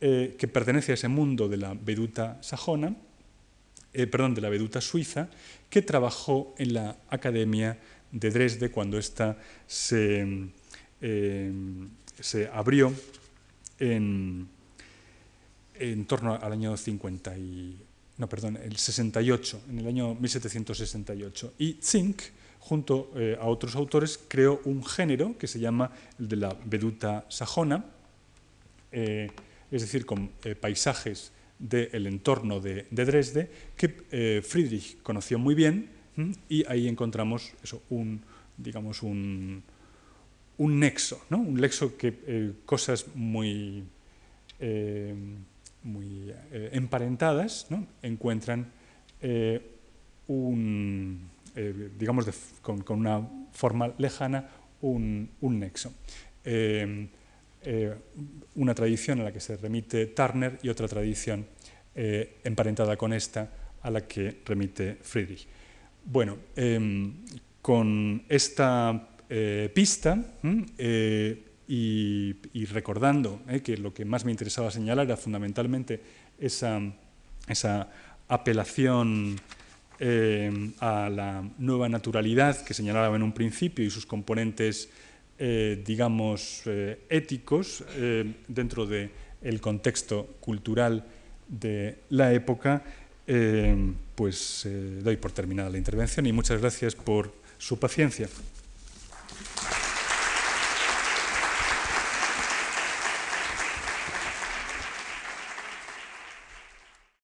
eh, 0.00 0.36
que 0.38 0.46
pertenece 0.46 0.92
a 0.92 0.94
ese 0.94 1.08
mundo 1.08 1.48
de 1.48 1.56
la 1.56 1.74
veduta 1.74 2.38
sajona, 2.42 2.94
eh, 3.96 4.06
perdón, 4.06 4.34
de 4.34 4.42
la 4.42 4.50
veduta 4.50 4.80
suiza, 4.80 5.30
que 5.70 5.80
trabajó 5.80 6.54
en 6.58 6.74
la 6.74 6.98
Academia 7.08 7.78
de 8.12 8.30
Dresde 8.30 8.70
cuando 8.70 8.98
ésta 8.98 9.38
se, 9.66 10.20
em, 11.00 11.88
se 12.20 12.48
abrió 12.48 12.92
en, 13.78 14.48
torno 16.06 16.34
al 16.34 16.52
año 16.52 16.76
50 16.76 17.38
y, 17.38 17.80
no, 18.18 18.28
perdón, 18.28 18.58
el 18.62 18.76
68, 18.76 19.62
en 19.70 19.78
el 19.78 19.86
año 19.86 20.14
1768. 20.14 21.54
Y 21.58 21.78
Zink, 21.82 22.22
junto 22.60 23.12
eh, 23.16 23.38
a 23.40 23.46
otros 23.46 23.76
autores, 23.76 24.20
creó 24.28 24.60
un 24.64 24.84
género 24.84 25.36
que 25.38 25.46
se 25.46 25.58
llama 25.58 25.90
el 26.18 26.28
de 26.28 26.36
la 26.36 26.56
veduta 26.64 27.24
sajona, 27.28 27.84
eh, 28.92 29.30
es 29.70 29.82
decir, 29.82 30.06
con 30.06 30.30
eh, 30.44 30.54
paisajes 30.54 31.32
del 31.58 32.06
entorno 32.06 32.60
de, 32.60 32.86
Dresde, 32.90 33.50
que 33.76 34.42
Friedrich 34.42 35.00
conoció 35.02 35.38
muy 35.38 35.54
bien, 35.54 35.90
y 36.48 36.64
ahí 36.66 36.88
encontramos 36.88 37.52
eso, 37.62 37.82
un, 37.90 38.22
digamos, 38.56 39.02
un, 39.02 39.62
un 40.58 40.80
nexo, 40.80 41.22
¿no? 41.28 41.38
un 41.38 41.54
nexo 41.54 41.96
que 41.96 42.18
eh, 42.26 42.52
cosas 42.64 43.06
muy, 43.14 43.84
eh, 44.58 45.14
muy 45.82 46.32
eh, 46.50 46.70
emparentadas 46.72 47.66
¿no? 47.70 47.86
encuentran 48.02 48.72
un, 50.28 51.30
digamos, 51.98 52.26
con, 52.62 52.84
una 52.88 53.28
forma 53.52 53.92
lejana, 53.98 54.48
un, 54.80 55.30
un 55.40 55.58
nexo. 55.58 55.92
Una 58.54 58.74
tradición 58.74 59.20
a 59.20 59.24
la 59.24 59.32
que 59.32 59.40
se 59.40 59.56
remite 59.56 60.06
Turner 60.06 60.58
y 60.62 60.68
otra 60.68 60.86
tradición 60.86 61.46
emparentada 61.94 62.96
con 62.96 63.12
esta 63.12 63.50
a 63.82 63.90
la 63.90 64.06
que 64.06 64.42
remite 64.44 64.98
Friedrich. 65.02 65.46
Bueno, 66.04 66.38
con 67.66 68.22
esta 68.28 69.08
eh, 69.28 69.72
pista 69.74 70.16
eh, 70.78 71.44
y, 71.66 72.64
recordando 72.66 73.42
eh, 73.48 73.58
que 73.60 73.76
lo 73.76 73.92
que 73.92 74.04
más 74.04 74.24
me 74.24 74.30
interesaba 74.30 74.70
señalar 74.70 75.06
era 75.06 75.16
fundamentalmente 75.16 76.00
esa, 76.38 76.80
esa 77.48 77.90
apelación 78.28 79.34
a 80.78 81.08
la 81.10 81.42
nueva 81.58 81.88
naturalidad 81.88 82.62
que 82.64 82.74
señalaba 82.74 83.16
en 83.16 83.22
un 83.24 83.32
principio 83.32 83.84
y 83.84 83.90
sus 83.90 84.06
componentes, 84.06 84.90
digamos, 85.38 86.62
éticos 87.08 87.84
dentro 88.48 88.86
del 88.86 89.10
el 89.42 89.60
contexto 89.60 90.36
cultural 90.40 91.04
de 91.46 91.98
la 92.10 92.32
época, 92.32 92.82
pues 94.14 94.68
doy 95.02 95.16
por 95.16 95.32
terminada 95.32 95.70
la 95.70 95.78
intervención 95.78 96.26
y 96.26 96.32
muchas 96.32 96.60
gracias 96.60 96.94
por 96.94 97.32
su 97.58 97.78
paciencia. 97.78 98.28